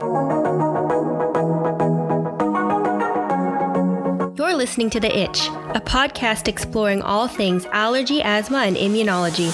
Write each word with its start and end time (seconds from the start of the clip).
You're 0.00 0.12
listening 4.54 4.90
to 4.90 5.00
The 5.00 5.10
Itch, 5.12 5.48
a 5.48 5.82
podcast 5.84 6.46
exploring 6.46 7.02
all 7.02 7.26
things 7.26 7.66
allergy, 7.72 8.22
asthma, 8.22 8.58
and 8.58 8.76
immunology. 8.76 9.50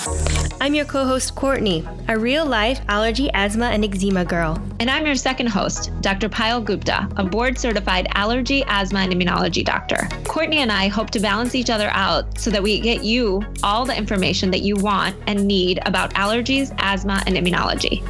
I'm 0.61 0.75
your 0.75 0.85
co 0.85 1.07
host, 1.07 1.35
Kortney, 1.35 1.83
a 2.11 2.19
real 2.19 2.45
life 2.45 2.79
allergy, 2.89 3.31
asthma, 3.33 3.69
and 3.69 3.87
eczema 3.87 4.27
girl. 4.27 4.63
And 4.81 4.91
I'm 4.91 5.07
your 5.07 5.15
second 5.15 5.47
host, 5.47 5.91
Dr. 6.03 6.29
Payal 6.29 6.63
Gupta, 6.63 7.09
a 7.17 7.25
board 7.25 7.59
certified 7.59 8.09
allergy, 8.13 8.65
asthma, 8.67 8.99
and 8.99 9.15
immunology 9.15 9.65
doctor. 9.65 10.09
Kortney 10.25 10.57
and 10.57 10.71
I 10.71 10.89
hope 10.89 11.09
to 11.13 11.21
balance 11.21 11.55
each 11.55 11.71
other 11.71 11.89
out 11.93 12.39
so 12.39 12.51
that 12.51 12.63
we 12.63 12.81
get 12.81 13.03
you 13.03 13.43
all 13.63 13.87
the 13.87 13.97
information 13.97 14.51
that 14.51 14.61
you 14.61 14.77
want 14.77 15.17
and 15.27 15.49
need 15.49 15.81
about 15.87 16.13
allergies, 16.13 16.75
asthma, 16.81 17.23
and 17.27 17.35
immunology. 17.35 18.03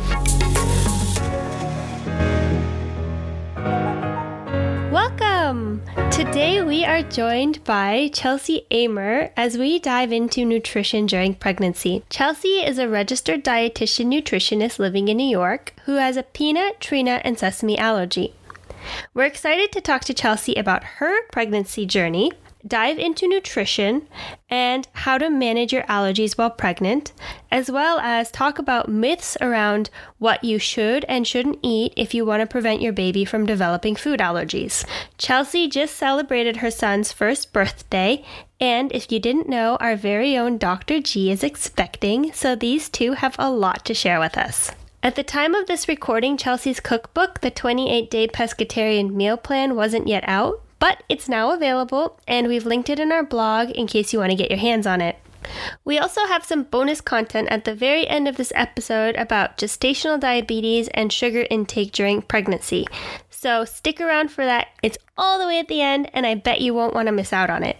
Today 6.24 6.62
we 6.62 6.84
are 6.84 7.02
joined 7.02 7.62
by 7.64 8.10
Chelsey 8.12 8.66
Amer 8.70 9.30
as 9.36 9.58
we 9.58 9.78
dive 9.78 10.10
into 10.10 10.44
nutrition 10.44 11.04
during 11.06 11.34
pregnancy. 11.34 12.02
Chelsey 12.08 12.64
is 12.64 12.78
a 12.78 12.88
registered 12.88 13.44
dietitian 13.44 14.06
nutritionist 14.06 14.78
living 14.78 15.08
in 15.08 15.18
New 15.18 15.28
York 15.28 15.74
who 15.84 15.96
has 15.96 16.16
a 16.16 16.22
peanut, 16.24 16.90
nut, 16.90 17.20
and 17.24 17.38
sesame 17.38 17.78
allergy. 17.78 18.34
We're 19.12 19.26
excited 19.26 19.70
to 19.72 19.80
talk 19.80 20.02
to 20.06 20.14
Chelsey 20.14 20.54
about 20.54 20.84
her 20.98 21.26
pregnancy 21.30 21.84
journey, 21.86 22.32
dive 22.66 22.98
into 22.98 23.28
nutrition 23.28 24.06
and 24.48 24.88
how 24.92 25.18
to 25.18 25.28
manage 25.28 25.72
your 25.72 25.82
allergies 25.84 26.38
while 26.38 26.50
pregnant, 26.50 27.12
as 27.50 27.70
well 27.70 27.98
as 28.00 28.30
talk 28.30 28.58
about 28.58 28.88
myths 28.88 29.36
around 29.40 29.90
what 30.18 30.42
you 30.42 30.58
should 30.58 31.04
and 31.06 31.26
shouldn't 31.26 31.58
eat 31.62 31.92
if 31.96 32.14
you 32.14 32.24
want 32.24 32.40
to 32.40 32.46
prevent 32.46 32.80
your 32.80 32.92
baby 32.92 33.24
from 33.24 33.46
developing 33.46 33.94
food 33.96 34.20
allergies. 34.20 34.84
Chelsey 35.18 35.68
just 35.68 35.96
celebrated 35.96 36.58
her 36.58 36.70
son's 36.70 37.12
first 37.12 37.52
birthday, 37.52 38.24
and 38.60 38.92
if 38.92 39.12
you 39.12 39.20
didn't 39.20 39.48
know, 39.48 39.76
our 39.76 39.96
very 39.96 40.36
own 40.36 40.58
Dr. 40.58 41.00
G 41.00 41.30
is 41.30 41.42
expecting, 41.44 42.32
so 42.32 42.54
these 42.56 42.88
two 42.88 43.12
have 43.12 43.36
a 43.38 43.50
lot 43.50 43.84
to 43.84 43.94
share 43.94 44.20
with 44.20 44.38
us. 44.38 44.70
At 45.02 45.16
the 45.16 45.22
time 45.22 45.54
of 45.54 45.66
this 45.66 45.86
recording, 45.86 46.38
Chelsey's 46.38 46.80
cookbook, 46.80 47.42
The 47.42 47.50
28 47.50 48.10
Day 48.10 48.26
Pescatarian 48.26 49.12
Meal 49.12 49.36
Plan, 49.36 49.76
wasn't 49.76 50.08
yet 50.08 50.24
out, 50.26 50.63
but 50.84 51.02
it's 51.08 51.30
now 51.30 51.50
available, 51.50 52.20
and 52.28 52.46
we've 52.46 52.66
linked 52.66 52.90
it 52.90 53.00
in 53.00 53.10
our 53.10 53.22
blog 53.22 53.70
in 53.70 53.86
case 53.86 54.12
you 54.12 54.18
want 54.18 54.30
to 54.30 54.36
get 54.36 54.50
your 54.50 54.58
hands 54.58 54.86
on 54.86 55.00
it. 55.00 55.16
We 55.82 55.98
also 55.98 56.26
have 56.26 56.44
some 56.44 56.64
bonus 56.64 57.00
content 57.00 57.48
at 57.50 57.64
the 57.64 57.74
very 57.74 58.06
end 58.06 58.28
of 58.28 58.36
this 58.36 58.52
episode 58.54 59.16
about 59.16 59.56
gestational 59.56 60.20
diabetes 60.20 60.88
and 60.88 61.10
sugar 61.10 61.46
intake 61.48 61.92
during 61.92 62.20
pregnancy. 62.20 62.86
So 63.30 63.64
stick 63.64 63.98
around 63.98 64.30
for 64.30 64.44
that. 64.44 64.68
It's 64.82 64.98
all 65.16 65.38
the 65.38 65.46
way 65.46 65.58
at 65.58 65.68
the 65.68 65.80
end, 65.80 66.10
and 66.12 66.26
I 66.26 66.34
bet 66.34 66.60
you 66.60 66.74
won't 66.74 66.94
want 66.94 67.06
to 67.06 67.12
miss 67.12 67.32
out 67.32 67.48
on 67.48 67.62
it. 67.62 67.78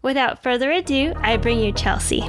Without 0.00 0.42
further 0.42 0.70
ado, 0.70 1.12
I 1.18 1.36
bring 1.36 1.60
you 1.60 1.70
Chelsey. 1.72 2.22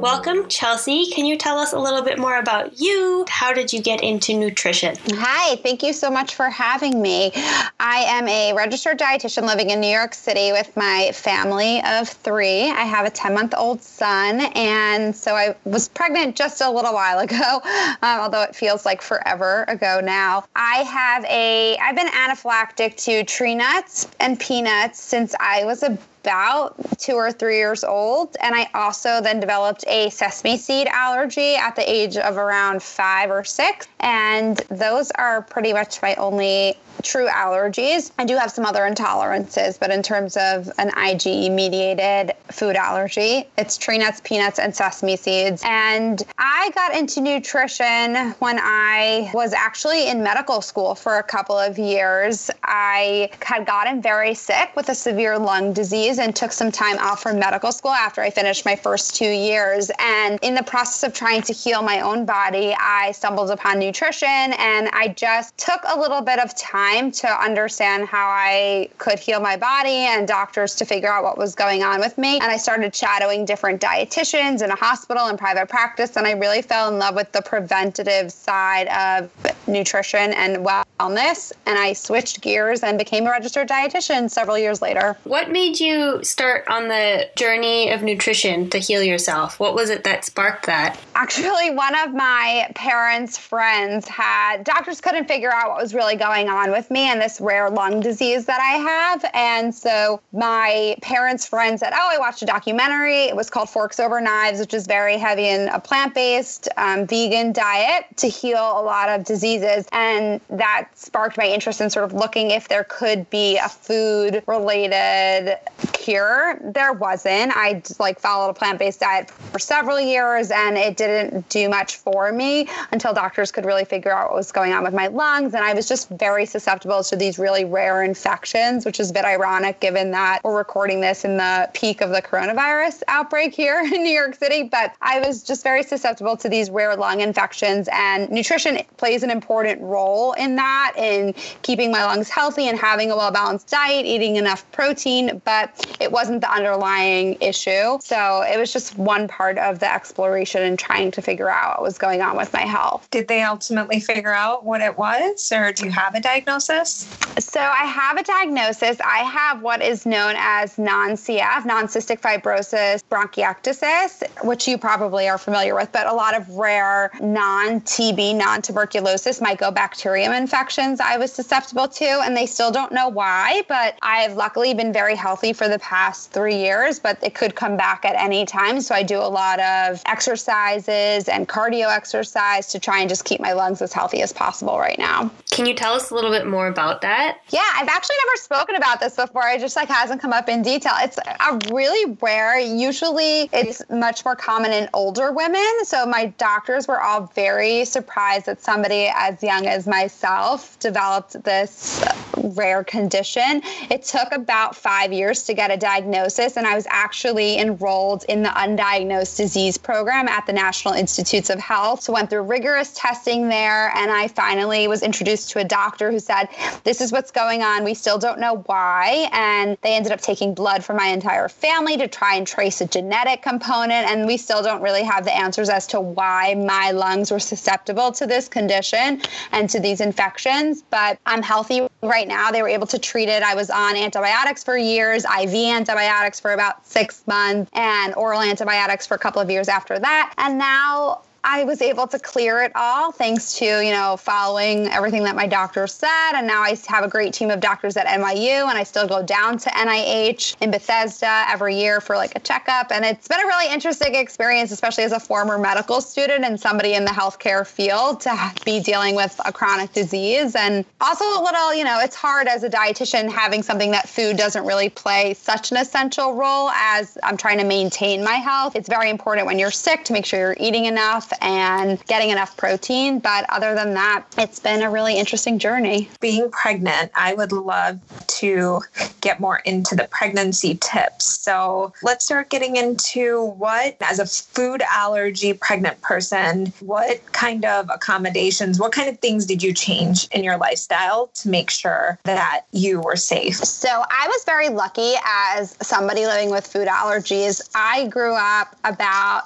Welcome, 0.00 0.48
Chelsey. 0.48 1.06
Can 1.10 1.24
you 1.24 1.38
tell 1.38 1.58
us 1.58 1.72
a 1.72 1.78
little 1.78 2.02
bit 2.02 2.18
more 2.18 2.38
about 2.38 2.78
you? 2.78 3.24
How 3.30 3.54
did 3.54 3.72
you 3.72 3.80
get 3.80 4.02
into 4.02 4.34
nutrition? 4.34 4.94
Hi, 5.14 5.56
thank 5.56 5.82
you 5.82 5.94
so 5.94 6.10
much 6.10 6.34
for 6.34 6.50
having 6.50 7.00
me. 7.00 7.32
I 7.80 8.04
am 8.06 8.28
a 8.28 8.52
registered 8.52 8.98
dietitian 8.98 9.46
living 9.46 9.70
in 9.70 9.80
New 9.80 9.88
York 9.88 10.12
City 10.12 10.52
with 10.52 10.76
my 10.76 11.12
family 11.14 11.82
of 11.82 12.10
three. 12.10 12.70
I 12.70 12.82
have 12.82 13.06
a 13.06 13.10
10 13.10 13.32
month 13.32 13.54
old 13.56 13.80
son, 13.80 14.42
and 14.54 15.16
so 15.16 15.34
I 15.34 15.56
was 15.64 15.88
pregnant 15.88 16.36
just 16.36 16.60
a 16.60 16.70
little 16.70 16.92
while 16.92 17.20
ago, 17.20 17.60
um, 18.02 18.20
although 18.20 18.42
it 18.42 18.54
feels 18.54 18.84
like 18.84 19.00
forever 19.00 19.64
ago 19.66 20.00
now. 20.02 20.44
I 20.54 20.82
have 20.82 21.24
a, 21.24 21.78
I've 21.78 21.96
been 21.96 22.08
anaphylactic 22.08 22.96
to 23.04 23.24
tree 23.24 23.54
nuts 23.54 24.08
and 24.20 24.38
peanuts 24.38 25.00
since 25.00 25.34
I 25.40 25.64
was 25.64 25.82
a 25.82 25.96
about 26.26 26.98
two 26.98 27.14
or 27.14 27.30
three 27.30 27.58
years 27.58 27.84
old. 27.84 28.36
And 28.42 28.52
I 28.52 28.68
also 28.74 29.20
then 29.20 29.38
developed 29.38 29.84
a 29.86 30.10
sesame 30.10 30.56
seed 30.56 30.88
allergy 30.88 31.54
at 31.54 31.76
the 31.76 31.88
age 31.88 32.16
of 32.16 32.36
around 32.36 32.82
five 32.82 33.30
or 33.30 33.44
six. 33.44 33.86
And 34.00 34.56
those 34.68 35.12
are 35.12 35.42
pretty 35.42 35.72
much 35.72 36.02
my 36.02 36.16
only 36.16 36.76
true 37.02 37.28
allergies. 37.28 38.10
I 38.18 38.24
do 38.24 38.36
have 38.36 38.50
some 38.50 38.64
other 38.64 38.80
intolerances, 38.80 39.78
but 39.78 39.90
in 39.90 40.02
terms 40.02 40.36
of 40.36 40.70
an 40.78 40.90
IgE 40.90 41.50
mediated 41.52 42.32
food 42.50 42.76
allergy, 42.76 43.44
it's 43.58 43.76
tree 43.76 43.98
nuts, 43.98 44.20
peanuts, 44.24 44.58
and 44.58 44.74
sesame 44.74 45.16
seeds. 45.16 45.62
And 45.64 46.22
I 46.38 46.70
got 46.74 46.94
into 46.94 47.20
nutrition 47.20 48.32
when 48.38 48.58
I 48.60 49.30
was 49.34 49.52
actually 49.52 50.08
in 50.08 50.22
medical 50.22 50.60
school 50.62 50.94
for 50.94 51.18
a 51.18 51.22
couple 51.22 51.58
of 51.58 51.78
years. 51.78 52.50
I 52.64 53.30
had 53.42 53.66
gotten 53.66 54.00
very 54.00 54.34
sick 54.34 54.70
with 54.76 54.88
a 54.88 54.94
severe 54.94 55.38
lung 55.38 55.72
disease 55.72 56.18
and 56.18 56.34
took 56.34 56.52
some 56.52 56.70
time 56.70 56.98
off 56.98 57.22
from 57.22 57.38
medical 57.38 57.72
school 57.72 57.92
after 57.92 58.22
I 58.22 58.30
finished 58.30 58.64
my 58.64 58.76
first 58.76 59.14
two 59.14 59.30
years. 59.30 59.90
And 59.98 60.38
in 60.42 60.54
the 60.54 60.62
process 60.62 61.02
of 61.02 61.12
trying 61.14 61.42
to 61.42 61.52
heal 61.52 61.82
my 61.82 62.00
own 62.00 62.24
body, 62.24 62.74
I 62.78 63.12
stumbled 63.12 63.50
upon 63.50 63.78
nutrition 63.78 64.28
and 64.28 64.88
I 64.92 65.08
just 65.16 65.56
took 65.58 65.80
a 65.84 65.98
little 65.98 66.20
bit 66.20 66.38
of 66.38 66.54
time 66.56 66.85
time 66.86 67.10
to 67.10 67.28
understand 67.28 68.06
how 68.06 68.28
I 68.28 68.88
could 68.98 69.18
heal 69.18 69.40
my 69.40 69.56
body 69.56 69.90
and 69.90 70.26
doctors 70.26 70.74
to 70.76 70.84
figure 70.84 71.08
out 71.08 71.24
what 71.24 71.38
was 71.38 71.54
going 71.54 71.82
on 71.82 72.00
with 72.00 72.16
me. 72.18 72.34
And 72.34 72.44
I 72.44 72.56
started 72.56 72.94
shadowing 72.94 73.44
different 73.44 73.80
dietitians 73.80 74.62
in 74.62 74.70
a 74.70 74.76
hospital 74.76 75.26
and 75.26 75.38
private 75.38 75.68
practice. 75.68 76.16
And 76.16 76.26
I 76.26 76.32
really 76.32 76.62
fell 76.62 76.88
in 76.88 76.98
love 76.98 77.14
with 77.14 77.32
the 77.32 77.42
preventative 77.42 78.32
side 78.32 78.88
of 78.88 79.30
nutrition 79.66 80.32
and 80.34 80.64
wellness. 80.64 81.52
And 81.66 81.78
I 81.78 81.92
switched 81.92 82.40
gears 82.40 82.82
and 82.82 82.98
became 82.98 83.26
a 83.26 83.30
registered 83.30 83.68
dietitian 83.68 84.30
several 84.30 84.58
years 84.58 84.80
later. 84.80 85.16
What 85.24 85.50
made 85.50 85.80
you 85.80 86.22
start 86.22 86.66
on 86.68 86.88
the 86.88 87.28
journey 87.36 87.90
of 87.90 88.02
nutrition 88.02 88.70
to 88.70 88.78
heal 88.78 89.02
yourself? 89.02 89.58
What 89.58 89.74
was 89.74 89.90
it 89.90 90.04
that 90.04 90.24
sparked 90.24 90.66
that? 90.66 90.98
Actually, 91.14 91.70
one 91.70 91.94
of 91.98 92.14
my 92.14 92.70
parents' 92.74 93.36
friends 93.38 94.06
had 94.08 94.64
doctors 94.64 95.00
couldn't 95.00 95.26
figure 95.26 95.52
out 95.52 95.70
what 95.70 95.82
was 95.82 95.94
really 95.94 96.16
going 96.16 96.48
on 96.48 96.70
with 96.76 96.90
me 96.90 97.10
and 97.10 97.20
this 97.20 97.40
rare 97.40 97.70
lung 97.70 98.00
disease 98.00 98.44
that 98.44 98.60
I 98.60 98.76
have. 98.76 99.24
And 99.32 99.74
so 99.74 100.20
my 100.32 100.96
parents' 101.00 101.46
friend 101.46 101.80
said, 101.80 101.92
Oh, 101.94 102.10
I 102.12 102.18
watched 102.18 102.42
a 102.42 102.46
documentary. 102.46 103.24
It 103.24 103.34
was 103.34 103.48
called 103.48 103.70
Forks 103.70 103.98
Over 103.98 104.20
Knives, 104.20 104.60
which 104.60 104.74
is 104.74 104.86
very 104.86 105.16
heavy 105.16 105.48
in 105.48 105.68
a 105.68 105.80
plant 105.80 106.14
based 106.14 106.68
um, 106.76 107.06
vegan 107.06 107.52
diet 107.52 108.04
to 108.16 108.28
heal 108.28 108.58
a 108.58 108.82
lot 108.82 109.08
of 109.08 109.24
diseases. 109.24 109.86
And 109.90 110.40
that 110.50 110.88
sparked 110.94 111.38
my 111.38 111.46
interest 111.46 111.80
in 111.80 111.88
sort 111.88 112.04
of 112.04 112.12
looking 112.12 112.50
if 112.50 112.68
there 112.68 112.84
could 112.84 113.28
be 113.30 113.56
a 113.56 113.68
food 113.70 114.42
related 114.46 115.56
cure. 115.92 116.60
There 116.62 116.92
wasn't. 116.92 117.52
I 117.56 117.82
like 117.98 118.20
followed 118.20 118.50
a 118.50 118.54
plant 118.54 118.78
based 118.78 119.00
diet 119.00 119.30
for 119.30 119.58
several 119.58 119.98
years 119.98 120.50
and 120.50 120.76
it 120.76 120.98
didn't 120.98 121.48
do 121.48 121.70
much 121.70 121.96
for 121.96 122.30
me 122.32 122.68
until 122.92 123.14
doctors 123.14 123.50
could 123.50 123.64
really 123.64 123.86
figure 123.86 124.12
out 124.12 124.28
what 124.28 124.36
was 124.36 124.52
going 124.52 124.74
on 124.74 124.84
with 124.84 124.92
my 124.92 125.06
lungs. 125.06 125.54
And 125.54 125.64
I 125.64 125.72
was 125.72 125.88
just 125.88 126.10
very 126.10 126.44
susceptible 126.44 126.65
susceptible 126.66 127.04
to 127.04 127.14
these 127.14 127.38
really 127.38 127.64
rare 127.64 128.02
infections, 128.02 128.84
which 128.84 128.98
is 128.98 129.10
a 129.10 129.12
bit 129.12 129.24
ironic 129.24 129.78
given 129.78 130.10
that 130.10 130.40
we're 130.42 130.56
recording 130.56 131.00
this 131.00 131.24
in 131.24 131.36
the 131.36 131.70
peak 131.74 132.00
of 132.00 132.10
the 132.10 132.20
coronavirus 132.20 133.04
outbreak 133.06 133.54
here 133.54 133.78
in 133.84 134.02
New 134.02 134.10
York 134.10 134.34
City. 134.34 134.64
But 134.64 134.92
I 135.00 135.20
was 135.20 135.44
just 135.44 135.62
very 135.62 135.84
susceptible 135.84 136.36
to 136.38 136.48
these 136.48 136.68
rare 136.68 136.96
lung 136.96 137.20
infections, 137.20 137.88
and 137.92 138.28
nutrition 138.30 138.80
plays 138.96 139.22
an 139.22 139.30
important 139.30 139.80
role 139.80 140.32
in 140.32 140.56
that, 140.56 140.94
in 140.96 141.34
keeping 141.62 141.92
my 141.92 142.04
lungs 142.04 142.28
healthy 142.28 142.66
and 142.66 142.76
having 142.76 143.12
a 143.12 143.16
well 143.16 143.30
balanced 143.30 143.68
diet, 143.68 144.04
eating 144.04 144.34
enough 144.34 144.68
protein. 144.72 145.40
But 145.44 145.96
it 146.00 146.10
wasn't 146.10 146.40
the 146.40 146.50
underlying 146.50 147.36
issue. 147.40 147.98
So 148.00 148.42
it 148.42 148.58
was 148.58 148.72
just 148.72 148.98
one 148.98 149.28
part 149.28 149.56
of 149.58 149.78
the 149.78 149.92
exploration 149.92 150.64
and 150.64 150.76
trying 150.76 151.12
to 151.12 151.22
figure 151.22 151.48
out 151.48 151.76
what 151.76 151.82
was 151.82 151.96
going 151.98 152.22
on 152.22 152.36
with 152.36 152.52
my 152.52 152.62
health. 152.62 153.06
Did 153.12 153.28
they 153.28 153.42
ultimately 153.42 154.00
figure 154.00 154.34
out 154.34 154.64
what 154.64 154.80
it 154.80 154.98
was, 154.98 155.52
or 155.52 155.70
do 155.70 155.84
you 155.84 155.92
have 155.92 156.16
a 156.16 156.20
diagnosis? 156.20 156.55
Diagnosis? 156.58 157.06
So 157.38 157.60
I 157.60 157.84
have 157.84 158.16
a 158.16 158.22
diagnosis. 158.22 158.98
I 159.04 159.18
have 159.18 159.60
what 159.60 159.82
is 159.82 160.06
known 160.06 160.34
as 160.38 160.78
non-CF, 160.78 161.66
non-cystic 161.66 162.20
fibrosis 162.20 163.02
bronchiectasis, 163.10 164.44
which 164.44 164.66
you 164.66 164.78
probably 164.78 165.28
are 165.28 165.36
familiar 165.36 165.74
with, 165.74 165.92
but 165.92 166.06
a 166.06 166.12
lot 166.12 166.34
of 166.34 166.48
rare 166.48 167.10
non-TB, 167.20 168.36
non-tuberculosis 168.36 169.40
mycobacterium 169.40 170.36
infections 170.36 171.00
I 171.00 171.18
was 171.18 171.32
susceptible 171.32 171.88
to, 171.88 172.06
and 172.24 172.34
they 172.34 172.46
still 172.46 172.70
don't 172.70 172.92
know 172.92 173.08
why, 173.08 173.62
but 173.68 173.98
I've 174.00 174.34
luckily 174.34 174.72
been 174.72 174.92
very 174.92 175.14
healthy 175.14 175.52
for 175.52 175.66
for 175.66 175.72
the 175.72 175.78
past 175.80 176.30
three 176.30 176.54
years, 176.54 177.00
but 177.00 177.18
it 177.24 177.34
could 177.34 177.56
come 177.56 177.76
back 177.76 178.04
at 178.04 178.14
any 178.14 178.46
time. 178.46 178.80
So 178.80 178.94
I 178.94 179.02
do 179.02 179.18
a 179.18 179.26
lot 179.26 179.58
of 179.58 180.00
exercises 180.06 181.28
and 181.28 181.48
cardio 181.48 181.92
exercise 181.92 182.68
to 182.68 182.78
try 182.78 183.00
and 183.00 183.08
just 183.08 183.24
keep 183.24 183.40
my 183.40 183.52
lungs 183.52 183.82
as 183.82 183.92
healthy 183.92 184.22
as 184.22 184.32
possible 184.32 184.78
right 184.78 184.98
now. 184.98 185.28
Can 185.50 185.66
you 185.66 185.74
tell 185.74 185.94
us 185.94 186.10
a 186.10 186.14
little 186.14 186.30
bit 186.30 186.45
more 186.48 186.68
about 186.68 187.00
that? 187.02 187.38
Yeah, 187.48 187.60
I've 187.74 187.88
actually 187.88 188.16
never 188.26 188.36
spoken 188.36 188.76
about 188.76 189.00
this 189.00 189.16
before. 189.16 189.46
It 189.48 189.60
just 189.60 189.76
like 189.76 189.88
hasn't 189.88 190.20
come 190.20 190.32
up 190.32 190.48
in 190.48 190.62
detail. 190.62 190.94
It's 190.98 191.18
a 191.18 191.58
really 191.72 192.16
rare. 192.20 192.58
Usually, 192.58 193.48
it's 193.52 193.82
much 193.90 194.24
more 194.24 194.36
common 194.36 194.72
in 194.72 194.88
older 194.94 195.32
women. 195.32 195.66
So 195.84 196.06
my 196.06 196.26
doctors 196.38 196.88
were 196.88 197.00
all 197.00 197.30
very 197.34 197.84
surprised 197.84 198.46
that 198.46 198.60
somebody 198.60 199.10
as 199.14 199.42
young 199.42 199.66
as 199.66 199.86
myself 199.86 200.78
developed 200.78 201.42
this 201.44 202.04
rare 202.36 202.84
condition. 202.84 203.62
It 203.90 204.04
took 204.04 204.32
about 204.32 204.76
five 204.76 205.12
years 205.12 205.42
to 205.44 205.54
get 205.54 205.70
a 205.70 205.76
diagnosis, 205.76 206.56
and 206.56 206.66
I 206.66 206.74
was 206.74 206.86
actually 206.88 207.58
enrolled 207.58 208.24
in 208.28 208.42
the 208.42 208.50
undiagnosed 208.50 209.36
disease 209.36 209.76
program 209.78 210.28
at 210.28 210.46
the 210.46 210.52
National 210.52 210.94
Institutes 210.94 211.50
of 211.50 211.58
Health. 211.58 212.02
So 212.02 212.12
went 212.12 212.30
through 212.30 212.42
rigorous 212.42 212.92
testing 212.94 213.48
there, 213.48 213.92
and 213.96 214.10
I 214.10 214.28
finally 214.28 214.88
was 214.88 215.02
introduced 215.02 215.50
to 215.50 215.60
a 215.60 215.64
doctor 215.64 216.10
who 216.10 216.18
said, 216.26 216.48
"This 216.84 217.00
is 217.00 217.12
what's 217.12 217.30
going 217.30 217.62
on. 217.62 217.84
We 217.84 217.94
still 217.94 218.18
don't 218.18 218.38
know 218.38 218.62
why." 218.66 219.28
And 219.32 219.78
they 219.82 219.94
ended 219.94 220.12
up 220.12 220.20
taking 220.20 220.54
blood 220.54 220.84
from 220.84 220.96
my 220.96 221.06
entire 221.06 221.48
family 221.48 221.96
to 221.96 222.08
try 222.08 222.34
and 222.34 222.46
trace 222.46 222.80
a 222.80 222.86
genetic 222.86 223.42
component, 223.42 224.10
and 224.10 224.26
we 224.26 224.36
still 224.36 224.62
don't 224.62 224.82
really 224.82 225.02
have 225.02 225.24
the 225.24 225.34
answers 225.34 225.68
as 225.68 225.86
to 225.88 226.00
why 226.00 226.54
my 226.54 226.90
lungs 226.90 227.30
were 227.30 227.38
susceptible 227.38 228.12
to 228.12 228.26
this 228.26 228.48
condition 228.48 229.22
and 229.52 229.70
to 229.70 229.80
these 229.80 230.00
infections. 230.00 230.82
But 230.90 231.18
I'm 231.26 231.42
healthy 231.42 231.86
right 232.02 232.28
now. 232.28 232.50
They 232.50 232.62
were 232.62 232.68
able 232.68 232.86
to 232.88 232.98
treat 232.98 233.28
it. 233.28 233.42
I 233.42 233.54
was 233.54 233.70
on 233.70 233.96
antibiotics 233.96 234.64
for 234.64 234.76
years, 234.76 235.24
IV 235.24 235.54
antibiotics 235.54 236.40
for 236.40 236.52
about 236.52 236.86
six 236.86 237.22
months, 237.26 237.70
and 237.72 238.14
oral 238.14 238.42
antibiotics 238.42 239.06
for 239.06 239.14
a 239.14 239.18
couple 239.18 239.40
of 239.40 239.50
years 239.50 239.68
after 239.68 239.98
that. 239.98 240.34
And 240.38 240.58
now 240.58 241.22
I 241.48 241.62
was 241.62 241.80
able 241.80 242.08
to 242.08 242.18
clear 242.18 242.60
it 242.62 242.72
all 242.74 243.12
thanks 243.12 243.56
to, 243.58 243.64
you 243.64 243.92
know, 243.92 244.16
following 244.16 244.88
everything 244.88 245.22
that 245.22 245.36
my 245.36 245.46
doctor 245.46 245.86
said. 245.86 246.32
And 246.34 246.44
now 246.44 246.60
I 246.60 246.76
have 246.88 247.04
a 247.04 247.08
great 247.08 247.32
team 247.32 247.52
of 247.52 247.60
doctors 247.60 247.96
at 247.96 248.04
NYU 248.06 248.68
and 248.68 248.76
I 248.76 248.82
still 248.82 249.06
go 249.06 249.22
down 249.22 249.56
to 249.58 249.70
NIH 249.70 250.56
in 250.60 250.72
Bethesda 250.72 251.44
every 251.48 251.76
year 251.76 252.00
for 252.00 252.16
like 252.16 252.34
a 252.34 252.40
checkup. 252.40 252.90
And 252.90 253.04
it's 253.04 253.28
been 253.28 253.38
a 253.38 253.46
really 253.46 253.72
interesting 253.72 254.16
experience, 254.16 254.72
especially 254.72 255.04
as 255.04 255.12
a 255.12 255.20
former 255.20 255.56
medical 255.56 256.00
student 256.00 256.44
and 256.44 256.58
somebody 256.58 256.94
in 256.94 257.04
the 257.04 257.12
healthcare 257.12 257.64
field 257.64 258.22
to 258.22 258.52
be 258.64 258.80
dealing 258.80 259.14
with 259.14 259.40
a 259.44 259.52
chronic 259.52 259.92
disease. 259.92 260.56
And 260.56 260.84
also 261.00 261.24
a 261.24 261.40
little, 261.40 261.72
you 261.72 261.84
know, 261.84 262.00
it's 262.00 262.16
hard 262.16 262.48
as 262.48 262.64
a 262.64 262.68
dietitian 262.68 263.30
having 263.30 263.62
something 263.62 263.92
that 263.92 264.08
food 264.08 264.36
doesn't 264.36 264.66
really 264.66 264.88
play 264.88 265.32
such 265.34 265.70
an 265.70 265.76
essential 265.76 266.34
role 266.34 266.70
as 266.70 267.16
I'm 267.22 267.36
trying 267.36 267.58
to 267.58 267.64
maintain 267.64 268.24
my 268.24 268.34
health. 268.34 268.74
It's 268.74 268.88
very 268.88 269.10
important 269.10 269.46
when 269.46 269.60
you're 269.60 269.70
sick 269.70 270.04
to 270.06 270.12
make 270.12 270.26
sure 270.26 270.40
you're 270.40 270.56
eating 270.58 270.86
enough 270.86 271.32
and 271.40 272.04
getting 272.06 272.30
enough 272.30 272.56
protein. 272.56 273.18
But 273.18 273.46
other 273.48 273.74
than 273.74 273.94
that, 273.94 274.24
it's 274.38 274.60
been 274.60 274.82
a 274.82 274.90
really 274.90 275.18
interesting 275.18 275.58
journey. 275.58 276.08
Being 276.20 276.50
pregnant, 276.50 277.10
I 277.14 277.34
would 277.34 277.52
love 277.52 278.00
to 278.26 278.80
get 279.20 279.40
more 279.40 279.58
into 279.64 279.94
the 279.94 280.08
pregnancy 280.10 280.78
tips. 280.80 281.24
So 281.40 281.92
let's 282.02 282.24
start 282.24 282.50
getting 282.50 282.76
into 282.76 283.44
what, 283.44 283.96
as 284.00 284.18
a 284.18 284.26
food 284.26 284.82
allergy 284.90 285.52
pregnant 285.52 286.00
person, 286.02 286.72
what 286.80 287.20
kind 287.32 287.64
of 287.64 287.88
accommodations, 287.92 288.78
what 288.78 288.92
kind 288.92 289.08
of 289.08 289.18
things 289.18 289.46
did 289.46 289.62
you 289.62 289.72
change 289.72 290.28
in 290.28 290.44
your 290.44 290.56
lifestyle 290.56 291.28
to 291.34 291.48
make 291.48 291.70
sure 291.70 292.18
that 292.24 292.62
you 292.72 293.00
were 293.00 293.16
safe? 293.16 293.56
So 293.56 293.88
I 293.88 294.26
was 294.28 294.44
very 294.44 294.68
lucky 294.68 295.14
as 295.24 295.76
somebody 295.80 296.26
living 296.26 296.50
with 296.50 296.66
food 296.66 296.88
allergies. 296.88 297.68
I 297.74 298.06
grew 298.08 298.34
up 298.34 298.76
about 298.84 299.42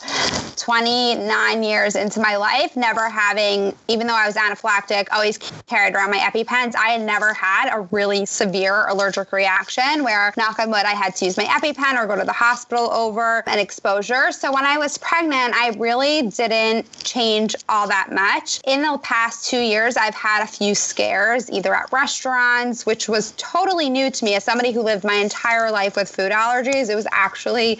29 0.57 1.63
years 1.63 1.80
into 1.89 2.21
my 2.21 2.37
life, 2.37 2.77
never 2.77 3.09
having, 3.09 3.75
even 3.89 4.07
though 4.07 4.17
I 4.17 4.27
was 4.27 4.37
anaphylactic, 4.37 5.09
always 5.13 5.39
carried 5.67 5.95
around 5.95 6.11
my 6.11 6.19
EpiPens, 6.19 6.75
I 6.75 6.91
had 6.91 7.01
never 7.03 7.33
had 7.33 7.71
a 7.73 7.81
really 7.91 8.27
severe 8.27 8.87
allergic 8.89 9.33
reaction 9.33 10.05
where, 10.05 10.33
knock 10.37 10.59
on 10.59 10.71
wood, 10.71 10.85
I 10.85 10.95
had 10.95 11.15
to 11.17 11.25
use 11.25 11.37
my 11.37 11.45
EpiPen 11.45 12.03
or 12.03 12.07
go 12.07 12.17
to 12.17 12.25
the 12.25 12.33
hospital 12.33 12.91
over 12.93 13.43
an 13.47 13.59
exposure. 13.59 14.33
So 14.33 14.53
when 14.53 14.65
I 14.65 14.79
was 14.79 14.99
pregnant, 14.99 15.55
I 15.55 15.75
really 15.79 16.23
didn't 16.23 16.87
change 17.03 17.55
all 17.69 17.89
that 17.89 18.13
much. 18.13 18.61
In 18.67 18.83
the 18.83 18.99
past 19.03 19.49
two 19.49 19.61
years, 19.61 19.97
I've 19.97 20.15
had 20.15 20.43
a 20.43 20.47
few 20.47 20.75
scares, 20.75 21.51
either 21.51 21.75
at 21.75 21.93
restaurants, 21.93 22.85
which 22.85 23.09
was 23.09 23.33
totally 23.37 23.89
new 23.89 24.11
to 24.11 24.25
me 24.25 24.35
as 24.35 24.45
somebody 24.45 24.73
who 24.73 24.83
lived 24.83 25.05
my 25.05 25.15
entire 25.15 25.71
life 25.71 25.97
with 25.97 26.15
food 26.15 26.33
allergies. 26.33 26.91
It 26.91 26.95
was 26.95 27.07
actually 27.13 27.79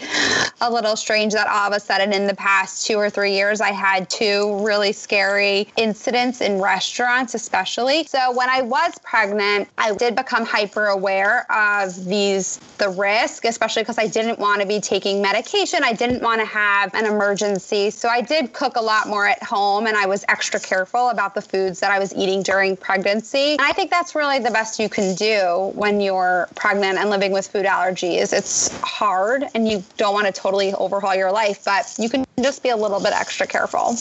a 0.61 0.71
little 0.71 0.95
strange 0.95 1.33
that 1.33 1.47
all 1.47 1.67
of 1.67 1.73
a 1.73 1.79
sudden 1.79 2.13
in 2.13 2.27
the 2.27 2.35
past 2.35 2.85
two 2.85 2.95
or 2.95 3.09
three 3.09 3.33
years, 3.33 3.61
I 3.61 3.71
had 3.71 3.90
two 3.99 4.57
really 4.65 4.93
scary 4.93 5.67
incidents 5.77 6.41
in 6.41 6.61
restaurants, 6.61 7.35
especially. 7.35 8.05
So 8.05 8.31
when 8.31 8.49
I 8.49 8.61
was 8.61 8.97
pregnant, 9.03 9.67
I 9.77 9.93
did 9.93 10.15
become 10.15 10.45
hyper 10.45 10.87
aware 10.87 11.51
of 11.51 12.05
these, 12.05 12.57
the 12.77 12.89
risk, 12.89 13.45
especially 13.45 13.83
because 13.83 13.97
I 13.97 14.07
didn't 14.07 14.39
want 14.39 14.61
to 14.61 14.67
be 14.67 14.79
taking 14.79 15.21
medication. 15.21 15.83
I 15.83 15.93
didn't 15.93 16.21
want 16.21 16.41
to 16.41 16.47
have 16.47 16.93
an 16.95 17.05
emergency. 17.05 17.89
So 17.89 18.07
I 18.09 18.21
did 18.21 18.53
cook 18.53 18.75
a 18.75 18.81
lot 18.81 19.07
more 19.07 19.27
at 19.27 19.41
home 19.43 19.87
and 19.87 19.97
I 19.97 20.05
was 20.05 20.25
extra 20.29 20.59
careful 20.59 21.09
about 21.09 21.35
the 21.35 21.41
foods 21.41 21.79
that 21.79 21.91
I 21.91 21.99
was 21.99 22.13
eating 22.13 22.41
during 22.43 22.77
pregnancy. 22.77 23.51
And 23.51 23.61
I 23.61 23.71
think 23.71 23.91
that's 23.91 24.15
really 24.15 24.39
the 24.39 24.51
best 24.51 24.79
you 24.79 24.89
can 24.89 25.15
do 25.15 25.71
when 25.75 26.01
you're 26.01 26.47
pregnant 26.55 26.97
and 26.97 27.09
living 27.09 27.31
with 27.31 27.47
food 27.47 27.65
allergies. 27.65 28.33
It's 28.33 28.69
hard 28.81 29.45
and 29.53 29.67
you 29.67 29.83
don't 29.97 30.13
want 30.13 30.27
to 30.27 30.33
totally 30.33 30.73
overhaul 30.73 31.15
your 31.15 31.31
life, 31.31 31.65
but 31.65 31.93
you 31.97 32.09
can 32.09 32.25
just 32.43 32.63
be 32.63 32.69
a 32.69 32.77
little 32.77 32.99
bit 32.99 33.13
extra 33.13 33.47
careful. 33.47 33.95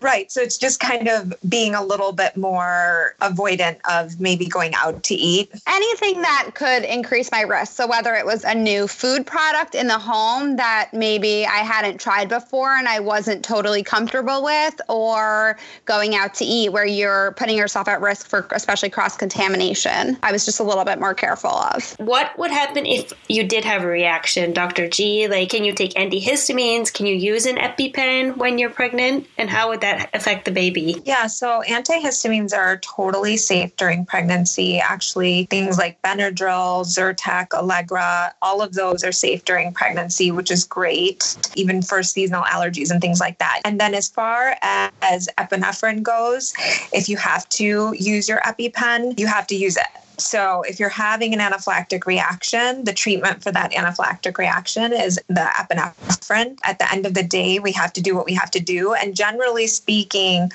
Right. 0.00 0.30
So 0.30 0.40
it's 0.40 0.58
just 0.58 0.80
kind 0.80 1.08
of 1.08 1.34
being 1.48 1.74
a 1.74 1.84
little 1.84 2.12
bit 2.12 2.36
more 2.36 3.14
avoidant 3.20 3.78
of 3.90 4.20
maybe 4.20 4.46
going 4.46 4.74
out 4.74 5.02
to 5.04 5.14
eat. 5.14 5.50
Anything 5.66 6.22
that 6.22 6.50
could 6.54 6.84
increase 6.84 7.30
my 7.30 7.42
risk. 7.42 7.72
So 7.74 7.86
whether 7.86 8.14
it 8.14 8.26
was 8.26 8.44
a 8.44 8.54
new 8.54 8.86
food 8.86 9.26
product 9.26 9.74
in 9.74 9.86
the 9.86 9.98
home 9.98 10.56
that 10.56 10.90
maybe 10.92 11.46
I 11.46 11.58
hadn't 11.58 11.98
tried 12.00 12.28
before 12.28 12.70
and 12.70 12.88
I 12.88 13.00
wasn't 13.00 13.44
totally 13.44 13.82
comfortable 13.82 14.42
with, 14.42 14.80
or 14.88 15.58
going 15.84 16.14
out 16.14 16.34
to 16.34 16.44
eat 16.44 16.72
where 16.72 16.86
you're 16.86 17.32
putting 17.32 17.56
yourself 17.56 17.88
at 17.88 18.00
risk 18.00 18.26
for 18.26 18.46
especially 18.52 18.90
cross 18.90 19.16
contamination. 19.16 20.16
I 20.22 20.32
was 20.32 20.44
just 20.44 20.60
a 20.60 20.62
little 20.62 20.84
bit 20.84 20.98
more 20.98 21.14
careful 21.14 21.50
of. 21.50 21.94
What 21.98 22.36
would 22.38 22.50
happen 22.50 22.86
if 22.86 23.12
you 23.28 23.44
did 23.44 23.64
have 23.64 23.82
a 23.82 23.86
reaction, 23.86 24.52
Dr. 24.52 24.88
G? 24.88 25.28
Like, 25.28 25.50
can 25.50 25.64
you 25.64 25.72
take 25.72 25.94
antihistamines? 25.94 26.92
Can 26.92 27.06
you 27.06 27.14
use 27.14 27.46
an 27.46 27.58
EpiPen 27.88 28.36
when 28.36 28.58
you're 28.58 28.70
pregnant? 28.70 29.26
And 29.38 29.50
how 29.50 29.68
would 29.68 29.80
that 29.80 30.10
affect 30.14 30.44
the 30.44 30.50
baby? 30.50 31.02
Yeah, 31.04 31.26
so 31.26 31.62
antihistamines 31.66 32.56
are 32.56 32.78
totally 32.78 33.36
safe 33.36 33.74
during 33.76 34.06
pregnancy. 34.06 34.78
Actually, 34.78 35.44
things 35.46 35.78
like 35.78 36.00
Benadryl, 36.02 36.84
Zyrtec, 36.84 37.52
Allegra, 37.52 38.34
all 38.42 38.62
of 38.62 38.74
those 38.74 39.04
are 39.04 39.12
safe 39.12 39.44
during 39.44 39.72
pregnancy, 39.72 40.30
which 40.30 40.50
is 40.50 40.64
great, 40.64 41.36
even 41.54 41.82
for 41.82 42.02
seasonal 42.02 42.44
allergies 42.44 42.90
and 42.90 43.00
things 43.00 43.20
like 43.20 43.38
that. 43.38 43.60
And 43.64 43.80
then 43.80 43.94
as 43.94 44.08
far 44.08 44.56
as 44.62 45.28
epinephrine 45.38 46.02
goes, 46.02 46.54
if 46.92 47.08
you 47.08 47.16
have 47.16 47.48
to 47.50 47.94
use 47.98 48.28
your 48.28 48.40
EpiPen, 48.40 49.18
you 49.18 49.26
have 49.26 49.46
to 49.48 49.56
use 49.56 49.76
it. 49.76 49.86
So, 50.18 50.62
if 50.62 50.78
you're 50.78 50.88
having 50.88 51.34
an 51.34 51.40
anaphylactic 51.40 52.06
reaction, 52.06 52.84
the 52.84 52.92
treatment 52.92 53.42
for 53.42 53.50
that 53.52 53.72
anaphylactic 53.72 54.38
reaction 54.38 54.92
is 54.92 55.20
the 55.28 55.50
epinephrine. 55.58 56.58
At 56.62 56.78
the 56.78 56.90
end 56.92 57.06
of 57.06 57.14
the 57.14 57.22
day, 57.22 57.58
we 57.58 57.72
have 57.72 57.92
to 57.94 58.00
do 58.00 58.14
what 58.14 58.26
we 58.26 58.34
have 58.34 58.50
to 58.52 58.60
do. 58.60 58.94
And 58.94 59.16
generally 59.16 59.66
speaking, 59.66 60.50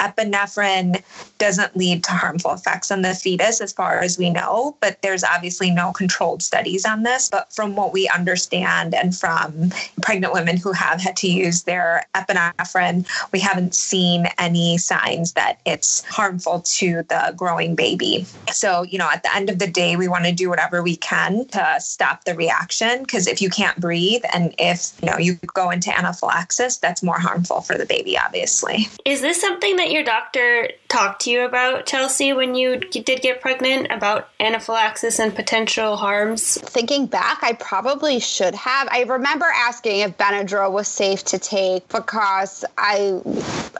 epinephrine 0.00 1.02
doesn't 1.38 1.76
lead 1.76 2.04
to 2.04 2.10
harmful 2.10 2.52
effects 2.52 2.90
on 2.90 3.02
the 3.02 3.14
fetus 3.14 3.60
as 3.60 3.72
far 3.72 3.98
as 4.00 4.18
we 4.18 4.30
know 4.30 4.76
but 4.80 5.00
there's 5.02 5.24
obviously 5.24 5.70
no 5.70 5.92
controlled 5.92 6.42
studies 6.42 6.84
on 6.84 7.02
this 7.02 7.28
but 7.28 7.52
from 7.52 7.76
what 7.76 7.92
we 7.92 8.08
understand 8.08 8.94
and 8.94 9.16
from 9.16 9.70
pregnant 10.02 10.32
women 10.32 10.56
who 10.56 10.72
have 10.72 11.00
had 11.00 11.16
to 11.16 11.28
use 11.28 11.62
their 11.62 12.04
epinephrine 12.14 13.06
we 13.32 13.38
haven't 13.38 13.74
seen 13.74 14.26
any 14.38 14.76
signs 14.78 15.32
that 15.32 15.60
it's 15.64 16.04
harmful 16.06 16.60
to 16.60 17.02
the 17.08 17.32
growing 17.36 17.74
baby 17.74 18.26
so 18.52 18.82
you 18.82 18.98
know 18.98 19.03
at 19.12 19.22
the 19.22 19.34
end 19.34 19.50
of 19.50 19.58
the 19.58 19.66
day 19.66 19.96
we 19.96 20.08
want 20.08 20.24
to 20.24 20.32
do 20.32 20.48
whatever 20.48 20.82
we 20.82 20.96
can 20.96 21.46
to 21.48 21.76
stop 21.78 22.24
the 22.24 22.34
reaction 22.34 23.02
because 23.02 23.26
if 23.26 23.40
you 23.40 23.50
can't 23.50 23.78
breathe 23.80 24.22
and 24.32 24.54
if 24.58 24.92
you 25.02 25.10
know 25.10 25.18
you 25.18 25.34
go 25.54 25.70
into 25.70 25.96
anaphylaxis 25.96 26.78
that's 26.78 27.02
more 27.02 27.18
harmful 27.18 27.60
for 27.60 27.76
the 27.76 27.86
baby 27.86 28.16
obviously 28.18 28.88
Is 29.04 29.20
this 29.20 29.40
something 29.40 29.76
that 29.76 29.90
your 29.90 30.04
doctor 30.04 30.70
talked 30.88 31.22
to 31.22 31.30
you 31.30 31.44
about, 31.44 31.86
Chelsey, 31.86 32.32
when 32.32 32.54
you 32.54 32.78
did 32.78 33.20
get 33.20 33.40
pregnant 33.40 33.88
about 33.90 34.28
anaphylaxis 34.38 35.18
and 35.18 35.34
potential 35.34 35.96
harms? 35.96 36.56
Thinking 36.58 37.06
back, 37.06 37.38
I 37.42 37.54
probably 37.54 38.20
should 38.20 38.54
have. 38.54 38.86
I 38.92 39.02
remember 39.02 39.46
asking 39.52 40.00
if 40.00 40.16
Benadryl 40.16 40.70
was 40.70 40.86
safe 40.86 41.24
to 41.24 41.38
take 41.38 41.88
because 41.88 42.64
I 42.78 43.20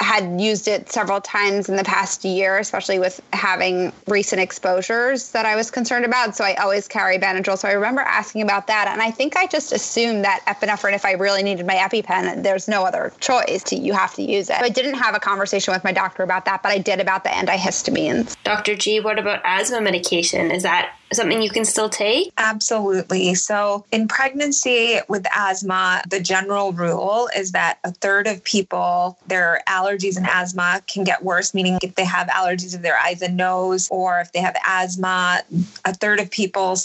had 0.01 0.41
used 0.41 0.67
it 0.67 0.91
several 0.91 1.21
times 1.21 1.69
in 1.69 1.77
the 1.77 1.85
past 1.85 2.25
year, 2.25 2.59
especially 2.59 2.99
with 2.99 3.21
having 3.33 3.93
recent 4.09 4.43
exposures 4.43 5.14
that 5.23 5.47
I 5.47 5.57
was 5.57 5.71
concerned 5.71 6.05
about. 6.05 6.37
So 6.37 6.45
I 6.45 6.55
always 6.55 6.89
carry 6.89 7.19
Benadryl. 7.19 7.59
So 7.59 7.69
I 7.69 7.73
remember 7.73 8.01
asking 8.01 8.43
about 8.43 8.67
that. 8.67 8.89
And 8.89 9.01
I 9.01 9.11
think 9.11 9.37
I 9.37 9.47
just 9.47 9.73
assumed 9.73 10.25
that 10.25 10.41
epinephrine, 10.47 10.95
if 10.95 11.05
I 11.05 11.13
really 11.13 11.43
needed 11.43 11.67
my 11.67 11.75
EpiPen, 11.75 12.43
there's 12.43 12.69
no 12.69 12.85
other 12.85 13.13
choice. 13.21 13.63
To, 13.65 13.77
you 13.77 13.93
have 13.93 14.15
to 14.15 14.23
use 14.23 14.51
it. 14.51 14.57
I 14.57 14.69
didn't 14.69 14.95
have 14.95 15.15
a 15.15 15.21
conversation 15.21 15.73
with 15.73 15.85
my 15.85 15.93
doctor 15.93 16.23
about 16.23 16.45
that, 16.47 16.63
but 16.63 16.73
I 16.73 16.79
did 16.79 17.01
about 17.01 17.25
the 17.25 17.31
antihistamines. 17.31 18.37
Dr. 18.45 18.75
G, 18.77 19.01
what 19.01 19.19
about 19.19 19.41
asthma 19.45 19.81
medication? 19.81 20.51
Is 20.51 20.63
that 20.65 20.93
something 21.15 21.43
you 21.43 21.51
can 21.51 21.65
still 21.65 21.89
take? 21.89 22.33
Absolutely. 22.39 23.35
So, 23.35 23.85
in 23.93 24.09
pregnancy 24.09 24.99
with 25.09 25.27
asthma, 25.35 26.03
the 26.09 26.21
general 26.21 26.73
rule 26.73 27.29
is 27.37 27.53
that 27.53 27.79
a 27.85 27.93
third 27.93 28.27
of 28.27 28.43
people, 28.45 29.19
their 29.27 29.63
allergies 29.69 30.17
and 30.17 30.27
asthma 30.27 30.83
can 30.87 31.05
get 31.05 31.23
worse, 31.23 31.55
meaning 31.55 31.79
if 31.83 31.95
they 31.95 32.05
have 32.05 32.29
allergies 32.29 32.75
of 32.75 32.83
their 32.83 32.99
eyes 32.99 33.23
and 33.23 33.37
nose, 33.37 33.89
or 33.91 34.21
if 34.21 34.33
they 34.33 34.41
have 34.41 34.57
asthma, 34.67 35.43
a 35.85 35.95
third 35.95 36.21
of 36.21 36.31
people 36.31 36.77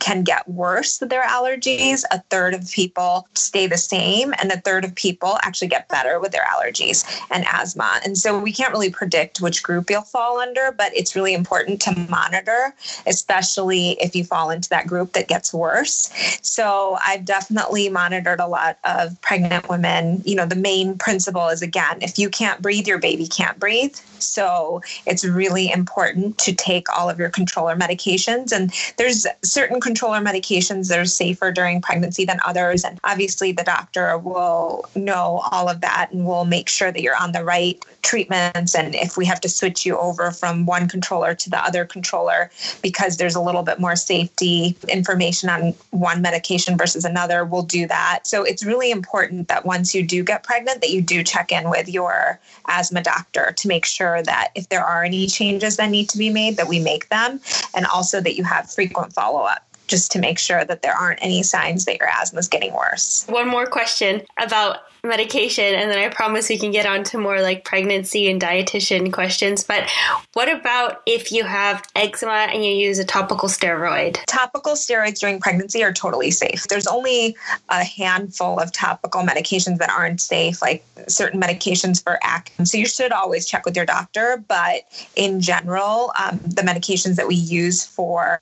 can 0.00 0.22
get 0.22 0.48
worse 0.48 1.00
with 1.00 1.10
their 1.10 1.24
allergies, 1.24 2.04
a 2.10 2.20
third 2.30 2.54
of 2.54 2.70
people 2.70 3.28
stay 3.34 3.66
the 3.66 3.78
same, 3.78 4.34
and 4.40 4.50
a 4.50 4.60
third 4.60 4.84
of 4.84 4.94
people 4.94 5.38
actually 5.42 5.68
get 5.68 5.88
better 5.88 6.18
with 6.20 6.32
their 6.32 6.44
allergies 6.44 7.04
and 7.30 7.44
asthma. 7.52 8.00
And 8.04 8.16
so, 8.16 8.38
we 8.38 8.52
can't 8.52 8.72
really 8.72 8.90
predict 8.90 9.40
which 9.40 9.62
group 9.62 9.90
you'll 9.90 10.02
fall 10.02 10.38
under, 10.38 10.72
but 10.72 10.94
it's 10.94 11.14
really 11.14 11.34
important 11.34 11.80
to 11.82 11.94
monitor, 12.08 12.74
especially 13.06 13.67
if 13.70 14.14
you 14.14 14.24
fall 14.24 14.50
into 14.50 14.68
that 14.70 14.86
group 14.86 15.12
that 15.12 15.28
gets 15.28 15.52
worse. 15.52 16.10
So 16.42 16.98
I've 17.06 17.24
definitely 17.24 17.88
monitored 17.88 18.40
a 18.40 18.46
lot 18.46 18.78
of 18.84 19.20
pregnant 19.20 19.68
women. 19.68 20.22
You 20.24 20.36
know, 20.36 20.46
the 20.46 20.56
main 20.56 20.96
principle 20.98 21.48
is 21.48 21.62
again, 21.62 21.98
if 22.02 22.18
you 22.18 22.28
can't 22.28 22.60
breathe, 22.62 22.86
your 22.86 22.98
baby 22.98 23.26
can't 23.26 23.58
breathe. 23.58 23.96
So 24.18 24.82
it's 25.06 25.24
really 25.24 25.70
important 25.70 26.38
to 26.38 26.54
take 26.54 26.88
all 26.96 27.08
of 27.08 27.18
your 27.18 27.30
controller 27.30 27.76
medications. 27.76 28.52
And 28.52 28.72
there's 28.96 29.26
certain 29.42 29.80
controller 29.80 30.18
medications 30.18 30.88
that 30.88 30.98
are 30.98 31.04
safer 31.04 31.52
during 31.52 31.80
pregnancy 31.80 32.24
than 32.24 32.40
others. 32.44 32.84
And 32.84 32.98
obviously, 33.04 33.52
the 33.52 33.64
doctor 33.64 34.18
will 34.18 34.84
know 34.94 35.42
all 35.50 35.68
of 35.68 35.80
that 35.80 36.10
and 36.12 36.26
will 36.26 36.44
make 36.44 36.68
sure 36.68 36.90
that 36.90 37.02
you're 37.02 37.20
on 37.20 37.32
the 37.32 37.44
right 37.44 37.82
treatments. 38.02 38.74
And 38.74 38.94
if 38.94 39.16
we 39.16 39.26
have 39.26 39.40
to 39.42 39.48
switch 39.48 39.84
you 39.84 39.98
over 39.98 40.30
from 40.30 40.66
one 40.66 40.88
controller 40.88 41.34
to 41.34 41.50
the 41.50 41.58
other 41.58 41.84
controller 41.84 42.50
because 42.82 43.16
there's 43.16 43.34
a 43.34 43.40
little 43.48 43.62
bit 43.62 43.80
more 43.80 43.96
safety 43.96 44.76
information 44.88 45.48
on 45.48 45.74
one 45.90 46.22
medication 46.22 46.76
versus 46.76 47.04
another, 47.04 47.44
we'll 47.44 47.62
do 47.62 47.86
that. 47.88 48.20
So 48.26 48.44
it's 48.44 48.64
really 48.64 48.90
important 48.90 49.48
that 49.48 49.64
once 49.64 49.94
you 49.94 50.02
do 50.02 50.22
get 50.22 50.42
pregnant, 50.44 50.80
that 50.82 50.90
you 50.90 51.02
do 51.02 51.24
check 51.24 51.50
in 51.50 51.70
with 51.70 51.88
your 51.88 52.38
asthma 52.66 53.02
doctor 53.02 53.52
to 53.56 53.68
make 53.68 53.84
sure 53.84 54.22
that 54.22 54.50
if 54.54 54.68
there 54.68 54.84
are 54.84 55.02
any 55.02 55.26
changes 55.26 55.76
that 55.78 55.90
need 55.90 56.08
to 56.10 56.18
be 56.18 56.30
made, 56.30 56.56
that 56.58 56.68
we 56.68 56.78
make 56.78 57.08
them, 57.08 57.40
and 57.74 57.86
also 57.86 58.20
that 58.20 58.36
you 58.36 58.44
have 58.44 58.70
frequent 58.70 59.12
follow 59.12 59.40
up 59.40 59.64
just 59.86 60.12
to 60.12 60.18
make 60.18 60.38
sure 60.38 60.64
that 60.64 60.82
there 60.82 60.94
aren't 60.94 61.18
any 61.22 61.42
signs 61.42 61.86
that 61.86 61.98
your 61.98 62.08
asthma 62.08 62.38
is 62.38 62.48
getting 62.48 62.74
worse. 62.74 63.24
One 63.26 63.48
more 63.48 63.66
question 63.66 64.22
about 64.38 64.80
medication 65.04 65.74
and 65.74 65.90
then 65.90 65.98
I 65.98 66.08
promise 66.08 66.48
we 66.48 66.58
can 66.58 66.70
get 66.70 66.86
on 66.86 67.04
to 67.04 67.18
more 67.18 67.40
like 67.40 67.64
pregnancy 67.64 68.30
and 68.30 68.40
dietitian 68.40 69.12
questions. 69.12 69.64
But 69.64 69.88
what 70.34 70.48
about 70.52 71.02
if 71.06 71.32
you 71.32 71.44
have 71.44 71.84
eczema 71.94 72.48
and 72.52 72.64
you 72.64 72.72
use 72.72 72.98
a 72.98 73.04
topical 73.04 73.48
steroid? 73.48 74.18
Topical 74.26 74.72
steroids 74.72 75.20
during 75.20 75.40
pregnancy 75.40 75.82
are 75.82 75.92
totally 75.92 76.30
safe. 76.30 76.66
There's 76.68 76.86
only 76.86 77.36
a 77.68 77.84
handful 77.84 78.58
of 78.58 78.72
topical 78.72 79.22
medications 79.22 79.78
that 79.78 79.90
aren't 79.90 80.20
safe, 80.20 80.60
like 80.62 80.84
certain 81.06 81.40
medications 81.40 82.02
for 82.02 82.18
acne. 82.22 82.64
So 82.64 82.78
you 82.78 82.86
should 82.86 83.12
always 83.12 83.46
check 83.46 83.64
with 83.64 83.76
your 83.76 83.86
doctor. 83.86 84.42
But 84.48 84.82
in 85.16 85.40
general, 85.40 86.12
um, 86.22 86.38
the 86.44 86.62
medications 86.62 87.16
that 87.16 87.28
we 87.28 87.36
use 87.36 87.84
for 87.84 88.38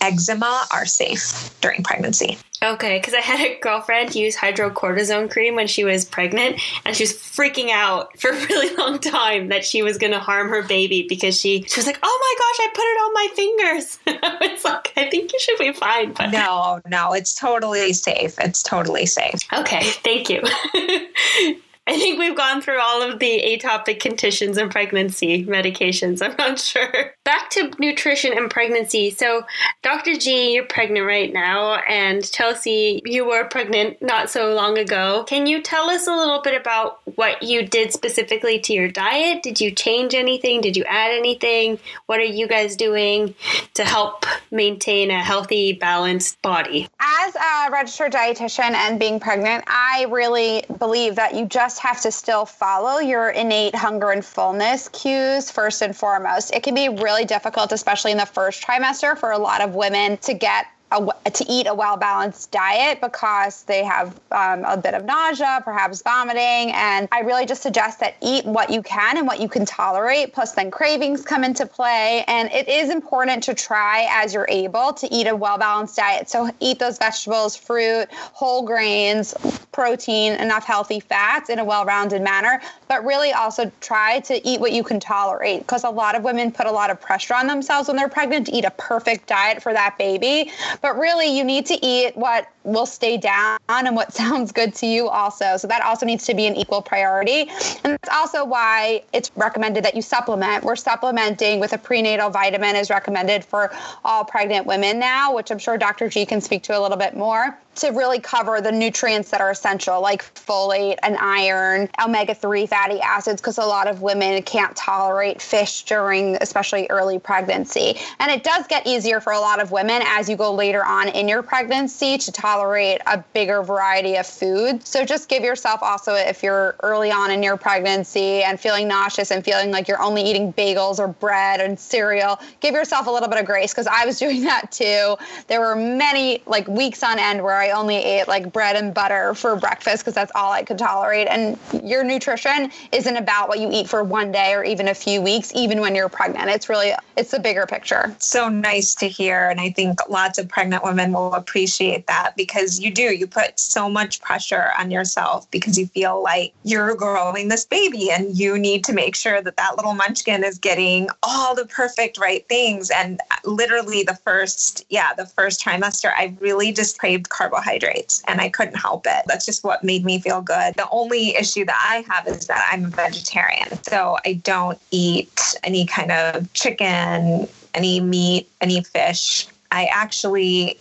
eczema 0.00 0.66
are 0.72 0.86
safe 0.86 1.54
during 1.60 1.82
pregnancy. 1.82 2.38
Okay, 2.62 2.98
because 2.98 3.14
I 3.14 3.20
had 3.20 3.40
a 3.40 3.58
girlfriend 3.58 4.14
use 4.14 4.36
hydrocortisone 4.36 5.30
cream 5.30 5.54
when 5.54 5.66
she 5.66 5.82
was 5.82 6.04
pregnant, 6.04 6.60
and 6.84 6.94
she 6.94 7.04
was 7.04 7.14
freaking 7.14 7.70
out 7.70 8.18
for 8.20 8.30
a 8.32 8.46
really 8.46 8.74
long 8.76 8.98
time 8.98 9.48
that 9.48 9.64
she 9.64 9.82
was 9.82 9.96
going 9.96 10.12
to 10.12 10.18
harm 10.18 10.50
her 10.50 10.62
baby 10.62 11.06
because 11.08 11.38
she 11.38 11.62
she 11.62 11.80
was 11.80 11.86
like, 11.86 11.98
"Oh 12.02 12.18
my 12.20 12.34
gosh, 12.38 12.66
I 12.66 12.70
put 12.74 12.82
it 12.82 12.98
on 13.00 13.14
my 13.14 13.28
fingers." 13.34 13.98
I 14.42 14.52
was 14.52 14.64
like, 14.64 14.92
"I 14.96 15.08
think 15.08 15.32
you 15.32 15.40
should 15.40 15.58
be 15.58 15.72
fine." 15.72 16.12
But 16.12 16.32
no, 16.32 16.80
no, 16.86 17.14
it's 17.14 17.34
totally 17.34 17.94
safe. 17.94 18.38
It's 18.38 18.62
totally 18.62 19.06
safe. 19.06 19.38
Okay, 19.52 19.82
thank 19.82 20.28
you. 20.28 20.42
I 21.90 21.98
think 21.98 22.20
we've 22.20 22.36
gone 22.36 22.62
through 22.62 22.80
all 22.80 23.02
of 23.02 23.18
the 23.18 23.42
atopic 23.42 23.98
conditions 23.98 24.56
and 24.58 24.70
pregnancy 24.70 25.44
medications. 25.44 26.22
I'm 26.22 26.36
not 26.38 26.60
sure. 26.60 27.16
Back 27.24 27.50
to 27.50 27.72
nutrition 27.80 28.32
and 28.32 28.48
pregnancy. 28.48 29.10
So, 29.10 29.44
Dr. 29.82 30.14
G, 30.14 30.54
you're 30.54 30.66
pregnant 30.66 31.04
right 31.04 31.32
now, 31.32 31.74
and 31.88 32.22
Chelsey, 32.30 33.02
you 33.04 33.26
were 33.26 33.44
pregnant 33.44 34.00
not 34.00 34.30
so 34.30 34.54
long 34.54 34.78
ago. 34.78 35.24
Can 35.26 35.48
you 35.48 35.62
tell 35.62 35.90
us 35.90 36.06
a 36.06 36.14
little 36.14 36.40
bit 36.42 36.58
about 36.60 37.00
what 37.16 37.42
you 37.42 37.66
did 37.66 37.92
specifically 37.92 38.60
to 38.60 38.72
your 38.72 38.88
diet? 38.88 39.42
Did 39.42 39.60
you 39.60 39.72
change 39.72 40.14
anything? 40.14 40.60
Did 40.60 40.76
you 40.76 40.84
add 40.84 41.10
anything? 41.10 41.80
What 42.06 42.20
are 42.20 42.22
you 42.22 42.46
guys 42.46 42.76
doing 42.76 43.34
to 43.74 43.84
help 43.84 44.26
maintain 44.52 45.10
a 45.10 45.24
healthy, 45.24 45.72
balanced 45.72 46.40
body? 46.40 46.88
As 47.00 47.34
a 47.34 47.72
registered 47.72 48.12
dietitian 48.12 48.74
and 48.74 49.00
being 49.00 49.18
pregnant, 49.18 49.64
I 49.66 50.06
really 50.08 50.64
believe 50.78 51.16
that 51.16 51.34
you 51.34 51.46
just 51.46 51.79
have 51.80 52.00
to 52.02 52.12
still 52.12 52.44
follow 52.44 52.98
your 52.98 53.30
innate 53.30 53.74
hunger 53.74 54.10
and 54.10 54.22
fullness 54.22 54.88
cues 54.88 55.50
first 55.50 55.80
and 55.80 55.96
foremost. 55.96 56.54
It 56.54 56.62
can 56.62 56.74
be 56.74 56.90
really 56.90 57.24
difficult, 57.24 57.72
especially 57.72 58.12
in 58.12 58.18
the 58.18 58.26
first 58.26 58.62
trimester, 58.62 59.16
for 59.16 59.30
a 59.30 59.38
lot 59.38 59.62
of 59.62 59.74
women 59.74 60.18
to 60.18 60.34
get 60.34 60.66
a, 60.92 61.30
to 61.30 61.44
eat 61.48 61.66
a 61.66 61.74
well 61.74 61.96
balanced 61.96 62.50
diet 62.50 63.00
because 63.00 63.62
they 63.64 63.84
have 63.84 64.18
um, 64.32 64.64
a 64.64 64.76
bit 64.76 64.94
of 64.94 65.04
nausea, 65.04 65.60
perhaps 65.64 66.02
vomiting. 66.02 66.72
And 66.72 67.08
I 67.12 67.20
really 67.20 67.46
just 67.46 67.62
suggest 67.62 68.00
that 68.00 68.16
eat 68.20 68.44
what 68.44 68.70
you 68.70 68.82
can 68.82 69.16
and 69.16 69.26
what 69.26 69.40
you 69.40 69.48
can 69.48 69.64
tolerate. 69.64 70.32
Plus, 70.32 70.52
then 70.52 70.70
cravings 70.70 71.22
come 71.22 71.44
into 71.44 71.66
play. 71.66 72.24
And 72.26 72.50
it 72.52 72.68
is 72.68 72.90
important 72.90 73.42
to 73.44 73.54
try 73.54 74.08
as 74.10 74.34
you're 74.34 74.48
able 74.48 74.92
to 74.94 75.12
eat 75.12 75.26
a 75.26 75.36
well 75.36 75.58
balanced 75.58 75.96
diet. 75.96 76.28
So, 76.28 76.50
eat 76.60 76.78
those 76.78 76.98
vegetables, 76.98 77.56
fruit, 77.56 78.06
whole 78.10 78.62
grains, 78.62 79.34
protein, 79.72 80.32
enough 80.34 80.64
healthy 80.64 81.00
fats 81.00 81.50
in 81.50 81.58
a 81.58 81.64
well 81.64 81.84
rounded 81.84 82.22
manner. 82.22 82.60
But 82.88 83.04
really 83.04 83.32
also 83.32 83.70
try 83.80 84.20
to 84.20 84.46
eat 84.48 84.60
what 84.60 84.72
you 84.72 84.82
can 84.82 84.98
tolerate 84.98 85.60
because 85.60 85.84
a 85.84 85.90
lot 85.90 86.14
of 86.14 86.24
women 86.24 86.50
put 86.50 86.66
a 86.66 86.72
lot 86.72 86.90
of 86.90 87.00
pressure 87.00 87.34
on 87.34 87.46
themselves 87.46 87.88
when 87.88 87.96
they're 87.96 88.08
pregnant 88.08 88.46
to 88.46 88.52
eat 88.52 88.64
a 88.64 88.70
perfect 88.72 89.28
diet 89.28 89.62
for 89.62 89.72
that 89.72 89.96
baby. 89.96 90.50
But 90.82 90.98
really, 90.98 91.36
you 91.36 91.44
need 91.44 91.66
to 91.66 91.86
eat 91.86 92.16
what 92.16 92.48
will 92.64 92.86
stay 92.86 93.16
down 93.16 93.58
and 93.68 93.96
what 93.96 94.12
sounds 94.20 94.52
good 94.52 94.74
to 94.74 94.86
you 94.86 95.08
also. 95.08 95.56
So 95.56 95.66
that 95.68 95.82
also 95.82 96.06
needs 96.06 96.26
to 96.26 96.34
be 96.34 96.46
an 96.46 96.56
equal 96.56 96.82
priority. 96.82 97.48
And 97.84 97.92
that's 97.92 98.08
also 98.10 98.44
why 98.44 99.02
it's 99.12 99.30
recommended 99.36 99.84
that 99.84 99.94
you 99.94 100.02
supplement. 100.02 100.64
We're 100.64 100.76
supplementing 100.76 101.60
with 101.60 101.72
a 101.72 101.78
prenatal 101.78 102.30
vitamin 102.30 102.76
is 102.76 102.90
recommended 102.90 103.44
for 103.44 103.72
all 104.04 104.24
pregnant 104.24 104.66
women 104.66 104.98
now, 104.98 105.34
which 105.34 105.50
I'm 105.50 105.58
sure 105.58 105.78
Dr. 105.78 106.08
G 106.08 106.26
can 106.26 106.40
speak 106.40 106.62
to 106.64 106.78
a 106.78 106.80
little 106.80 106.98
bit 106.98 107.16
more 107.16 107.56
to 107.76 107.90
really 107.90 108.18
cover 108.18 108.60
the 108.60 108.72
nutrients 108.72 109.30
that 109.30 109.40
are 109.40 109.50
essential, 109.50 110.02
like 110.02 110.22
folate 110.34 110.96
and 111.02 111.16
iron, 111.18 111.88
omega 112.04 112.34
3 112.34 112.66
fatty 112.66 113.00
acids, 113.00 113.40
because 113.40 113.58
a 113.58 113.64
lot 113.64 113.88
of 113.88 114.02
women 114.02 114.42
can't 114.42 114.76
tolerate 114.76 115.40
fish 115.40 115.84
during 115.84 116.36
especially 116.40 116.86
early 116.90 117.18
pregnancy. 117.18 117.96
And 118.18 118.30
it 118.30 118.42
does 118.42 118.66
get 118.66 118.86
easier 118.86 119.20
for 119.20 119.32
a 119.32 119.38
lot 119.38 119.62
of 119.62 119.70
women 119.70 120.02
as 120.04 120.28
you 120.28 120.36
go 120.36 120.52
later 120.52 120.84
on 120.84 121.08
in 121.08 121.28
your 121.28 121.42
pregnancy 121.42 122.18
to 122.18 122.32
tolerate 122.32 122.49
a 122.54 123.24
bigger 123.32 123.62
variety 123.62 124.16
of 124.16 124.26
food. 124.26 124.86
So 124.86 125.04
just 125.04 125.28
give 125.28 125.42
yourself 125.42 125.82
also, 125.82 126.14
if 126.14 126.42
you're 126.42 126.76
early 126.82 127.10
on 127.10 127.30
in 127.30 127.42
your 127.42 127.56
pregnancy 127.56 128.42
and 128.42 128.58
feeling 128.58 128.88
nauseous 128.88 129.30
and 129.30 129.44
feeling 129.44 129.70
like 129.70 129.88
you're 129.88 130.02
only 130.02 130.22
eating 130.22 130.52
bagels 130.52 130.98
or 130.98 131.08
bread 131.08 131.60
and 131.60 131.78
cereal, 131.78 132.40
give 132.60 132.74
yourself 132.74 133.06
a 133.06 133.10
little 133.10 133.28
bit 133.28 133.38
of 133.38 133.46
grace 133.46 133.72
because 133.72 133.86
I 133.86 134.06
was 134.06 134.18
doing 134.24 134.42
that 134.42 134.72
too. 134.72 135.16
There 135.48 135.60
were 135.60 135.76
many 135.76 136.42
like 136.46 136.66
weeks 136.68 137.02
on 137.02 137.18
end 137.18 137.42
where 137.42 137.56
I 137.56 137.70
only 137.70 137.96
ate 137.96 138.28
like 138.28 138.52
bread 138.52 138.76
and 138.76 138.92
butter 138.92 139.34
for 139.34 139.56
breakfast 139.56 140.02
because 140.02 140.14
that's 140.14 140.32
all 140.34 140.52
I 140.52 140.62
could 140.62 140.78
tolerate. 140.78 141.28
And 141.28 141.58
your 141.82 142.04
nutrition 142.04 142.70
isn't 142.92 143.16
about 143.16 143.48
what 143.48 143.58
you 143.58 143.70
eat 143.72 143.88
for 143.88 144.02
one 144.02 144.32
day 144.32 144.54
or 144.54 144.64
even 144.64 144.88
a 144.88 144.94
few 144.94 145.20
weeks, 145.20 145.52
even 145.54 145.80
when 145.80 145.94
you're 145.94 146.08
pregnant. 146.08 146.48
It's 146.50 146.68
really 146.68 146.92
it's 147.16 147.30
the 147.30 147.40
bigger 147.40 147.66
picture. 147.66 148.14
So 148.18 148.48
nice 148.48 148.94
to 148.96 149.08
hear, 149.08 149.48
and 149.48 149.60
I 149.60 149.70
think 149.70 149.98
lots 150.08 150.38
of 150.38 150.48
pregnant 150.48 150.84
women 150.84 151.12
will 151.12 151.34
appreciate 151.34 152.06
that 152.06 152.36
because 152.40 152.80
you 152.80 152.90
do, 152.90 153.14
you 153.14 153.26
put 153.26 153.60
so 153.60 153.90
much 153.90 154.22
pressure 154.22 154.70
on 154.78 154.90
yourself 154.90 155.50
because 155.50 155.78
you 155.78 155.86
feel 155.86 156.22
like 156.22 156.54
you're 156.64 156.94
growing 156.94 157.48
this 157.48 157.66
baby 157.66 158.10
and 158.10 158.34
you 158.34 158.58
need 158.58 158.82
to 158.82 158.94
make 158.94 159.14
sure 159.14 159.42
that 159.42 159.58
that 159.58 159.76
little 159.76 159.92
munchkin 159.92 160.42
is 160.42 160.58
getting 160.58 161.10
all 161.22 161.54
the 161.54 161.66
perfect 161.66 162.16
right 162.16 162.48
things. 162.48 162.90
And 162.90 163.20
literally, 163.44 164.04
the 164.04 164.14
first, 164.24 164.86
yeah, 164.88 165.12
the 165.12 165.26
first 165.26 165.62
trimester, 165.62 166.12
I 166.16 166.34
really 166.40 166.72
just 166.72 166.98
craved 166.98 167.28
carbohydrates 167.28 168.22
and 168.26 168.40
I 168.40 168.48
couldn't 168.48 168.76
help 168.76 169.06
it. 169.06 169.22
That's 169.26 169.44
just 169.44 169.62
what 169.62 169.84
made 169.84 170.06
me 170.06 170.18
feel 170.18 170.40
good. 170.40 170.72
The 170.76 170.88
only 170.90 171.36
issue 171.36 171.66
that 171.66 171.88
I 171.90 172.10
have 172.10 172.26
is 172.26 172.46
that 172.46 172.66
I'm 172.72 172.86
a 172.86 172.88
vegetarian. 172.88 173.68
So 173.84 174.16
I 174.24 174.40
don't 174.44 174.80
eat 174.90 175.54
any 175.62 175.84
kind 175.84 176.10
of 176.10 176.50
chicken, 176.54 177.46
any 177.74 178.00
meat, 178.00 178.48
any 178.62 178.82
fish. 178.82 179.46
I 179.72 179.86
actually, 179.86 180.78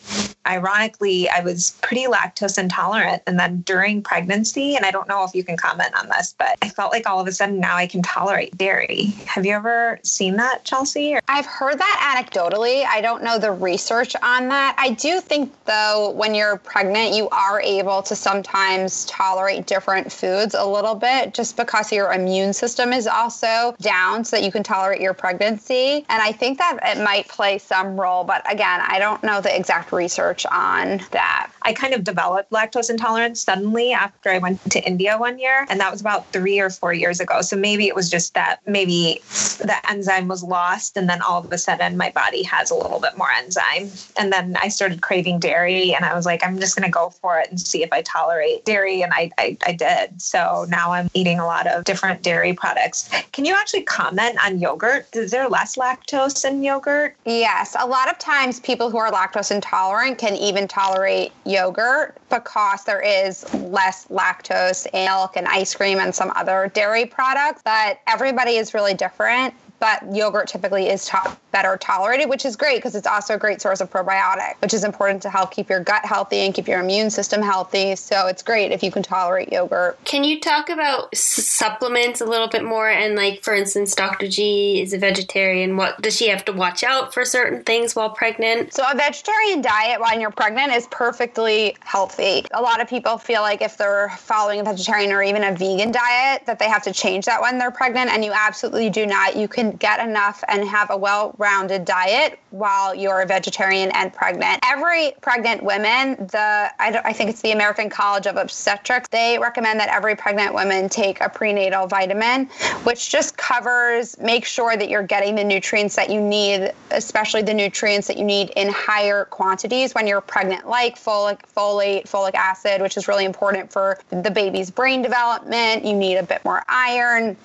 ironically, 0.48 1.29
I 1.29 1.41
was 1.41 1.77
pretty 1.81 2.05
lactose 2.05 2.58
intolerant. 2.58 3.22
And 3.27 3.39
then 3.39 3.62
during 3.62 4.01
pregnancy, 4.01 4.75
and 4.75 4.86
I 4.86 4.91
don't 4.91 5.08
know 5.08 5.24
if 5.24 5.36
you 5.36 5.43
can 5.43 5.58
comment 5.58 5.93
on 5.98 6.10
this, 6.10 6.34
but 6.38 6.58
I 6.62 6.69
felt 6.69 6.91
like 6.91 7.08
all 7.08 7.19
of 7.19 7.27
a 7.27 7.31
sudden 7.31 7.60
now 7.60 7.75
I 7.75 7.88
can 7.88 8.01
tolerate 8.01 8.58
dairy. 8.58 9.13
Have 9.25 9.46
you 9.46 9.53
ever 9.53 10.00
seen 10.03 10.38
that, 10.38 10.63
Chelsey? 10.63 11.17
I've 11.27 11.46
heard 11.46 11.77
that 11.77 12.15
anecdotally. 12.17 12.86
I 12.86 13.01
don't 13.01 13.24
know 13.24 13.38
the 13.38 13.51
research 13.51 14.15
on 14.24 14.48
that. 14.50 14.75
I 14.77 14.91
do 14.91 15.22
think, 15.22 15.53
though, 15.65 16.12
when 16.12 16.34
you're 16.34 16.58
pregnant, 16.58 17.13
you 17.13 17.29
are 17.29 17.62
able 17.62 18.01
to 18.03 18.15
sometimes 18.15 19.05
tolerate 19.05 19.67
different 19.67 20.12
foods 20.12 20.55
a 20.55 20.65
little 20.65 20.96
bit 20.96 21.34
just 21.34 21.58
because 21.58 21.91
your 21.91 22.13
immune 22.13 22.53
system 22.53 22.91
is 22.91 23.08
also 23.08 23.75
down 23.81 24.24
so 24.24 24.38
that 24.38 24.43
you 24.43 24.51
can 24.51 24.63
tolerate 24.63 25.01
your 25.01 25.13
pregnancy. 25.13 26.05
And 26.10 26.22
I 26.22 26.31
think 26.31 26.58
that 26.58 26.79
it 26.84 27.03
might 27.03 27.27
play 27.27 27.58
some 27.58 28.00
role. 28.00 28.24
But 28.24 28.51
again, 28.51 28.79
again, 28.80 28.96
I 28.96 29.00
don't 29.00 29.24
know 29.24 29.42
the 29.42 29.56
exact 29.56 29.92
research 29.92 30.46
on 30.46 31.02
that. 31.12 31.52
I 31.62 31.74
kind 31.74 31.94
of 31.94 32.04
developed 32.04 32.52
lactose 32.52 32.90
intolerance 32.90 33.42
suddenly 33.42 33.92
after 33.92 34.30
I 34.30 34.38
went 34.38 34.72
to 34.72 34.84
India 34.84 35.18
one 35.18 35.40
year, 35.40 35.66
and 35.70 35.80
that 35.80 35.92
was 35.92 36.02
about 36.02 36.32
three 36.32 36.60
or 36.60 36.70
four 36.70 36.94
years 36.94 37.20
ago. 37.20 37.42
So 37.42 37.56
maybe 37.56 37.88
it 37.88 37.96
was 37.96 38.10
just 38.10 38.34
that 38.34 38.60
maybe 38.66 39.22
the 39.60 39.76
enzyme 39.90 40.28
was 40.28 40.44
lost, 40.44 40.98
and 40.98 41.10
then 41.10 41.22
all 41.22 41.44
of 41.44 41.52
a 41.52 41.58
sudden 41.58 41.98
my 41.98 42.12
body 42.12 42.44
has 42.44 42.72
a 42.72 42.76
little 42.76 43.00
bit 43.00 43.18
more 43.18 43.30
enzyme. 43.32 43.90
And 44.18 44.32
then 44.32 44.56
I 44.62 44.70
started 44.70 45.02
craving 45.02 45.40
dairy, 45.40 45.94
and 45.94 46.06
I 46.06 46.16
was 46.16 46.26
like, 46.26 46.44
I'm 46.44 46.60
just 46.60 46.76
going 46.76 46.88
to 46.88 46.92
go 46.92 47.10
for 47.10 47.40
it 47.40 47.50
and 47.50 47.60
see 47.60 47.84
if 47.84 47.92
I 47.92 48.02
tolerate 48.02 48.66
dairy. 48.66 49.02
And 49.02 49.14
I, 49.14 49.32
I, 49.38 49.58
I 49.66 49.74
did. 49.74 50.22
So 50.22 50.66
now 50.70 50.92
I'm 50.92 51.10
eating 51.14 51.40
a 51.40 51.46
lot 51.46 51.68
of 51.68 51.84
different 51.84 52.22
dairy 52.22 52.54
products. 52.54 53.10
Can 53.32 53.46
you 53.46 53.54
actually 53.54 53.84
comment 53.84 54.38
on 54.44 54.60
yogurt? 54.60 55.08
Is 55.14 55.32
there 55.32 55.50
less 55.50 55.76
lactose 55.76 56.48
in 56.48 56.64
yogurt? 56.64 57.16
Yes. 57.26 57.76
A 57.78 57.88
lot 57.88 58.10
of 58.10 58.18
times 58.18 58.60
people 58.70 58.92
who 58.92 59.00
are 59.00 59.12
lactose 59.12 59.50
intolerant 59.50 60.20
can 60.20 60.36
even 60.36 60.68
tolerate 60.68 61.32
yogurt 61.44 62.16
because 62.30 62.84
there 62.84 63.02
is 63.02 63.52
less 63.56 64.06
lactose 64.10 64.86
in 64.94 65.06
milk 65.06 65.36
and 65.36 65.48
ice 65.48 65.74
cream 65.74 65.98
and 65.98 66.14
some 66.14 66.32
other 66.36 66.70
dairy 66.76 67.04
products. 67.04 67.64
But 67.66 68.00
everybody 68.06 68.58
is 68.58 68.76
really 68.76 68.94
different 68.94 69.56
but 69.80 70.04
yogurt 70.16 70.48
typically 70.48 70.90
is 70.90 71.06
to- 71.06 71.38
better 71.52 71.78
tolerated, 71.78 72.30
which 72.30 72.46
is 72.46 72.56
great 72.56 72.76
because 72.78 72.94
it's 72.94 73.08
also 73.08 73.34
a 73.34 73.38
great 73.38 73.60
source 73.60 73.82
of 73.82 73.90
probiotic, 73.90 74.54
which 74.62 74.74
is 74.74 74.84
important 74.84 75.20
to 75.24 75.30
help 75.32 75.50
keep 75.50 75.68
your 75.68 75.80
gut 75.80 76.06
healthy 76.06 76.42
and 76.42 76.54
keep 76.54 76.68
your 76.68 76.80
immune 76.80 77.10
system 77.10 77.42
healthy. 77.42 77.96
So 77.96 78.28
it's 78.28 78.44
great 78.44 78.72
if 78.72 78.84
you 78.84 78.92
can 78.92 79.02
tolerate 79.02 79.52
yogurt. 79.52 79.98
Can 80.06 80.24
you 80.24 80.40
talk 80.40 80.70
about 80.70 81.10
s- 81.12 81.20
supplements 81.20 82.22
a 82.22 82.26
little 82.26 82.48
bit 82.48 82.64
more? 82.64 82.88
And 82.90 83.16
like, 83.16 83.44
for 83.44 83.56
instance, 83.56 83.96
Dr. 83.96 84.28
G 84.28 84.82
is 84.82 84.94
a 84.94 85.00
vegetarian. 85.00 85.76
What 85.76 86.00
does 86.02 86.16
she 86.16 86.28
have 86.30 86.46
to 86.46 86.52
watch 86.54 86.84
out 86.84 87.14
for 87.14 87.26
certain 87.26 87.64
things 87.64 87.96
while 87.96 88.12
pregnant? 88.12 88.74
So 88.74 88.84
a 88.88 88.96
vegetarian 88.96 89.62
diet 89.62 90.00
while 90.00 90.20
you're 90.20 90.30
pregnant 90.32 90.72
is 90.72 90.88
perfectly 90.92 91.76
healthy. 91.82 92.46
A 92.54 92.62
lot 92.62 92.80
of 92.82 92.88
people 92.88 93.18
feel 93.18 93.42
like 93.42 93.62
if 93.62 93.76
they're 93.78 94.10
following 94.20 94.60
a 94.60 94.64
vegetarian 94.64 95.12
or 95.12 95.24
even 95.24 95.44
a 95.44 95.52
vegan 95.52 95.92
diet 95.92 96.46
that 96.46 96.60
they 96.60 96.70
have 96.70 96.84
to 96.84 96.94
change 96.94 97.26
that 97.26 97.42
when 97.42 97.58
they're 97.58 97.72
pregnant, 97.72 98.12
and 98.12 98.24
you 98.24 98.32
absolutely 98.34 98.90
do 98.90 99.06
not. 99.08 99.36
You 99.36 99.48
can 99.48 99.69
get 99.72 100.00
enough 100.06 100.44
and 100.48 100.68
have 100.68 100.90
a 100.90 100.98
well 100.98 101.36
rounded 101.38 101.86
diet 101.86 102.40
while 102.52 102.96
you're 102.96 103.22
a 103.22 103.26
vegetarian 103.26 103.92
and 103.94 104.14
pregnant. 104.14 104.60
Every 104.66 105.14
pregnant 105.22 105.64
woman, 105.64 106.16
the 106.16 106.72
I, 106.80 107.02
I, 107.06 107.14
think 107.14 107.30
it's 107.30 107.42
the 107.42 107.52
American 107.52 107.90
College 107.90 108.26
of 108.26 108.38
Obstetrics, 108.38 109.08
they 109.10 109.38
recommend 109.40 109.80
that 109.80 109.90
every 109.90 110.16
pregnant 110.16 110.54
woman 110.54 110.90
take 110.90 111.22
a 111.22 111.30
prenatal 111.30 111.88
vitamin, 111.88 112.46
which 112.84 113.10
just 113.10 113.38
covers, 113.38 114.18
make 114.20 114.46
sure 114.46 114.76
that 114.76 114.90
you're 114.90 115.04
getting 115.04 115.36
the 115.36 115.44
nutrients 115.44 115.96
that 115.96 116.10
you 116.10 116.22
need, 116.22 116.74
especially 116.92 117.42
the 117.42 117.54
nutrients 117.54 118.08
that 118.08 118.18
you 118.18 118.24
need 118.24 118.52
in 118.56 118.70
higher 118.70 119.26
quantities 119.26 119.94
when 119.94 120.08
you're 120.08 120.22
pregnant, 120.22 120.68
like 120.68 120.98
folic, 120.98 121.40
folate, 121.56 122.10
folic 122.10 122.34
acid, 122.36 122.82
which 122.82 122.98
is 122.98 123.08
really 123.08 123.26
important 123.26 123.72
for 123.72 124.00
the 124.10 124.32
baby's 124.32 124.72
brain 124.72 125.02
development. 125.02 125.86
You 125.86 125.94
need 125.94 126.18
a 126.18 126.24
bit 126.24 126.44
more 126.44 126.64
iron 126.68 127.38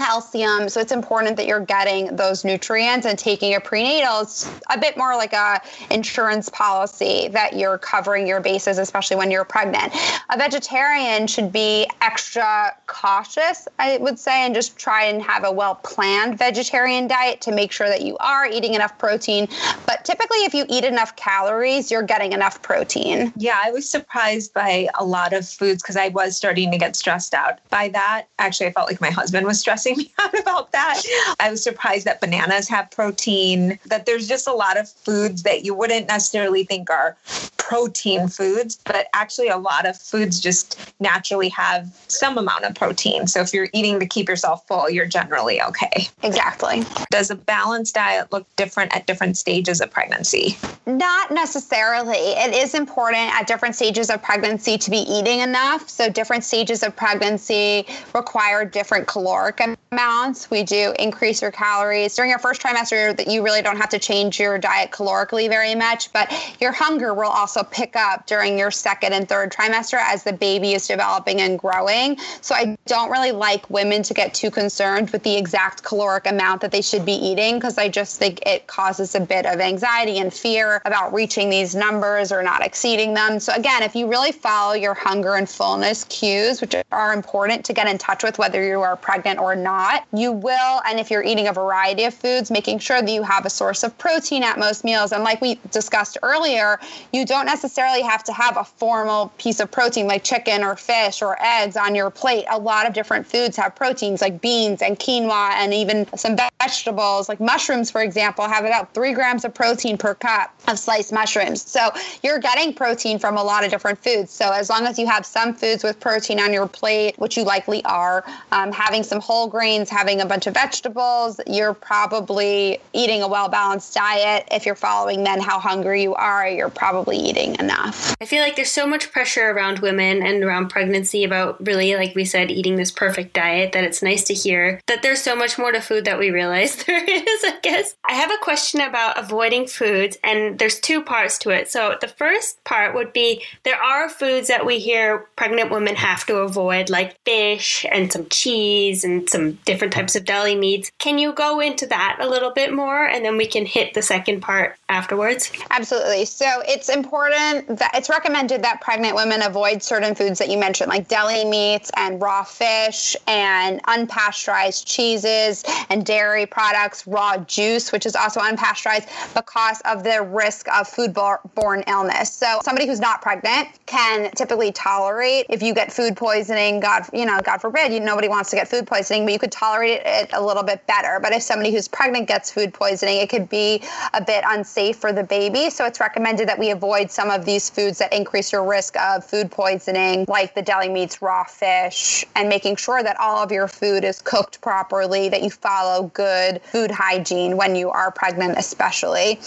calcium. 0.00 0.68
So 0.68 0.80
it's 0.80 0.92
important 0.92 1.36
that 1.36 1.46
you're 1.46 1.60
getting 1.70 2.16
those 2.16 2.44
nutrients 2.44 3.06
and 3.06 3.16
taking 3.16 3.54
a 3.54 3.60
prenatal 3.60 4.22
is 4.22 4.50
a 4.70 4.76
bit 4.76 4.96
more 4.96 5.14
like 5.14 5.32
a 5.32 5.62
insurance 5.88 6.48
policy 6.48 7.28
that 7.28 7.56
you're 7.56 7.78
covering 7.78 8.26
your 8.26 8.40
bases, 8.40 8.76
especially 8.76 9.16
when 9.16 9.30
you're 9.30 9.44
pregnant. 9.44 9.94
A 10.30 10.36
vegetarian 10.36 11.28
should 11.28 11.52
be 11.52 11.88
extra 12.02 12.74
cautious, 12.88 13.68
I 13.78 13.98
would 13.98 14.18
say, 14.18 14.44
and 14.44 14.52
just 14.52 14.76
try 14.78 15.04
and 15.04 15.22
have 15.22 15.44
a 15.44 15.52
well 15.52 15.76
planned 15.76 16.36
vegetarian 16.36 17.06
diet 17.06 17.40
to 17.42 17.52
make 17.52 17.70
sure 17.70 17.86
that 17.86 18.02
you 18.02 18.16
are 18.18 18.46
eating 18.46 18.74
enough 18.74 18.98
protein. 18.98 19.46
But 19.86 20.04
typically, 20.04 20.38
if 20.38 20.52
you 20.52 20.64
eat 20.68 20.82
enough 20.82 21.14
calories, 21.14 21.88
you're 21.88 22.02
getting 22.02 22.32
enough 22.32 22.60
protein. 22.62 23.32
Yeah, 23.36 23.60
I 23.64 23.70
was 23.70 23.88
surprised 23.88 24.52
by 24.52 24.88
a 24.98 25.04
lot 25.04 25.32
of 25.32 25.48
foods 25.48 25.84
because 25.84 25.96
I 25.96 26.08
was 26.08 26.36
starting 26.36 26.72
to 26.72 26.78
get 26.78 26.96
stressed 26.96 27.32
out 27.32 27.60
by 27.70 27.90
that. 27.90 28.26
Actually, 28.40 28.66
I 28.66 28.72
felt 28.72 28.88
like 28.88 29.00
my 29.00 29.10
husband 29.10 29.46
was 29.46 29.60
stressing 29.60 29.96
me 29.98 30.12
out 30.18 30.36
about 30.36 30.72
that. 30.72 31.00
I 31.38 31.48
was 31.48 31.59
surprised 31.62 32.06
that 32.06 32.20
bananas 32.20 32.68
have 32.68 32.90
protein, 32.90 33.78
that 33.86 34.06
there's 34.06 34.28
just 34.28 34.46
a 34.46 34.52
lot 34.52 34.78
of 34.78 34.88
foods 34.88 35.42
that 35.42 35.64
you 35.64 35.74
wouldn't 35.74 36.08
necessarily 36.08 36.64
think 36.64 36.90
are 36.90 37.16
protein 37.60 38.26
foods, 38.26 38.78
but 38.84 39.06
actually 39.14 39.48
a 39.48 39.56
lot 39.56 39.86
of 39.86 39.96
foods 39.96 40.40
just 40.40 40.92
naturally 40.98 41.48
have 41.50 41.88
some 42.08 42.36
amount 42.36 42.64
of 42.64 42.74
protein. 42.74 43.26
So 43.26 43.40
if 43.40 43.52
you're 43.52 43.68
eating 43.72 44.00
to 44.00 44.06
keep 44.06 44.28
yourself 44.28 44.66
full, 44.66 44.90
you're 44.90 45.06
generally 45.06 45.62
okay. 45.62 46.08
Exactly. 46.22 46.82
Does 47.10 47.30
a 47.30 47.34
balanced 47.34 47.94
diet 47.94 48.32
look 48.32 48.46
different 48.56 48.94
at 48.94 49.06
different 49.06 49.36
stages 49.36 49.80
of 49.80 49.90
pregnancy? 49.90 50.56
Not 50.86 51.30
necessarily. 51.30 52.16
It 52.16 52.54
is 52.54 52.74
important 52.74 53.32
at 53.32 53.46
different 53.46 53.76
stages 53.76 54.10
of 54.10 54.22
pregnancy 54.22 54.78
to 54.78 54.90
be 54.90 54.98
eating 54.98 55.40
enough. 55.40 55.88
So 55.88 56.08
different 56.08 56.44
stages 56.44 56.82
of 56.82 56.96
pregnancy 56.96 57.86
require 58.14 58.64
different 58.64 59.06
caloric 59.06 59.60
amounts. 59.92 60.50
We 60.50 60.62
do 60.62 60.94
increase 60.98 61.42
your 61.42 61.50
calories 61.50 62.14
during 62.14 62.30
your 62.30 62.38
first 62.38 62.62
trimester 62.62 63.16
that 63.16 63.26
you 63.28 63.42
really 63.42 63.62
don't 63.62 63.76
have 63.76 63.88
to 63.90 63.98
change 63.98 64.38
your 64.38 64.58
diet 64.58 64.90
calorically 64.92 65.48
very 65.48 65.74
much, 65.74 66.12
but 66.12 66.32
your 66.60 66.72
hunger 66.72 67.12
will 67.12 67.28
also 67.28 67.49
pick 67.70 67.96
up 67.96 68.26
during 68.26 68.58
your 68.58 68.70
second 68.70 69.12
and 69.12 69.28
third 69.28 69.52
trimester 69.52 69.98
as 69.98 70.24
the 70.24 70.32
baby 70.32 70.72
is 70.72 70.86
developing 70.86 71.40
and 71.40 71.58
growing. 71.58 72.18
So 72.40 72.54
I 72.54 72.76
don't 72.86 73.10
really 73.10 73.32
like 73.32 73.68
women 73.70 74.02
to 74.04 74.14
get 74.14 74.34
too 74.34 74.50
concerned 74.50 75.10
with 75.10 75.22
the 75.22 75.36
exact 75.36 75.82
caloric 75.82 76.26
amount 76.26 76.60
that 76.62 76.70
they 76.70 76.82
should 76.82 77.04
be 77.04 77.12
eating 77.12 77.56
because 77.56 77.78
I 77.78 77.88
just 77.88 78.18
think 78.18 78.40
it 78.46 78.66
causes 78.66 79.14
a 79.14 79.20
bit 79.20 79.46
of 79.46 79.60
anxiety 79.60 80.18
and 80.18 80.32
fear 80.32 80.80
about 80.84 81.12
reaching 81.12 81.50
these 81.50 81.74
numbers 81.74 82.32
or 82.32 82.42
not 82.42 82.64
exceeding 82.64 83.14
them. 83.14 83.40
So 83.40 83.52
again, 83.54 83.82
if 83.82 83.94
you 83.94 84.08
really 84.08 84.32
follow 84.32 84.74
your 84.74 84.94
hunger 84.94 85.34
and 85.34 85.48
fullness 85.48 86.04
cues, 86.04 86.60
which 86.60 86.74
are 86.92 87.12
important 87.12 87.64
to 87.66 87.72
get 87.72 87.88
in 87.88 87.98
touch 87.98 88.22
with 88.22 88.38
whether 88.38 88.64
you 88.64 88.80
are 88.80 88.96
pregnant 88.96 89.38
or 89.38 89.56
not, 89.56 90.06
you 90.12 90.32
will 90.32 90.80
and 90.86 90.98
if 91.00 91.10
you're 91.10 91.22
eating 91.22 91.48
a 91.48 91.52
variety 91.52 92.04
of 92.04 92.14
foods, 92.14 92.50
making 92.50 92.78
sure 92.78 93.00
that 93.00 93.10
you 93.10 93.22
have 93.22 93.46
a 93.46 93.50
source 93.50 93.82
of 93.82 93.96
protein 93.98 94.42
at 94.42 94.58
most 94.58 94.84
meals. 94.84 95.12
And 95.12 95.24
like 95.24 95.40
we 95.40 95.58
discussed 95.70 96.18
earlier, 96.22 96.78
you 97.12 97.24
don't 97.24 97.39
necessarily 97.46 98.02
have 98.02 98.24
to 98.24 98.32
have 98.32 98.56
a 98.56 98.64
formal 98.64 99.32
piece 99.38 99.60
of 99.60 99.70
protein 99.70 100.06
like 100.06 100.24
chicken 100.24 100.62
or 100.62 100.76
fish 100.76 101.22
or 101.22 101.36
eggs 101.40 101.76
on 101.76 101.94
your 101.94 102.10
plate. 102.10 102.44
A 102.50 102.58
lot 102.58 102.86
of 102.86 102.92
different 102.92 103.26
foods 103.26 103.56
have 103.56 103.74
proteins 103.74 104.20
like 104.20 104.40
beans 104.40 104.82
and 104.82 104.98
quinoa 104.98 105.50
and 105.52 105.72
even 105.72 106.06
some 106.16 106.36
vegetables 106.60 107.28
like 107.28 107.40
mushrooms, 107.40 107.90
for 107.90 108.02
example, 108.02 108.46
have 108.46 108.64
about 108.64 108.92
three 108.94 109.12
grams 109.12 109.44
of 109.44 109.54
protein 109.54 109.96
per 109.96 110.14
cup 110.14 110.54
of 110.68 110.78
sliced 110.78 111.12
mushrooms. 111.12 111.62
So 111.62 111.90
you're 112.22 112.38
getting 112.38 112.74
protein 112.74 113.18
from 113.18 113.36
a 113.36 113.42
lot 113.42 113.64
of 113.64 113.70
different 113.70 114.02
foods. 114.02 114.30
So 114.30 114.50
as 114.50 114.68
long 114.68 114.86
as 114.86 114.98
you 114.98 115.06
have 115.06 115.24
some 115.24 115.54
foods 115.54 115.82
with 115.84 116.00
protein 116.00 116.40
on 116.40 116.52
your 116.52 116.66
plate, 116.66 117.18
which 117.18 117.36
you 117.36 117.44
likely 117.44 117.84
are, 117.84 118.24
um, 118.52 118.72
having 118.72 119.02
some 119.02 119.20
whole 119.20 119.48
grains, 119.48 119.88
having 119.88 120.20
a 120.20 120.26
bunch 120.26 120.46
of 120.46 120.54
vegetables, 120.54 121.40
you're 121.46 121.74
probably 121.74 122.80
eating 122.92 123.22
a 123.22 123.28
well 123.28 123.48
balanced 123.48 123.94
diet. 123.94 124.46
If 124.50 124.66
you're 124.66 124.74
following 124.74 125.24
then 125.24 125.40
how 125.40 125.58
hungry 125.58 126.02
you 126.02 126.14
are, 126.14 126.48
you're 126.48 126.70
probably 126.70 127.16
eating 127.30 127.56
enough. 127.60 128.14
I 128.20 128.26
feel 128.26 128.42
like 128.42 128.56
there's 128.56 128.70
so 128.70 128.86
much 128.86 129.12
pressure 129.12 129.50
around 129.50 129.78
women 129.78 130.22
and 130.22 130.42
around 130.42 130.68
pregnancy 130.68 131.24
about 131.24 131.64
really, 131.64 131.94
like 131.94 132.14
we 132.14 132.24
said, 132.24 132.50
eating 132.50 132.76
this 132.76 132.90
perfect 132.90 133.32
diet 133.32 133.72
that 133.72 133.84
it's 133.84 134.02
nice 134.02 134.24
to 134.24 134.34
hear 134.34 134.80
that 134.86 135.02
there's 135.02 135.22
so 135.22 135.36
much 135.36 135.58
more 135.58 135.72
to 135.72 135.80
food 135.80 136.04
that 136.04 136.18
we 136.18 136.30
realize 136.30 136.76
there 136.84 137.04
is, 137.04 137.44
I 137.44 137.58
guess. 137.62 137.94
I 138.08 138.14
have 138.14 138.30
a 138.30 138.42
question 138.42 138.80
about 138.80 139.18
avoiding 139.18 139.66
foods, 139.66 140.18
and 140.24 140.58
there's 140.58 140.80
two 140.80 141.02
parts 141.02 141.38
to 141.38 141.50
it. 141.50 141.70
So 141.70 141.96
the 142.00 142.08
first 142.08 142.62
part 142.64 142.94
would 142.94 143.12
be 143.12 143.42
there 143.62 143.80
are 143.80 144.08
foods 144.08 144.48
that 144.48 144.66
we 144.66 144.78
hear 144.78 145.28
pregnant 145.36 145.70
women 145.70 145.94
have 145.94 146.26
to 146.26 146.38
avoid, 146.38 146.90
like 146.90 147.16
fish 147.24 147.86
and 147.90 148.12
some 148.12 148.26
cheese 148.28 149.04
and 149.04 149.28
some 149.30 149.52
different 149.64 149.92
types 149.92 150.16
of 150.16 150.24
deli 150.24 150.56
meats. 150.56 150.90
Can 150.98 151.18
you 151.18 151.32
go 151.32 151.60
into 151.60 151.86
that 151.86 152.18
a 152.20 152.28
little 152.28 152.50
bit 152.50 152.72
more 152.72 153.04
and 153.04 153.24
then 153.24 153.36
we 153.36 153.46
can 153.46 153.66
hit 153.66 153.94
the 153.94 154.02
second 154.02 154.40
part 154.40 154.76
afterwards? 154.90 155.50
Absolutely. 155.70 156.24
So 156.24 156.46
it's 156.66 156.88
important 156.88 157.78
that 157.78 157.92
it's 157.94 158.10
recommended 158.10 158.62
that 158.64 158.80
pregnant 158.80 159.14
women 159.14 159.40
avoid 159.42 159.82
certain 159.82 160.14
foods 160.14 160.38
that 160.40 160.50
you 160.50 160.58
mentioned, 160.58 160.90
like 160.90 161.06
deli 161.06 161.44
meats 161.44 161.90
and 161.96 162.20
raw 162.20 162.42
fish 162.42 163.16
and 163.26 163.82
unpasteurized 163.84 164.84
cheeses 164.84 165.64
and 165.88 166.04
dairy 166.04 166.44
products, 166.44 167.06
raw 167.06 167.38
juice, 167.38 167.92
which 167.92 168.04
is 168.04 168.16
also 168.16 168.40
unpasteurized, 168.40 169.08
because 169.34 169.80
of 169.84 170.02
the 170.02 170.22
risk 170.22 170.66
of 170.68 170.88
foodborne 170.88 171.88
illness. 171.88 172.32
So 172.32 172.58
somebody 172.64 172.86
who's 172.86 173.00
not 173.00 173.22
pregnant 173.22 173.68
can 173.86 174.30
typically 174.32 174.72
tolerate 174.72 175.46
if 175.48 175.62
you 175.62 175.72
get 175.72 175.92
food 175.92 176.16
poisoning, 176.16 176.80
God, 176.80 177.04
you 177.12 177.24
know, 177.24 177.38
God 177.44 177.60
forbid, 177.60 177.92
you, 177.92 178.00
nobody 178.00 178.28
wants 178.28 178.50
to 178.50 178.56
get 178.56 178.66
food 178.66 178.88
poisoning, 178.88 179.24
but 179.24 179.32
you 179.32 179.38
could 179.38 179.52
tolerate 179.52 180.02
it 180.04 180.30
a 180.32 180.44
little 180.44 180.64
bit 180.64 180.84
better. 180.88 181.20
But 181.22 181.32
if 181.32 181.42
somebody 181.42 181.70
who's 181.70 181.86
pregnant 181.86 182.26
gets 182.26 182.50
food 182.50 182.74
poisoning, 182.74 183.18
it 183.18 183.30
could 183.30 183.48
be 183.48 183.82
a 184.14 184.22
bit 184.22 184.42
unsafe 184.48 184.79
for 184.88 185.12
the 185.12 185.22
baby. 185.22 185.68
So 185.68 185.84
it's 185.84 186.00
recommended 186.00 186.48
that 186.48 186.58
we 186.58 186.70
avoid 186.70 187.10
some 187.10 187.30
of 187.30 187.44
these 187.44 187.68
foods 187.68 187.98
that 187.98 188.12
increase 188.12 188.50
your 188.52 188.64
risk 188.64 188.96
of 188.96 189.24
food 189.24 189.50
poisoning, 189.50 190.24
like 190.26 190.54
the 190.54 190.62
deli 190.62 190.88
meats, 190.88 191.20
raw 191.20 191.44
fish, 191.44 192.24
and 192.34 192.48
making 192.48 192.76
sure 192.76 193.02
that 193.02 193.18
all 193.20 193.42
of 193.42 193.52
your 193.52 193.68
food 193.68 194.04
is 194.04 194.22
cooked 194.22 194.60
properly, 194.62 195.28
that 195.28 195.42
you 195.42 195.50
follow 195.50 196.10
good 196.14 196.62
food 196.62 196.90
hygiene 196.90 197.56
when 197.56 197.76
you 197.76 197.90
are 197.90 198.10
pregnant, 198.10 198.56
especially. 198.56 199.38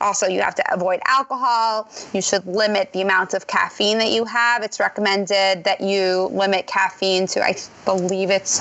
Also, 0.00 0.26
you 0.26 0.40
have 0.40 0.54
to 0.54 0.74
avoid 0.74 1.00
alcohol. 1.06 1.88
You 2.14 2.22
should 2.22 2.46
limit 2.46 2.92
the 2.92 3.02
amount 3.02 3.34
of 3.34 3.46
caffeine 3.46 3.98
that 3.98 4.10
you 4.10 4.24
have. 4.24 4.62
It's 4.62 4.80
recommended 4.80 5.64
that 5.64 5.80
you 5.80 6.28
limit 6.32 6.66
caffeine 6.66 7.26
to, 7.28 7.44
I 7.44 7.54
believe 7.84 8.30
it's 8.30 8.60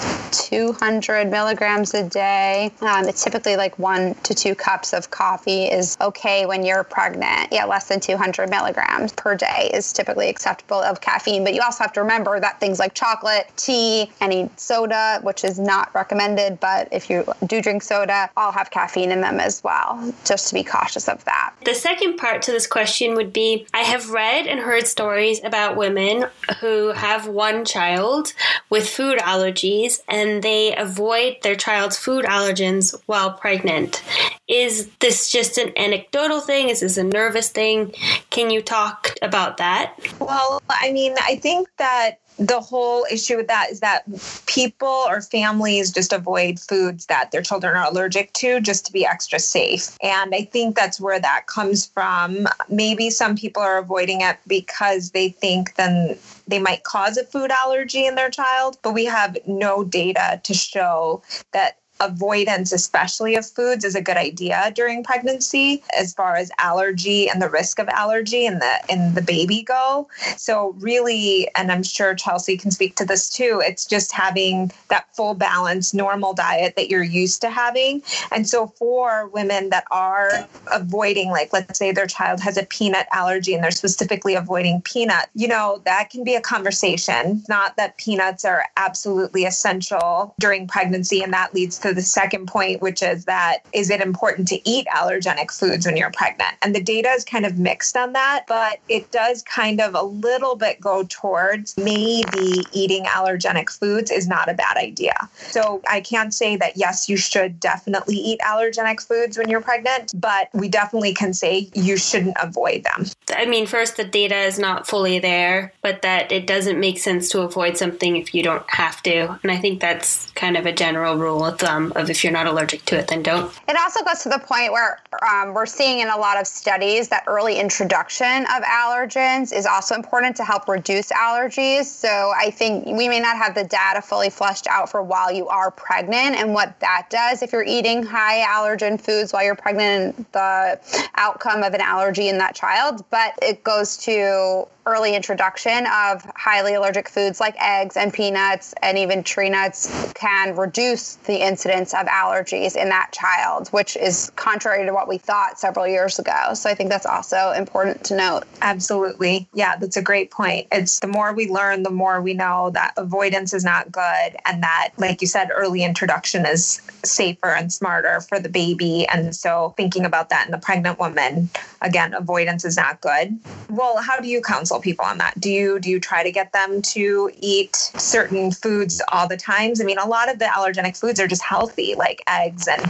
200 0.49 1.29
milligrams 1.31 1.93
a 1.93 2.03
day. 2.03 2.71
Um, 2.81 3.07
it's 3.07 3.23
typically 3.23 3.55
like 3.55 3.77
one 3.79 4.15
to 4.23 4.33
two 4.33 4.55
cups 4.55 4.93
of 4.93 5.09
coffee 5.11 5.65
is 5.65 5.95
okay 6.17 6.45
when 6.45 6.65
you're 6.65 6.83
pregnant. 6.83 7.49
Yeah, 7.51 7.65
less 7.65 7.87
than 7.87 7.99
200 7.99 8.49
milligrams 8.49 9.13
per 9.13 9.35
day 9.35 9.69
is 9.73 9.93
typically 9.93 10.29
acceptable 10.29 10.81
of 10.81 11.01
caffeine. 11.01 11.43
But 11.43 11.53
you 11.53 11.61
also 11.61 11.83
have 11.83 11.93
to 11.93 12.01
remember 12.01 12.39
that 12.39 12.59
things 12.59 12.79
like 12.79 12.93
chocolate, 12.93 13.51
tea, 13.55 14.11
any 14.19 14.49
soda, 14.55 15.19
which 15.21 15.43
is 15.43 15.59
not 15.59 15.93
recommended, 15.93 16.59
but 16.59 16.87
if 16.91 17.09
you 17.09 17.25
do 17.45 17.61
drink 17.61 17.83
soda, 17.83 18.29
all 18.35 18.51
have 18.51 18.71
caffeine 18.71 19.11
in 19.11 19.21
them 19.21 19.39
as 19.39 19.63
well, 19.63 20.13
just 20.25 20.47
to 20.49 20.53
be 20.53 20.63
cautious 20.63 21.07
of 21.07 21.23
that. 21.25 21.53
The 21.65 21.75
second 21.75 22.17
part 22.17 22.41
to 22.43 22.51
this 22.51 22.67
question 22.67 23.15
would 23.15 23.31
be 23.31 23.67
I 23.73 23.81
have 23.81 24.09
read 24.09 24.47
and 24.47 24.59
heard 24.59 24.87
stories 24.87 25.43
about 25.43 25.77
women 25.77 26.25
who 26.59 26.89
have 26.89 27.27
one 27.27 27.65
child 27.65 28.33
with 28.69 28.89
food 28.89 29.19
allergies 29.19 29.99
and 30.07 30.41
they 30.41 30.75
avoid 30.75 31.37
their 31.43 31.55
child's 31.55 31.97
food 31.97 32.25
allergens 32.25 32.95
while 33.05 33.33
pregnant. 33.33 34.03
Is 34.47 34.89
this 34.99 35.29
just 35.29 35.57
an 35.57 35.77
anecdotal 35.77 36.39
thing? 36.39 36.69
Is 36.69 36.79
this 36.79 36.97
a 36.97 37.03
nervous 37.03 37.49
thing? 37.49 37.93
Can 38.29 38.49
you 38.49 38.61
talk 38.61 39.13
about 39.21 39.57
that? 39.57 39.95
Well, 40.19 40.61
I 40.69 40.91
mean, 40.91 41.15
I 41.21 41.35
think 41.35 41.67
that 41.77 42.19
the 42.39 42.59
whole 42.59 43.05
issue 43.11 43.35
with 43.35 43.47
that 43.47 43.71
is 43.71 43.79
that 43.79 44.03
people 44.45 45.05
or 45.07 45.21
families 45.21 45.91
just 45.91 46.13
avoid 46.13 46.59
foods 46.59 47.07
that 47.07 47.31
their 47.31 47.41
children 47.41 47.75
are 47.75 47.89
allergic 47.89 48.31
to 48.33 48.61
just 48.61 48.85
to 48.85 48.93
be 48.93 49.05
extra 49.05 49.39
safe. 49.39 49.97
And 50.01 50.33
I 50.35 50.43
think 50.43 50.75
that's 50.75 51.01
where 51.01 51.19
that 51.19 51.47
comes 51.47 51.87
from. 51.87 52.47
Maybe 52.69 53.09
some 53.09 53.35
people 53.35 53.63
are 53.63 53.79
avoiding 53.79 54.21
it 54.21 54.37
because 54.47 55.11
they 55.11 55.29
think 55.29 55.75
then 55.75 56.17
they 56.47 56.59
might 56.59 56.83
cause 56.83 57.17
a 57.17 57.25
food 57.25 57.51
allergy 57.51 58.05
in 58.05 58.15
their 58.15 58.29
child, 58.29 58.77
but 58.83 58.93
we 58.93 59.05
have 59.05 59.37
no 59.47 59.83
data 59.83 60.39
to 60.43 60.53
show 60.53 61.23
that 61.53 61.79
avoidance 61.99 62.71
especially 62.71 63.35
of 63.35 63.45
foods 63.45 63.83
is 63.83 63.95
a 63.95 64.01
good 64.01 64.17
idea 64.17 64.71
during 64.75 65.03
pregnancy 65.03 65.83
as 65.97 66.13
far 66.13 66.35
as 66.35 66.51
allergy 66.59 67.29
and 67.29 67.41
the 67.41 67.49
risk 67.49 67.79
of 67.79 67.87
allergy 67.89 68.45
in 68.45 68.59
the 68.59 68.73
in 68.89 69.13
the 69.13 69.21
baby 69.21 69.63
go. 69.63 70.07
So 70.37 70.75
really 70.79 71.47
and 71.55 71.71
i'm 71.71 71.83
sure 71.83 72.15
chelsey 72.15 72.57
can 72.57 72.71
speak 72.71 72.95
to 72.95 73.05
this 73.05 73.29
too 73.29 73.61
it's 73.63 73.85
just 73.85 74.11
having 74.11 74.71
that 74.89 75.05
full 75.15 75.33
balance 75.33 75.93
normal 75.93 76.33
diet 76.33 76.75
that 76.75 76.89
you're 76.89 77.03
used 77.03 77.41
to 77.41 77.49
having. 77.49 78.01
And 78.31 78.47
so 78.47 78.67
for 78.67 79.27
women 79.27 79.69
that 79.69 79.85
are 79.91 80.47
avoiding 80.71 81.29
like 81.29 81.53
let's 81.53 81.79
say 81.79 81.91
their 81.91 82.07
child 82.07 82.39
has 82.41 82.57
a 82.57 82.65
peanut 82.65 83.07
allergy 83.11 83.53
and 83.53 83.63
they're 83.63 83.71
specifically 83.71 84.35
avoiding 84.35 84.81
peanut 84.81 85.29
you 85.33 85.47
know 85.47 85.81
that 85.85 86.09
can 86.09 86.23
be 86.23 86.35
a 86.35 86.41
conversation. 86.41 87.43
Not 87.49 87.77
that 87.77 87.97
peanuts 87.97 88.45
are 88.45 88.65
absolutely 88.77 89.45
essential 89.45 90.35
during 90.39 90.67
pregnancy 90.67 91.21
and 91.21 91.33
that 91.33 91.53
leads 91.53 91.79
to 91.79 91.86
to 91.87 91.93
the 91.93 92.01
second 92.01 92.47
point, 92.47 92.81
which 92.81 93.01
is 93.01 93.25
that 93.25 93.59
is 93.73 93.89
it 93.89 94.01
important 94.01 94.47
to 94.49 94.69
eat 94.69 94.87
allergenic 94.87 95.51
foods 95.51 95.85
when 95.85 95.97
you're 95.97 96.11
pregnant? 96.11 96.55
And 96.61 96.75
the 96.75 96.81
data 96.81 97.09
is 97.09 97.23
kind 97.23 97.45
of 97.45 97.57
mixed 97.57 97.95
on 97.95 98.13
that, 98.13 98.45
but 98.47 98.79
it 98.89 99.11
does 99.11 99.43
kind 99.43 99.79
of 99.79 99.95
a 99.95 100.01
little 100.01 100.55
bit 100.55 100.79
go 100.81 101.05
towards 101.09 101.77
maybe 101.77 102.63
eating 102.73 103.05
allergenic 103.05 103.69
foods 103.69 104.11
is 104.11 104.27
not 104.27 104.49
a 104.49 104.53
bad 104.53 104.77
idea. 104.77 105.15
So 105.35 105.81
I 105.89 106.01
can't 106.01 106.33
say 106.33 106.55
that 106.57 106.75
yes, 106.75 107.07
you 107.07 107.17
should 107.17 107.59
definitely 107.59 108.15
eat 108.15 108.39
allergenic 108.41 109.05
foods 109.05 109.37
when 109.37 109.49
you're 109.49 109.61
pregnant, 109.61 110.19
but 110.19 110.49
we 110.53 110.67
definitely 110.67 111.13
can 111.13 111.33
say 111.33 111.69
you 111.73 111.97
shouldn't 111.97 112.37
avoid 112.41 112.83
them. 112.83 113.05
I 113.29 113.45
mean, 113.45 113.65
first, 113.65 113.97
the 113.97 114.03
data 114.03 114.37
is 114.37 114.59
not 114.59 114.87
fully 114.87 115.19
there, 115.19 115.73
but 115.81 116.01
that 116.01 116.31
it 116.31 116.47
doesn't 116.47 116.79
make 116.79 116.97
sense 116.99 117.29
to 117.29 117.41
avoid 117.41 117.77
something 117.77 118.17
if 118.17 118.33
you 118.33 118.43
don't 118.43 118.69
have 118.69 119.01
to. 119.03 119.39
And 119.43 119.51
I 119.51 119.57
think 119.57 119.79
that's 119.79 120.31
kind 120.31 120.57
of 120.57 120.65
a 120.65 120.73
general 120.73 121.15
rule 121.15 121.45
of 121.45 121.59
thumb 121.59 121.76
um, 121.77 121.93
of 121.95 122.09
if 122.09 122.23
you're 122.23 122.33
not 122.33 122.47
allergic 122.47 122.83
to 122.85 122.97
it, 122.97 123.07
then 123.07 123.23
don't. 123.23 123.51
It 123.67 123.77
also 123.77 124.03
goes 124.03 124.23
to 124.23 124.29
the 124.29 124.39
point 124.39 124.71
where 124.71 124.99
um, 125.31 125.53
we're 125.53 125.65
seeing 125.65 125.99
in 125.99 126.09
a 126.09 126.17
lot 126.17 126.39
of 126.39 126.47
studies 126.47 127.07
that 127.09 127.23
early 127.27 127.59
introduction 127.59 128.45
of 128.45 128.63
allergens 128.63 129.55
is 129.55 129.65
also 129.65 129.95
important 129.95 130.35
to 130.37 130.43
help 130.43 130.67
reduce 130.67 131.11
allergies. 131.11 131.85
So 131.85 132.33
I 132.35 132.51
think 132.51 132.85
we 132.85 133.07
may 133.07 133.19
not 133.19 133.37
have 133.37 133.55
the 133.55 133.63
data 133.63 134.01
fully 134.01 134.29
fleshed 134.29 134.67
out 134.67 134.89
for 134.89 135.01
while 135.01 135.31
you 135.31 135.47
are 135.47 135.71
pregnant 135.71 136.35
and 136.35 136.53
what 136.53 136.79
that 136.79 137.07
does 137.09 137.41
if 137.41 137.51
you're 137.51 137.63
eating 137.63 138.03
high 138.03 138.43
allergen 138.45 138.99
foods 138.99 139.33
while 139.33 139.43
you're 139.43 139.55
pregnant 139.55 140.15
and 140.17 140.25
the 140.31 140.79
outcome 141.15 141.63
of 141.63 141.73
an 141.73 141.81
allergy 141.81 142.29
in 142.29 142.37
that 142.37 142.55
child. 142.55 143.03
But 143.09 143.33
it 143.41 143.63
goes 143.63 143.97
to 143.97 144.67
early 144.87 145.15
introduction 145.15 145.85
of 145.87 146.23
highly 146.35 146.73
allergic 146.73 147.09
foods 147.09 147.41
like 147.41 147.55
eggs 147.59 147.97
and 147.97 148.13
peanuts 148.13 148.73
and 148.81 148.97
even 148.97 149.21
tree 149.21 149.49
nuts 149.49 150.13
can 150.13 150.55
reduce 150.55 151.15
the 151.15 151.45
incidence 151.45 151.93
of 151.93 152.05
allergies 152.07 152.77
in 152.77 152.87
that 152.87 153.11
child, 153.11 153.67
which 153.69 153.97
is 153.97 154.31
contrary 154.37 154.85
to 154.85 154.93
what 154.93 155.09
we 155.09 155.17
thought 155.17 155.59
several 155.59 155.85
years 155.85 156.19
ago. 156.19 156.53
So 156.53 156.69
I 156.69 156.73
think 156.73 156.89
that's 156.89 157.05
also 157.05 157.51
important 157.51 158.05
to 158.05 158.15
note. 158.15 158.43
Absolutely. 158.61 159.49
Yeah, 159.53 159.75
that's 159.75 159.97
a 159.97 160.01
great 160.01 160.31
point. 160.31 160.67
It's 160.71 161.01
the 161.01 161.07
more 161.07 161.33
we 161.33 161.49
learn, 161.49 161.83
the 161.83 161.89
more 161.89 162.21
we 162.21 162.33
know 162.33 162.69
that 162.69 162.93
avoidance 162.95 163.53
is 163.53 163.65
not 163.65 163.91
good 163.91 164.37
and 164.45 164.63
that, 164.63 164.93
like 164.97 165.19
you 165.19 165.27
said, 165.27 165.49
early 165.53 165.83
introduction 165.83 166.45
is 166.45 166.81
safer 167.03 167.49
and 167.49 167.73
smarter 167.73 168.21
for 168.21 168.39
the 168.39 168.49
baby. 168.49 169.05
And 169.11 169.35
so 169.35 169.73
thinking 169.75 170.05
about 170.05 170.29
that 170.29 170.45
in 170.45 170.51
the 170.51 170.57
pregnant 170.57 170.97
woman, 170.97 171.49
again, 171.81 172.13
avoidance 172.13 172.63
is 172.63 172.77
not 172.77 173.01
good. 173.01 173.37
Well, 173.69 173.97
how 173.97 174.19
do 174.19 174.29
you 174.29 174.41
counsel? 174.41 174.76
Counsel 174.77 174.81
people 174.81 175.05
on 175.05 175.17
that? 175.17 175.39
Do 175.39 175.49
you 175.49 175.79
do 175.79 175.89
you 175.89 175.99
try 175.99 176.23
to 176.23 176.31
get 176.31 176.51
them 176.53 176.81
to 176.93 177.31
eat 177.39 177.75
certain 177.75 178.51
foods 178.51 179.01
all 179.11 179.27
the 179.27 179.37
times? 179.37 179.81
I 179.81 179.83
mean, 179.83 179.97
a 179.97 180.07
lot 180.07 180.29
of 180.29 180.39
the 180.39 180.45
allergenic 180.45 180.97
foods 180.97 181.19
are 181.19 181.27
just 181.27 181.43
healthy, 181.43 181.95
like 181.95 182.21
eggs 182.27 182.67
and 182.67 182.81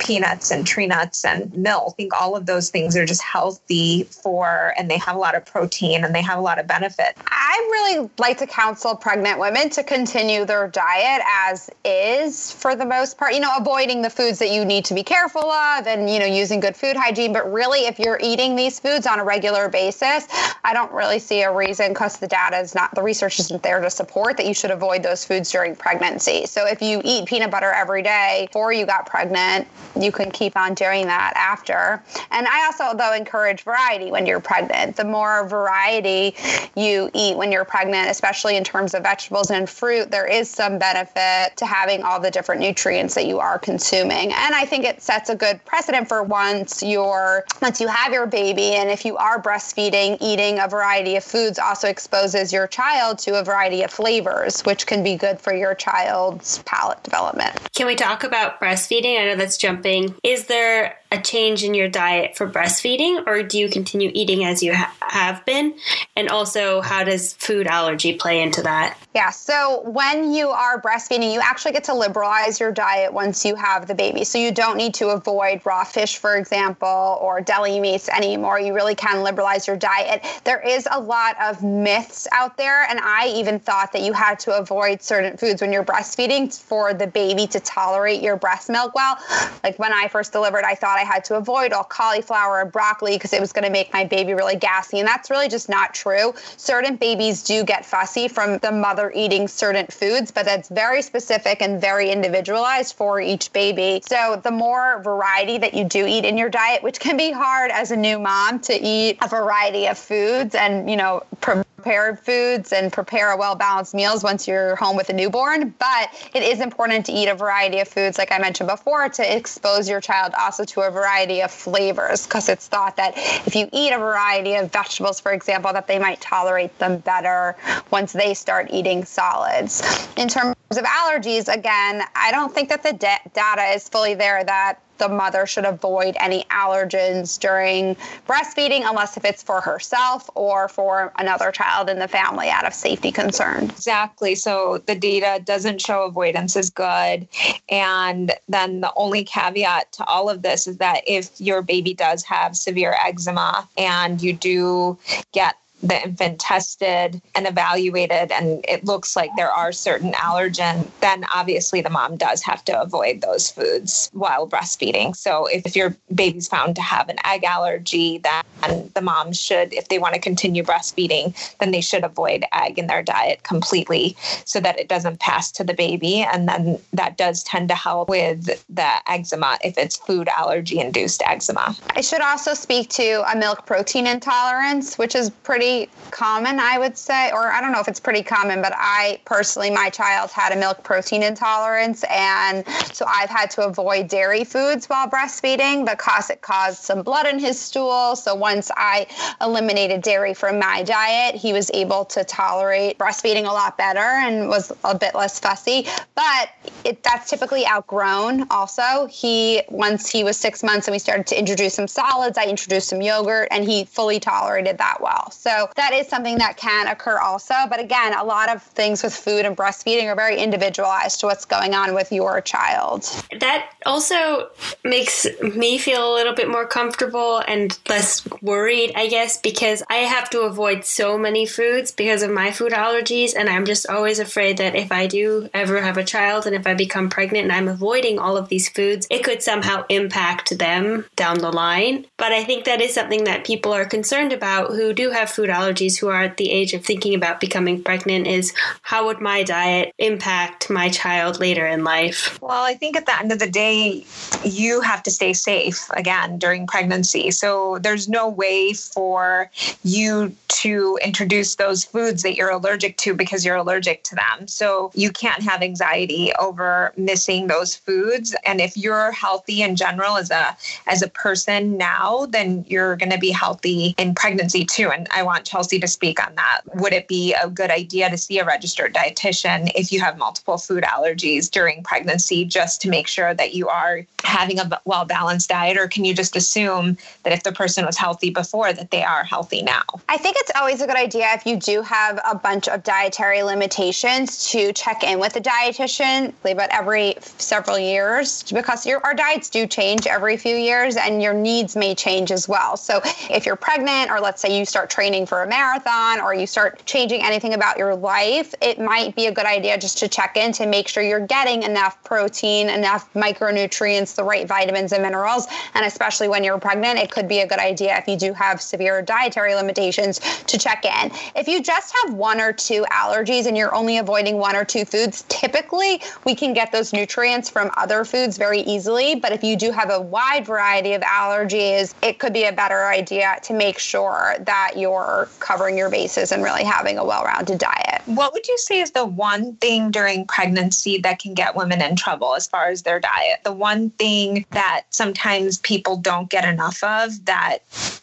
peanuts 0.00 0.50
and 0.50 0.66
tree 0.66 0.86
nuts 0.86 1.24
and 1.24 1.52
milk. 1.54 1.94
I 1.94 1.96
think 1.96 2.12
all 2.20 2.36
of 2.36 2.46
those 2.46 2.70
things 2.70 2.96
are 2.96 3.06
just 3.06 3.22
healthy 3.22 4.04
for, 4.04 4.72
and 4.78 4.90
they 4.90 4.98
have 4.98 5.16
a 5.16 5.18
lot 5.18 5.34
of 5.34 5.44
protein 5.44 6.04
and 6.04 6.14
they 6.14 6.22
have 6.22 6.38
a 6.38 6.42
lot 6.42 6.58
of 6.58 6.66
benefit. 6.66 7.16
I 7.26 7.68
really 7.70 8.10
like 8.18 8.38
to 8.38 8.46
counsel 8.46 8.94
pregnant 8.94 9.38
women 9.38 9.70
to 9.70 9.82
continue 9.82 10.44
their 10.44 10.68
diet 10.68 11.22
as 11.48 11.70
is 11.84 12.52
for 12.52 12.76
the 12.76 12.84
most 12.84 13.18
part, 13.18 13.34
you 13.34 13.40
know, 13.40 13.52
avoiding 13.56 14.02
the 14.02 14.10
foods 14.10 14.38
that 14.38 14.50
you 14.50 14.64
need 14.64 14.84
to 14.86 14.94
be 14.94 15.02
careful 15.02 15.50
of 15.50 15.86
and, 15.86 16.08
you 16.08 16.18
know, 16.18 16.26
using 16.26 16.60
good 16.60 16.76
food 16.76 16.96
hygiene. 16.96 17.32
But 17.32 17.50
really, 17.52 17.86
if 17.86 17.98
you're 17.98 18.18
eating 18.22 18.56
these 18.56 18.78
foods 18.78 19.06
on 19.06 19.18
a 19.18 19.24
regular 19.24 19.68
basis, 19.68 20.26
I 20.66 20.72
don't 20.72 20.90
really 20.90 21.20
see 21.20 21.42
a 21.42 21.52
reason 21.52 21.90
because 21.90 22.18
the 22.18 22.26
data 22.26 22.58
is 22.58 22.74
not, 22.74 22.92
the 22.92 23.02
research 23.02 23.38
isn't 23.38 23.62
there 23.62 23.80
to 23.80 23.88
support 23.88 24.36
that 24.36 24.46
you 24.46 24.52
should 24.52 24.72
avoid 24.72 25.00
those 25.00 25.24
foods 25.24 25.52
during 25.52 25.76
pregnancy. 25.76 26.44
So 26.46 26.66
if 26.66 26.82
you 26.82 27.00
eat 27.04 27.26
peanut 27.26 27.52
butter 27.52 27.70
every 27.70 28.02
day 28.02 28.48
before 28.48 28.72
you 28.72 28.84
got 28.84 29.06
pregnant, 29.06 29.68
you 29.96 30.10
can 30.10 30.28
keep 30.32 30.56
on 30.56 30.74
doing 30.74 31.06
that 31.06 31.34
after. 31.36 32.02
And 32.32 32.48
I 32.48 32.66
also, 32.66 32.96
though, 32.96 33.14
encourage 33.14 33.62
variety 33.62 34.10
when 34.10 34.26
you're 34.26 34.40
pregnant. 34.40 34.96
The 34.96 35.04
more 35.04 35.46
variety 35.46 36.34
you 36.74 37.10
eat 37.14 37.36
when 37.36 37.52
you're 37.52 37.64
pregnant, 37.64 38.10
especially 38.10 38.56
in 38.56 38.64
terms 38.64 38.92
of 38.92 39.04
vegetables 39.04 39.52
and 39.52 39.70
fruit, 39.70 40.10
there 40.10 40.26
is 40.26 40.50
some 40.50 40.78
benefit 40.78 41.56
to 41.58 41.64
having 41.64 42.02
all 42.02 42.18
the 42.18 42.30
different 42.30 42.60
nutrients 42.60 43.14
that 43.14 43.26
you 43.26 43.38
are 43.38 43.56
consuming. 43.56 44.32
And 44.32 44.52
I 44.52 44.64
think 44.64 44.84
it 44.84 45.00
sets 45.00 45.30
a 45.30 45.36
good 45.36 45.64
precedent 45.64 46.08
for 46.08 46.24
once 46.24 46.82
you're 46.82 47.44
once 47.62 47.80
you 47.80 47.86
have 47.86 48.12
your 48.12 48.26
baby 48.26 48.72
and 48.74 48.90
if 48.90 49.04
you 49.04 49.16
are 49.16 49.40
breastfeeding, 49.40 50.18
eating 50.20 50.55
a 50.58 50.68
variety 50.68 51.16
of 51.16 51.24
foods 51.24 51.58
also 51.58 51.88
exposes 51.88 52.52
your 52.52 52.66
child 52.66 53.18
to 53.20 53.38
a 53.38 53.44
variety 53.44 53.82
of 53.82 53.90
flavors, 53.90 54.62
which 54.62 54.86
can 54.86 55.02
be 55.02 55.16
good 55.16 55.40
for 55.40 55.54
your 55.54 55.74
child's 55.74 56.62
palate 56.64 57.02
development. 57.02 57.54
Can 57.74 57.86
we 57.86 57.94
talk 57.94 58.24
about 58.24 58.60
breastfeeding? 58.60 59.20
I 59.20 59.26
know 59.26 59.36
that's 59.36 59.56
jumping. 59.56 60.14
Is 60.22 60.46
there 60.46 60.98
a 61.12 61.20
change 61.20 61.62
in 61.62 61.74
your 61.74 61.88
diet 61.88 62.36
for 62.36 62.48
breastfeeding, 62.48 63.26
or 63.26 63.42
do 63.42 63.58
you 63.58 63.68
continue 63.68 64.10
eating 64.12 64.44
as 64.44 64.62
you 64.62 64.74
ha- 64.74 64.92
have 65.00 65.44
been? 65.46 65.74
And 66.16 66.28
also, 66.28 66.80
how 66.80 67.04
does 67.04 67.34
food 67.34 67.66
allergy 67.66 68.14
play 68.14 68.42
into 68.42 68.62
that? 68.62 68.98
Yeah, 69.14 69.30
so 69.30 69.82
when 69.84 70.32
you 70.32 70.48
are 70.48 70.80
breastfeeding, 70.80 71.32
you 71.32 71.40
actually 71.40 71.72
get 71.72 71.84
to 71.84 71.94
liberalize 71.94 72.58
your 72.58 72.72
diet 72.72 73.12
once 73.12 73.44
you 73.44 73.54
have 73.54 73.86
the 73.86 73.94
baby. 73.94 74.24
So 74.24 74.38
you 74.38 74.52
don't 74.52 74.76
need 74.76 74.94
to 74.94 75.08
avoid 75.08 75.62
raw 75.64 75.84
fish, 75.84 76.18
for 76.18 76.36
example, 76.36 77.18
or 77.20 77.40
deli 77.40 77.78
meats 77.78 78.08
anymore. 78.08 78.58
You 78.58 78.74
really 78.74 78.94
can 78.94 79.22
liberalize 79.22 79.66
your 79.66 79.76
diet. 79.76 80.24
There 80.44 80.60
is 80.60 80.88
a 80.90 81.00
lot 81.00 81.36
of 81.42 81.62
myths 81.62 82.26
out 82.32 82.56
there, 82.56 82.84
and 82.88 83.00
I 83.00 83.32
even 83.34 83.58
thought 83.58 83.92
that 83.92 84.02
you 84.02 84.12
had 84.12 84.38
to 84.40 84.56
avoid 84.56 85.02
certain 85.02 85.36
foods 85.36 85.60
when 85.60 85.72
you're 85.72 85.84
breastfeeding 85.84 86.56
for 86.60 86.94
the 86.94 87.06
baby 87.06 87.46
to 87.48 87.60
tolerate 87.60 88.22
your 88.22 88.36
breast 88.36 88.68
milk 88.68 88.94
well. 88.94 89.16
Like 89.64 89.78
when 89.78 89.92
I 89.92 90.08
first 90.08 90.32
delivered, 90.32 90.64
I 90.64 90.74
thought 90.74 90.98
I 90.98 91.02
had 91.04 91.24
to 91.26 91.36
avoid 91.36 91.72
all 91.72 91.84
cauliflower 91.84 92.60
and 92.60 92.70
broccoli 92.70 93.14
because 93.16 93.32
it 93.32 93.40
was 93.40 93.52
going 93.52 93.64
to 93.64 93.70
make 93.70 93.92
my 93.92 94.04
baby 94.04 94.34
really 94.34 94.56
gassy. 94.56 94.98
And 94.98 95.08
that's 95.08 95.30
really 95.30 95.48
just 95.48 95.68
not 95.68 95.94
true. 95.94 96.34
Certain 96.56 96.96
babies 96.96 97.42
do 97.42 97.64
get 97.64 97.84
fussy 97.84 98.28
from 98.28 98.58
the 98.58 98.72
mother 98.72 99.12
eating 99.14 99.48
certain 99.48 99.86
foods, 99.86 100.30
but 100.30 100.44
that's 100.44 100.68
very 100.68 101.02
specific 101.02 101.62
and 101.62 101.80
very 101.80 102.10
individualized 102.10 102.94
for 102.94 103.20
each 103.20 103.52
baby. 103.52 104.00
So 104.06 104.40
the 104.42 104.50
more 104.50 105.00
variety 105.02 105.58
that 105.58 105.74
you 105.74 105.84
do 105.84 106.06
eat 106.06 106.24
in 106.24 106.38
your 106.38 106.48
diet, 106.48 106.82
which 106.82 107.00
can 107.00 107.16
be 107.16 107.32
hard 107.32 107.70
as 107.70 107.90
a 107.90 107.96
new 107.96 108.18
mom 108.18 108.60
to 108.60 108.74
eat 108.74 109.18
a 109.22 109.28
variety 109.28 109.86
of 109.86 109.98
foods 110.26 110.54
and, 110.54 110.90
you 110.90 110.96
know, 110.96 111.22
prepared 111.40 112.18
foods 112.18 112.72
and 112.72 112.92
prepare 112.92 113.30
a 113.30 113.36
well 113.36 113.54
balanced 113.54 113.94
meals 113.94 114.24
once 114.24 114.48
you're 114.48 114.74
home 114.76 114.96
with 114.96 115.08
a 115.08 115.12
newborn. 115.12 115.72
But 115.78 116.30
it 116.34 116.42
is 116.42 116.60
important 116.60 117.06
to 117.06 117.12
eat 117.12 117.28
a 117.28 117.34
variety 117.34 117.78
of 117.78 117.88
foods, 117.88 118.18
like 118.18 118.32
I 118.32 118.38
mentioned 118.38 118.68
before, 118.68 119.08
to 119.08 119.36
expose 119.36 119.88
your 119.88 120.00
child 120.00 120.32
also 120.38 120.64
to 120.64 120.80
a 120.82 120.90
variety 120.90 121.42
of 121.42 121.50
flavors 121.50 122.26
because 122.26 122.48
it's 122.48 122.66
thought 122.66 122.96
that 122.96 123.12
if 123.46 123.54
you 123.54 123.68
eat 123.72 123.92
a 123.92 123.98
variety 123.98 124.54
of 124.56 124.72
vegetables, 124.72 125.20
for 125.20 125.32
example, 125.32 125.72
that 125.72 125.86
they 125.86 125.98
might 125.98 126.20
tolerate 126.20 126.76
them 126.78 126.98
better 126.98 127.56
once 127.90 128.12
they 128.12 128.34
start 128.34 128.68
eating 128.70 129.04
solids. 129.04 130.08
In 130.16 130.28
terms 130.28 130.56
of 130.70 130.84
allergies, 130.84 131.52
again, 131.52 132.02
I 132.16 132.32
don't 132.32 132.52
think 132.52 132.68
that 132.70 132.82
the 132.82 132.92
de- 132.92 133.30
data 133.32 133.62
is 133.74 133.88
fully 133.88 134.14
there 134.14 134.42
that 134.44 134.80
the 134.98 135.08
mother 135.08 135.46
should 135.46 135.64
avoid 135.64 136.16
any 136.20 136.44
allergens 136.44 137.38
during 137.38 137.96
breastfeeding 138.26 138.82
unless 138.84 139.16
if 139.16 139.24
it's 139.24 139.42
for 139.42 139.60
herself 139.60 140.28
or 140.34 140.68
for 140.68 141.12
another 141.18 141.50
child 141.50 141.88
in 141.88 141.98
the 141.98 142.08
family 142.08 142.48
out 142.48 142.66
of 142.66 142.74
safety 142.74 143.12
concerns. 143.12 143.70
Exactly. 143.70 144.34
So 144.34 144.82
the 144.86 144.94
data 144.94 145.42
doesn't 145.44 145.80
show 145.80 146.04
avoidance 146.04 146.56
is 146.56 146.70
good. 146.70 147.28
And 147.68 148.32
then 148.48 148.80
the 148.80 148.92
only 148.96 149.24
caveat 149.24 149.92
to 149.92 150.04
all 150.04 150.28
of 150.28 150.42
this 150.42 150.66
is 150.66 150.78
that 150.78 151.02
if 151.06 151.40
your 151.40 151.62
baby 151.62 151.94
does 151.94 152.24
have 152.24 152.56
severe 152.56 152.94
eczema 153.04 153.68
and 153.76 154.20
you 154.22 154.32
do 154.32 154.98
get 155.32 155.56
the 155.86 156.02
infant 156.02 156.40
tested 156.40 157.20
and 157.34 157.46
evaluated 157.46 158.32
and 158.32 158.64
it 158.68 158.84
looks 158.84 159.16
like 159.16 159.30
there 159.36 159.50
are 159.50 159.72
certain 159.72 160.12
allergen 160.12 160.86
then 161.00 161.24
obviously 161.34 161.80
the 161.80 161.90
mom 161.90 162.16
does 162.16 162.42
have 162.42 162.64
to 162.64 162.80
avoid 162.80 163.20
those 163.20 163.50
foods 163.50 164.10
while 164.12 164.48
breastfeeding. 164.48 165.14
So 165.14 165.46
if 165.46 165.76
your 165.76 165.94
baby's 166.14 166.48
found 166.48 166.76
to 166.76 166.82
have 166.82 167.08
an 167.08 167.18
egg 167.24 167.44
allergy 167.44 168.18
then 168.18 168.90
the 168.94 169.00
mom 169.02 169.32
should 169.32 169.72
if 169.72 169.88
they 169.88 169.98
want 169.98 170.14
to 170.14 170.20
continue 170.20 170.62
breastfeeding 170.62 171.34
then 171.58 171.70
they 171.70 171.80
should 171.80 172.04
avoid 172.04 172.44
egg 172.52 172.78
in 172.78 172.86
their 172.86 173.02
diet 173.02 173.42
completely 173.42 174.16
so 174.44 174.60
that 174.60 174.78
it 174.78 174.88
doesn't 174.88 175.20
pass 175.20 175.52
to 175.52 175.64
the 175.64 175.74
baby. 175.74 176.20
And 176.20 176.48
then 176.48 176.78
that 176.92 177.16
does 177.16 177.42
tend 177.42 177.68
to 177.68 177.74
help 177.74 178.08
with 178.08 178.64
the 178.68 178.90
eczema 179.06 179.58
if 179.62 179.76
it's 179.78 179.96
food 179.96 180.28
allergy 180.28 180.80
induced 180.80 181.22
eczema. 181.24 181.76
I 181.94 182.00
should 182.00 182.20
also 182.20 182.54
speak 182.54 182.90
to 182.90 183.24
a 183.30 183.36
milk 183.36 183.66
protein 183.66 184.06
intolerance 184.06 184.98
which 184.98 185.14
is 185.14 185.30
pretty 185.30 185.75
common, 186.10 186.58
I 186.58 186.78
would 186.78 186.96
say, 186.96 187.30
or 187.32 187.50
I 187.52 187.60
don't 187.60 187.72
know 187.72 187.80
if 187.80 187.88
it's 187.88 188.00
pretty 188.00 188.22
common, 188.22 188.62
but 188.62 188.72
I 188.76 189.20
personally, 189.24 189.70
my 189.70 189.90
child 189.90 190.30
had 190.30 190.52
a 190.52 190.56
milk 190.56 190.82
protein 190.82 191.22
intolerance. 191.22 192.04
And 192.10 192.66
so 192.92 193.04
I've 193.06 193.30
had 193.30 193.50
to 193.52 193.66
avoid 193.66 194.08
dairy 194.08 194.44
foods 194.44 194.86
while 194.86 195.08
breastfeeding 195.08 195.84
because 195.84 196.30
it 196.30 196.40
caused 196.40 196.82
some 196.82 197.02
blood 197.02 197.26
in 197.26 197.38
his 197.38 197.58
stool. 197.58 198.16
So 198.16 198.34
once 198.34 198.70
I 198.76 199.06
eliminated 199.40 200.02
dairy 200.02 200.34
from 200.34 200.58
my 200.58 200.82
diet, 200.82 201.34
he 201.34 201.52
was 201.52 201.70
able 201.74 202.04
to 202.06 202.24
tolerate 202.24 202.98
breastfeeding 202.98 203.44
a 203.44 203.52
lot 203.52 203.76
better 203.76 204.00
and 204.00 204.48
was 204.48 204.72
a 204.84 204.96
bit 204.96 205.14
less 205.14 205.38
fussy. 205.38 205.86
But 206.14 206.50
it, 206.84 207.02
that's 207.02 207.28
typically 207.28 207.66
outgrown 207.66 208.46
also. 208.50 209.06
He, 209.10 209.62
once 209.68 210.08
he 210.10 210.24
was 210.24 210.36
six 210.36 210.62
months 210.62 210.86
and 210.88 210.92
we 210.92 210.98
started 210.98 211.26
to 211.28 211.38
introduce 211.38 211.74
some 211.74 211.88
solids, 211.88 212.38
I 212.38 212.44
introduced 212.44 212.88
some 212.88 213.02
yogurt 213.02 213.48
and 213.50 213.64
he 213.64 213.84
fully 213.84 214.20
tolerated 214.20 214.78
that 214.78 214.98
well. 215.00 215.30
So 215.30 215.55
that 215.76 215.92
is 215.92 216.08
something 216.08 216.38
that 216.38 216.56
can 216.56 216.88
occur 216.88 217.18
also. 217.18 217.54
But 217.68 217.80
again, 217.80 218.14
a 218.14 218.24
lot 218.24 218.48
of 218.48 218.62
things 218.62 219.02
with 219.02 219.14
food 219.14 219.44
and 219.44 219.56
breastfeeding 219.56 220.06
are 220.06 220.14
very 220.14 220.38
individualized 220.38 221.20
to 221.20 221.26
what's 221.26 221.44
going 221.44 221.74
on 221.74 221.94
with 221.94 222.12
your 222.12 222.40
child. 222.40 223.04
That 223.40 223.70
also 223.84 224.48
makes 224.84 225.26
me 225.42 225.78
feel 225.78 226.12
a 226.12 226.14
little 226.14 226.34
bit 226.34 226.48
more 226.48 226.66
comfortable 226.66 227.42
and 227.46 227.78
less 227.88 228.26
worried, 228.42 228.92
I 228.94 229.08
guess, 229.08 229.38
because 229.38 229.82
I 229.88 229.96
have 229.96 230.30
to 230.30 230.40
avoid 230.40 230.84
so 230.84 231.18
many 231.18 231.46
foods 231.46 231.92
because 231.92 232.22
of 232.22 232.30
my 232.30 232.50
food 232.50 232.72
allergies. 232.72 233.34
And 233.36 233.48
I'm 233.48 233.64
just 233.64 233.88
always 233.88 234.18
afraid 234.18 234.58
that 234.58 234.74
if 234.74 234.92
I 234.92 235.06
do 235.06 235.48
ever 235.54 235.80
have 235.80 235.96
a 235.96 236.04
child 236.04 236.46
and 236.46 236.54
if 236.54 236.66
I 236.66 236.74
become 236.74 237.08
pregnant 237.10 237.44
and 237.44 237.52
I'm 237.52 237.68
avoiding 237.68 238.18
all 238.18 238.36
of 238.36 238.48
these 238.48 238.68
foods, 238.68 239.06
it 239.10 239.24
could 239.24 239.42
somehow 239.42 239.84
impact 239.88 240.58
them 240.58 241.04
down 241.16 241.38
the 241.38 241.50
line. 241.50 242.06
But 242.16 242.32
I 242.32 242.44
think 242.44 242.64
that 242.64 242.80
is 242.80 242.94
something 242.94 243.24
that 243.24 243.44
people 243.44 243.72
are 243.72 243.84
concerned 243.84 244.32
about 244.32 244.70
who 244.70 244.92
do 244.92 245.10
have 245.10 245.30
food 245.30 245.45
allergies 245.48 245.98
who 245.98 246.08
are 246.08 246.22
at 246.22 246.36
the 246.36 246.50
age 246.50 246.74
of 246.74 246.84
thinking 246.84 247.14
about 247.14 247.40
becoming 247.40 247.82
pregnant 247.82 248.26
is 248.26 248.52
how 248.82 249.06
would 249.06 249.20
my 249.20 249.42
diet 249.42 249.94
impact 249.98 250.70
my 250.70 250.88
child 250.88 251.40
later 251.40 251.66
in 251.66 251.84
life? 251.84 252.40
Well, 252.40 252.64
I 252.64 252.74
think 252.74 252.96
at 252.96 253.06
the 253.06 253.18
end 253.18 253.32
of 253.32 253.38
the 253.38 253.50
day, 253.50 254.04
you 254.44 254.80
have 254.80 255.02
to 255.04 255.10
stay 255.10 255.32
safe 255.32 255.88
again 255.90 256.38
during 256.38 256.66
pregnancy. 256.66 257.30
So 257.30 257.78
there's 257.78 258.08
no 258.08 258.28
way 258.28 258.72
for 258.72 259.50
you 259.82 260.34
to 260.48 260.98
introduce 261.04 261.56
those 261.56 261.84
foods 261.84 262.22
that 262.22 262.34
you're 262.34 262.50
allergic 262.50 262.96
to 262.98 263.14
because 263.14 263.44
you're 263.44 263.56
allergic 263.56 264.02
to 264.04 264.14
them. 264.14 264.48
So 264.48 264.90
you 264.94 265.10
can't 265.10 265.42
have 265.42 265.62
anxiety 265.62 266.32
over 266.38 266.92
missing 266.96 267.46
those 267.46 267.76
foods. 267.76 268.34
And 268.44 268.60
if 268.60 268.76
you're 268.76 269.12
healthy 269.12 269.62
in 269.62 269.76
general 269.76 270.16
as 270.16 270.30
a 270.30 270.56
as 270.86 271.02
a 271.02 271.08
person 271.08 271.76
now, 271.76 272.26
then 272.26 272.64
you're 272.68 272.96
going 272.96 273.12
to 273.12 273.18
be 273.18 273.30
healthy 273.30 273.94
in 273.98 274.14
pregnancy 274.14 274.64
too. 274.64 274.90
And 274.90 275.06
I 275.10 275.22
want 275.22 275.35
Chelsey 275.44 275.78
to 275.80 275.88
speak 275.88 276.24
on 276.24 276.34
that. 276.36 276.62
Would 276.74 276.92
it 276.92 277.08
be 277.08 277.34
a 277.34 277.48
good 277.48 277.70
idea 277.70 278.10
to 278.10 278.16
see 278.16 278.38
a 278.38 278.44
registered 278.44 278.94
dietitian 278.94 279.70
if 279.74 279.92
you 279.92 280.00
have 280.00 280.18
multiple 280.18 280.58
food 280.58 280.84
allergies 280.84 281.50
during 281.50 281.82
pregnancy 281.82 282.44
just 282.44 282.80
to 282.82 282.88
make 282.88 283.06
sure 283.06 283.34
that 283.34 283.54
you 283.54 283.68
are 283.68 284.06
having 284.24 284.58
a 284.58 284.80
well 284.84 285.04
balanced 285.04 285.48
diet? 285.48 285.76
Or 285.76 285.88
can 285.88 286.04
you 286.04 286.14
just 286.14 286.36
assume 286.36 286.96
that 287.22 287.32
if 287.32 287.42
the 287.42 287.52
person 287.52 287.84
was 287.84 287.96
healthy 287.96 288.30
before, 288.30 288.72
that 288.72 288.90
they 288.90 289.02
are 289.02 289.24
healthy 289.24 289.62
now? 289.62 289.82
I 290.08 290.16
think 290.16 290.36
it's 290.38 290.52
always 290.56 290.80
a 290.80 290.86
good 290.86 290.96
idea 290.96 291.26
if 291.32 291.46
you 291.46 291.56
do 291.56 291.82
have 291.82 292.20
a 292.28 292.34
bunch 292.34 292.68
of 292.68 292.82
dietary 292.82 293.42
limitations 293.42 294.50
to 294.50 294.72
check 294.72 295.02
in 295.02 295.18
with 295.18 295.36
a 295.36 295.40
dietitian 295.40 296.32
about 296.44 296.70
every 296.70 297.14
several 297.20 297.78
years 297.78 298.42
because 298.52 298.86
your, 298.86 299.04
our 299.04 299.14
diets 299.14 299.50
do 299.50 299.66
change 299.66 300.06
every 300.06 300.36
few 300.36 300.56
years 300.56 300.96
and 300.96 301.22
your 301.22 301.34
needs 301.34 301.76
may 301.76 301.94
change 301.94 302.30
as 302.30 302.48
well. 302.48 302.76
So 302.76 303.00
if 303.30 303.46
you're 303.46 303.56
pregnant, 303.56 304.10
or 304.10 304.20
let's 304.20 304.40
say 304.40 304.56
you 304.56 304.64
start 304.64 304.90
training 304.90 305.25
for 305.26 305.42
a 305.42 305.48
marathon 305.48 306.20
or 306.20 306.34
you 306.34 306.46
start 306.46 306.84
changing 306.86 307.22
anything 307.22 307.54
about 307.54 307.76
your 307.76 307.94
life, 307.94 308.54
it 308.60 308.78
might 308.78 309.14
be 309.14 309.26
a 309.26 309.32
good 309.32 309.46
idea 309.46 309.76
just 309.78 309.98
to 309.98 310.08
check 310.08 310.36
in 310.36 310.52
to 310.52 310.66
make 310.66 310.88
sure 310.88 311.02
you're 311.02 311.26
getting 311.26 311.62
enough 311.62 312.02
protein, 312.04 312.68
enough 312.68 313.12
micronutrients, 313.14 314.14
the 314.14 314.24
right 314.24 314.46
vitamins 314.46 314.92
and 314.92 315.02
minerals. 315.02 315.46
And 315.74 315.84
especially 315.84 316.28
when 316.28 316.44
you're 316.44 316.58
pregnant, 316.58 316.98
it 316.98 317.10
could 317.10 317.28
be 317.28 317.40
a 317.40 317.46
good 317.46 317.58
idea 317.58 317.96
if 317.98 318.06
you 318.06 318.16
do 318.16 318.32
have 318.32 318.60
severe 318.60 319.02
dietary 319.02 319.54
limitations 319.54 320.20
to 320.44 320.58
check 320.58 320.84
in. 320.84 321.10
If 321.34 321.48
you 321.48 321.62
just 321.62 321.94
have 322.02 322.14
one 322.14 322.40
or 322.40 322.52
two 322.52 322.84
allergies 322.92 323.46
and 323.46 323.56
you're 323.56 323.74
only 323.74 323.98
avoiding 323.98 324.38
one 324.38 324.54
or 324.54 324.64
two 324.64 324.84
foods, 324.84 325.24
typically 325.28 326.02
we 326.24 326.34
can 326.34 326.52
get 326.52 326.72
those 326.72 326.92
nutrients 326.92 327.50
from 327.50 327.70
other 327.76 328.04
foods 328.04 328.38
very 328.38 328.60
easily. 328.60 329.16
But 329.16 329.32
if 329.32 329.42
you 329.42 329.56
do 329.56 329.70
have 329.70 329.90
a 329.90 330.00
wide 330.00 330.46
variety 330.46 330.92
of 330.92 331.02
allergies, 331.02 331.94
it 332.02 332.18
could 332.18 332.32
be 332.32 332.44
a 332.44 332.52
better 332.52 332.86
idea 332.86 333.38
to 333.42 333.52
make 333.54 333.78
sure 333.78 334.36
that 334.40 334.72
you're 334.76 335.15
covering 335.40 335.76
your 335.76 335.90
bases 335.90 336.30
and 336.30 336.42
really 336.42 336.64
having 336.64 336.98
a 336.98 337.04
well 337.04 337.24
rounded 337.24 337.58
diet. 337.58 338.02
What 338.06 338.32
would 338.32 338.46
you 338.46 338.56
say 338.58 338.80
is 338.80 338.92
the 338.92 339.04
one 339.04 339.54
thing 339.56 339.90
during 339.90 340.26
pregnancy 340.26 340.98
that 340.98 341.18
can 341.18 341.34
get 341.34 341.56
women 341.56 341.82
in 341.82 341.96
trouble 341.96 342.34
as 342.34 342.46
far 342.46 342.66
as 342.68 342.82
their 342.82 343.00
diet? 343.00 343.40
The 343.44 343.52
one 343.52 343.90
thing 343.90 344.46
that 344.50 344.84
sometimes 344.90 345.58
people 345.58 345.96
don't 345.96 346.30
get 346.30 346.44
enough 346.44 346.82
of 346.84 347.24
that 347.24 347.58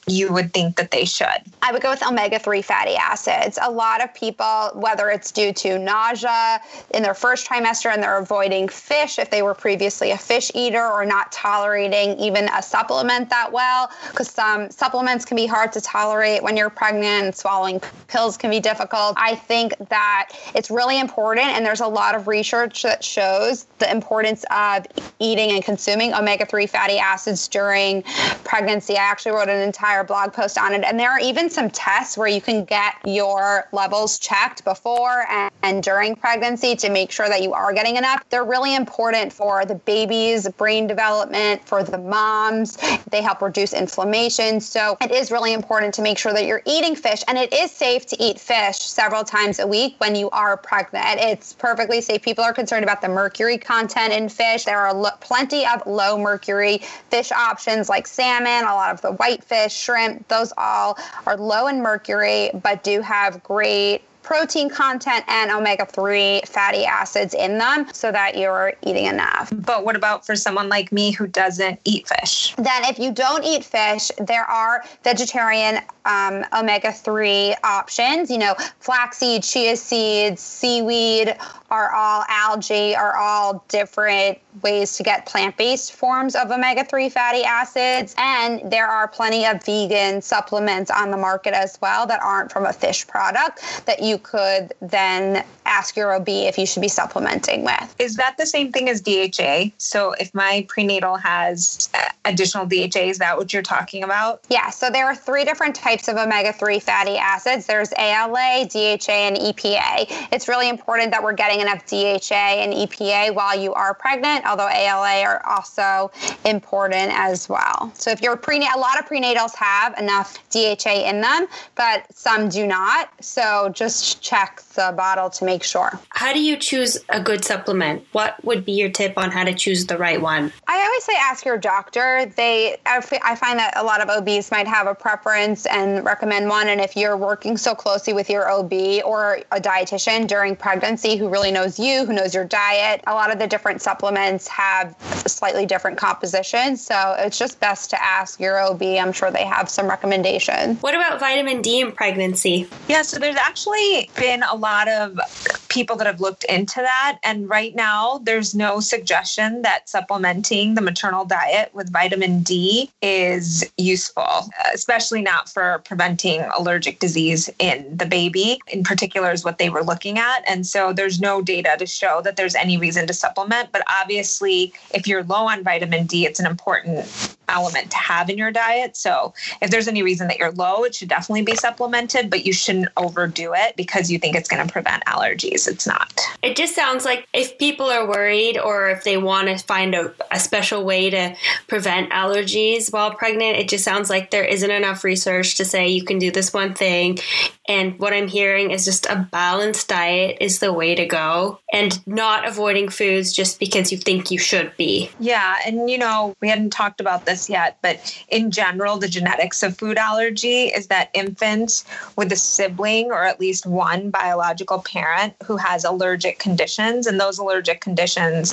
you 0.07 0.33
would 0.33 0.53
think 0.53 0.75
that 0.75 0.91
they 0.91 1.05
should? 1.05 1.27
I 1.61 1.71
would 1.71 1.81
go 1.81 1.89
with 1.89 2.03
omega 2.03 2.39
3 2.39 2.61
fatty 2.61 2.95
acids. 2.95 3.57
A 3.61 3.71
lot 3.71 4.03
of 4.03 4.13
people, 4.13 4.71
whether 4.73 5.09
it's 5.09 5.31
due 5.31 5.53
to 5.53 5.79
nausea 5.79 6.59
in 6.93 7.03
their 7.03 7.13
first 7.13 7.47
trimester 7.47 7.91
and 7.91 8.03
they're 8.03 8.17
avoiding 8.17 8.67
fish 8.67 9.17
if 9.17 9.29
they 9.29 9.41
were 9.41 9.53
previously 9.53 10.11
a 10.11 10.17
fish 10.17 10.51
eater 10.53 10.85
or 10.85 11.05
not 11.05 11.31
tolerating 11.31 12.17
even 12.19 12.49
a 12.49 12.61
supplement 12.61 13.29
that 13.29 13.51
well, 13.51 13.89
because 14.11 14.29
some 14.29 14.69
supplements 14.71 15.25
can 15.25 15.37
be 15.37 15.45
hard 15.45 15.71
to 15.71 15.81
tolerate 15.81 16.43
when 16.43 16.57
you're 16.57 16.69
pregnant, 16.69 17.02
swallowing 17.33 17.81
pills 18.07 18.37
can 18.37 18.49
be 18.49 18.59
difficult. 18.59 19.15
I 19.17 19.35
think 19.35 19.73
that 19.89 20.29
it's 20.55 20.69
really 20.69 20.99
important, 20.99 21.47
and 21.47 21.65
there's 21.65 21.81
a 21.81 21.87
lot 21.87 22.15
of 22.15 22.27
research 22.27 22.83
that 22.83 23.03
shows 23.03 23.65
the 23.79 23.91
importance 23.91 24.45
of 24.51 24.85
eating 25.19 25.51
and 25.51 25.63
consuming 25.63 26.13
omega 26.13 26.45
3 26.45 26.67
fatty 26.67 26.97
acids 26.97 27.47
during 27.47 28.03
pregnancy. 28.43 28.97
I 28.97 29.03
actually 29.03 29.33
wrote 29.33 29.49
an 29.49 29.61
entire 29.61 30.03
blog 30.03 30.33
post 30.33 30.57
on 30.57 30.73
it, 30.73 30.83
and 30.83 30.99
there 30.99 31.11
are 31.11 31.19
even 31.19 31.49
some 31.49 31.69
tests 31.69 32.17
where 32.17 32.27
you 32.27 32.41
can 32.41 32.65
get 32.65 32.95
your 33.05 33.67
levels 33.71 34.19
checked 34.19 34.63
before 34.63 35.25
and, 35.29 35.51
and 35.63 35.83
during 35.83 36.15
pregnancy 36.15 36.75
to 36.75 36.89
make 36.89 37.11
sure 37.11 37.27
that 37.27 37.41
you 37.41 37.53
are 37.53 37.73
getting 37.73 37.97
enough. 37.97 38.23
They're 38.29 38.43
really 38.43 38.75
important 38.75 39.33
for 39.33 39.65
the 39.65 39.75
baby's 39.75 40.47
brain 40.49 40.87
development, 40.87 41.67
for 41.67 41.83
the 41.83 41.97
moms. 41.97 42.77
They 43.09 43.21
help 43.21 43.41
reduce 43.41 43.73
inflammation. 43.73 44.59
So 44.59 44.97
it 45.01 45.11
is 45.11 45.31
really 45.31 45.53
important 45.53 45.93
to 45.95 46.01
make 46.01 46.17
sure 46.17 46.33
that 46.33 46.45
you're 46.45 46.61
eating 46.65 46.92
fish, 46.95 47.23
and 47.27 47.37
it 47.37 47.53
is 47.53 47.71
safe 47.71 48.05
to 48.07 48.23
eat 48.23 48.39
fish 48.39 48.79
several 48.79 49.23
times 49.23 49.59
a 49.59 49.67
week 49.67 49.95
when 49.99 50.15
you 50.15 50.29
are 50.31 50.57
pregnant. 50.57 51.19
It's 51.19 51.53
perfectly 51.53 52.01
safe. 52.01 52.21
People 52.21 52.43
are 52.43 52.53
concerned 52.53 52.83
about 52.83 53.01
the 53.01 53.09
mercury 53.09 53.57
content 53.57 54.13
in 54.13 54.29
fish. 54.29 54.65
There 54.65 54.79
are 54.79 54.93
lo- 54.93 55.09
plenty 55.19 55.65
of 55.65 55.85
low 55.85 56.17
mercury 56.17 56.79
fish 57.09 57.31
options 57.31 57.89
like 57.89 58.07
salmon, 58.07 58.63
a 58.63 58.73
lot 58.73 58.93
of 58.93 59.01
the 59.01 59.11
whitefish, 59.11 59.73
shrimp. 59.73 60.27
Those 60.27 60.53
all 60.57 60.97
are 61.25 61.37
low 61.37 61.67
in 61.67 61.81
mercury, 61.81 62.51
but 62.53 62.83
do 62.83 63.01
have 63.01 63.43
great 63.43 64.03
protein 64.23 64.69
content 64.69 65.23
and 65.27 65.51
omega 65.51 65.85
3 65.85 66.41
fatty 66.45 66.85
acids 66.85 67.33
in 67.33 67.57
them 67.57 67.85
so 67.93 68.11
that 68.11 68.37
you're 68.37 68.73
eating 68.81 69.05
enough. 69.05 69.51
But 69.53 69.85
what 69.85 69.95
about 69.95 70.25
for 70.25 70.35
someone 70.35 70.69
like 70.69 70.91
me 70.91 71.11
who 71.11 71.27
doesn't 71.27 71.79
eat 71.85 72.07
fish? 72.07 72.55
Then, 72.57 72.85
if 72.85 72.97
you 72.97 73.11
don't 73.11 73.43
eat 73.43 73.63
fish, 73.63 74.09
there 74.19 74.45
are 74.45 74.83
vegetarian 75.03 75.79
um, 76.05 76.45
omega 76.57 76.91
3 76.91 77.55
options. 77.63 78.31
You 78.31 78.39
know, 78.39 78.55
flaxseed, 78.79 79.43
chia 79.43 79.75
seeds, 79.75 80.41
seaweed 80.41 81.35
are 81.69 81.91
all 81.91 82.23
algae, 82.29 82.95
are 82.95 83.15
all 83.15 83.63
different 83.67 84.37
ways 84.61 84.95
to 84.97 85.03
get 85.03 85.25
plant 85.25 85.57
based 85.57 85.93
forms 85.93 86.35
of 86.35 86.51
omega 86.51 86.85
3 86.85 87.09
fatty 87.09 87.43
acids. 87.43 88.13
And 88.17 88.71
there 88.71 88.87
are 88.87 89.07
plenty 89.07 89.45
of 89.45 89.63
vegan 89.63 90.21
supplements 90.21 90.91
on 90.91 91.11
the 91.11 91.17
market 91.17 91.53
as 91.53 91.79
well 91.81 92.05
that 92.07 92.21
aren't 92.21 92.51
from 92.51 92.65
a 92.65 92.73
fish 92.73 93.07
product 93.07 93.85
that 93.85 94.01
you 94.01 94.12
could 94.17 94.73
then 94.81 95.43
ask 95.73 95.95
your 95.95 96.13
OB 96.13 96.29
if 96.29 96.57
you 96.57 96.65
should 96.65 96.81
be 96.81 96.87
supplementing 96.87 97.63
with. 97.63 97.95
Is 97.97 98.15
that 98.17 98.37
the 98.37 98.45
same 98.45 98.71
thing 98.71 98.89
as 98.89 99.01
DHA? 99.01 99.71
So 99.77 100.11
if 100.13 100.33
my 100.33 100.65
prenatal 100.69 101.15
has 101.15 101.89
uh, 101.95 102.09
additional 102.25 102.65
DHA, 102.65 103.05
is 103.13 103.17
that 103.17 103.37
what 103.37 103.51
you're 103.51 103.63
talking 103.63 104.03
about? 104.03 104.41
Yeah, 104.49 104.69
so 104.69 104.89
there 104.89 105.05
are 105.07 105.15
three 105.15 105.43
different 105.43 105.75
types 105.75 106.07
of 106.07 106.17
omega 106.17 106.53
3 106.53 106.79
fatty 106.79 107.17
acids 107.17 107.65
there's 107.65 107.91
ALA, 107.97 108.67
DHA, 108.69 109.19
and 109.29 109.37
EPA. 109.37 110.27
It's 110.31 110.47
really 110.47 110.69
important 110.69 111.11
that 111.11 111.23
we're 111.23 111.33
getting 111.33 111.59
enough 111.59 111.85
DHA 111.87 112.61
and 112.63 112.73
EPA 112.73 113.33
while 113.33 113.59
you 113.59 113.73
are 113.73 113.93
pregnant, 113.93 114.45
although 114.45 114.69
ALA 114.69 115.23
are 115.23 115.43
also 115.45 116.11
important 116.45 117.11
as 117.13 117.49
well. 117.49 117.91
So 117.95 118.11
if 118.11 118.21
you're 118.21 118.37
prenatal, 118.37 118.79
a 118.79 118.81
lot 118.81 118.99
of 118.99 119.05
prenatals 119.05 119.55
have 119.55 119.97
enough 119.97 120.37
DHA 120.49 121.09
in 121.09 121.21
them, 121.21 121.47
but 121.75 122.05
some 122.13 122.49
do 122.49 122.67
not. 122.67 123.09
So 123.21 123.69
just 123.73 124.21
check 124.21 124.59
the 124.73 124.93
bottle 124.95 125.29
to 125.31 125.45
make 125.45 125.63
sure. 125.63 125.99
How 126.09 126.33
do 126.33 126.41
you 126.41 126.57
choose 126.57 126.97
a 127.09 127.21
good 127.21 127.43
supplement? 127.43 128.05
What 128.11 128.43
would 128.43 128.65
be 128.65 128.73
your 128.73 128.89
tip 128.89 129.17
on 129.17 129.31
how 129.31 129.43
to 129.43 129.53
choose 129.53 129.85
the 129.85 129.97
right 129.97 130.21
one? 130.21 130.51
I 130.67 130.83
always 130.83 131.03
say 131.03 131.13
ask 131.17 131.45
your 131.45 131.57
doctor. 131.57 132.31
They, 132.35 132.77
I 132.85 133.35
find 133.35 133.59
that 133.59 133.73
a 133.75 133.83
lot 133.83 134.01
of 134.01 134.09
OBs 134.09 134.51
might 134.51 134.67
have 134.67 134.87
a 134.87 134.95
preference 134.95 135.65
and 135.65 136.03
recommend 136.05 136.49
one. 136.49 136.67
And 136.67 136.81
if 136.81 136.95
you're 136.95 137.17
working 137.17 137.57
so 137.57 137.75
closely 137.75 138.13
with 138.13 138.29
your 138.29 138.49
OB 138.49 138.73
or 139.05 139.39
a 139.51 139.59
dietitian 139.59 140.27
during 140.27 140.55
pregnancy 140.55 141.15
who 141.15 141.29
really 141.29 141.51
knows 141.51 141.79
you, 141.79 142.05
who 142.05 142.13
knows 142.13 142.33
your 142.33 142.45
diet, 142.45 143.01
a 143.07 143.13
lot 143.13 143.31
of 143.31 143.39
the 143.39 143.47
different 143.47 143.81
supplements 143.81 144.47
have 144.47 144.95
slightly 145.27 145.65
different 145.65 145.97
compositions. 145.97 146.85
So 146.85 147.15
it's 147.19 147.37
just 147.37 147.59
best 147.59 147.89
to 147.91 148.03
ask 148.03 148.39
your 148.39 148.59
OB. 148.59 148.81
I'm 148.81 149.11
sure 149.11 149.31
they 149.31 149.45
have 149.45 149.69
some 149.69 149.87
recommendations. 149.87 150.81
What 150.81 150.95
about 150.95 151.19
vitamin 151.19 151.61
D 151.61 151.81
in 151.81 151.91
pregnancy? 151.91 152.67
Yeah, 152.87 153.01
so 153.01 153.19
there's 153.19 153.35
actually 153.35 154.09
been 154.15 154.43
a 154.43 154.55
lot 154.63 154.87
of 154.87 155.19
people 155.67 155.95
that 155.97 156.07
have 156.07 156.21
looked 156.21 156.43
into 156.45 156.77
that. 156.77 157.19
And 157.23 157.49
right 157.49 157.75
now, 157.75 158.19
there's 158.23 158.55
no 158.55 158.79
suggestion 158.79 159.63
that 159.63 159.89
supplementing 159.89 160.75
the 160.75 160.81
maternal 160.81 161.25
diet 161.25 161.73
with 161.73 161.91
vitamin 161.91 162.41
D 162.41 162.89
is 163.01 163.69
useful, 163.77 164.49
especially 164.73 165.21
not 165.21 165.49
for 165.49 165.81
preventing 165.83 166.41
allergic 166.57 166.99
disease 166.99 167.49
in 167.59 167.97
the 167.97 168.05
baby, 168.05 168.59
in 168.67 168.83
particular, 168.83 169.31
is 169.31 169.43
what 169.43 169.57
they 169.57 169.69
were 169.69 169.83
looking 169.83 170.17
at. 170.17 170.43
And 170.47 170.65
so 170.65 170.93
there's 170.93 171.19
no 171.19 171.41
data 171.41 171.75
to 171.77 171.85
show 171.85 172.21
that 172.23 172.37
there's 172.37 172.55
any 172.55 172.77
reason 172.77 173.05
to 173.07 173.13
supplement. 173.13 173.71
But 173.71 173.83
obviously, 173.87 174.73
if 174.93 175.07
you're 175.07 175.23
low 175.23 175.47
on 175.47 175.63
vitamin 175.63 176.05
D, 176.05 176.25
it's 176.25 176.39
an 176.39 176.45
important 176.45 177.05
element 177.49 177.91
to 177.91 177.97
have 177.97 178.29
in 178.29 178.37
your 178.37 178.51
diet. 178.51 178.95
So 178.95 179.33
if 179.61 179.69
there's 179.69 179.87
any 179.87 180.03
reason 180.03 180.27
that 180.27 180.37
you're 180.37 180.51
low, 180.51 180.83
it 180.83 180.95
should 180.95 181.09
definitely 181.09 181.43
be 181.43 181.55
supplemented, 181.55 182.29
but 182.29 182.45
you 182.45 182.53
shouldn't 182.53 182.89
overdo 182.97 183.53
it 183.55 183.75
because 183.75 184.11
you 184.11 184.19
think 184.19 184.35
it's 184.35 184.49
going 184.49 184.65
to 184.65 184.71
prevent 184.71 185.05
allergies. 185.05 185.67
It's 185.67 185.87
not. 185.87 186.19
It 186.41 186.55
just 186.55 186.75
sounds 186.75 187.05
like 187.05 187.27
if 187.33 187.57
people 187.57 187.87
are 187.87 188.07
worried 188.07 188.57
or 188.57 188.89
if 188.89 189.03
they 189.03 189.17
want 189.17 189.47
to 189.47 189.57
find 189.57 189.95
a, 189.95 190.13
a 190.31 190.39
special 190.39 190.83
way 190.83 191.09
to 191.09 191.35
prevent 191.67 192.11
allergies 192.11 192.91
while 192.91 193.13
pregnant, 193.13 193.57
it 193.57 193.69
just 193.69 193.83
sounds 193.83 194.09
like 194.09 194.31
there 194.31 194.43
isn't 194.43 194.71
enough 194.71 195.03
research 195.03 195.55
to 195.55 195.65
say 195.65 195.87
you 195.87 196.03
can 196.03 196.19
do 196.19 196.31
this 196.31 196.53
one 196.53 196.73
thing. 196.73 197.19
And 197.67 197.97
what 197.97 198.13
I'm 198.13 198.27
hearing 198.27 198.71
is 198.71 198.83
just 198.83 199.05
a 199.05 199.27
balanced 199.31 199.87
diet 199.87 200.37
is 200.41 200.59
the 200.59 200.73
way 200.73 200.95
to 200.95 201.05
go 201.05 201.59
and 201.71 202.05
not 202.05 202.47
avoiding 202.47 202.89
foods 202.89 203.31
just 203.31 203.59
because 203.59 203.91
you 203.91 203.97
think 203.97 204.31
you 204.31 204.37
should 204.37 204.75
be. 204.75 205.09
Yeah. 205.19 205.55
And, 205.65 205.89
you 205.89 205.97
know, 205.97 206.35
we 206.41 206.49
hadn't 206.49 206.71
talked 206.71 206.99
about 206.99 207.25
this 207.25 207.42
yet, 207.49 207.77
but 207.81 208.23
in 208.29 208.51
general, 208.51 208.97
the 208.97 209.07
genetics 209.07 209.63
of 209.63 209.77
food 209.77 209.97
allergy 209.97 210.65
is 210.67 210.87
that 210.87 211.09
infants 211.13 211.85
with 212.17 212.31
a 212.31 212.35
sibling 212.35 213.11
or 213.11 213.23
at 213.23 213.39
least 213.39 213.65
one 213.65 214.09
biological 214.09 214.81
parent 214.81 215.33
who 215.43 215.57
has 215.57 215.83
allergic 215.83 216.39
conditions, 216.39 217.07
and 217.07 217.19
those 217.19 217.37
allergic 217.39 217.81
conditions 217.81 218.51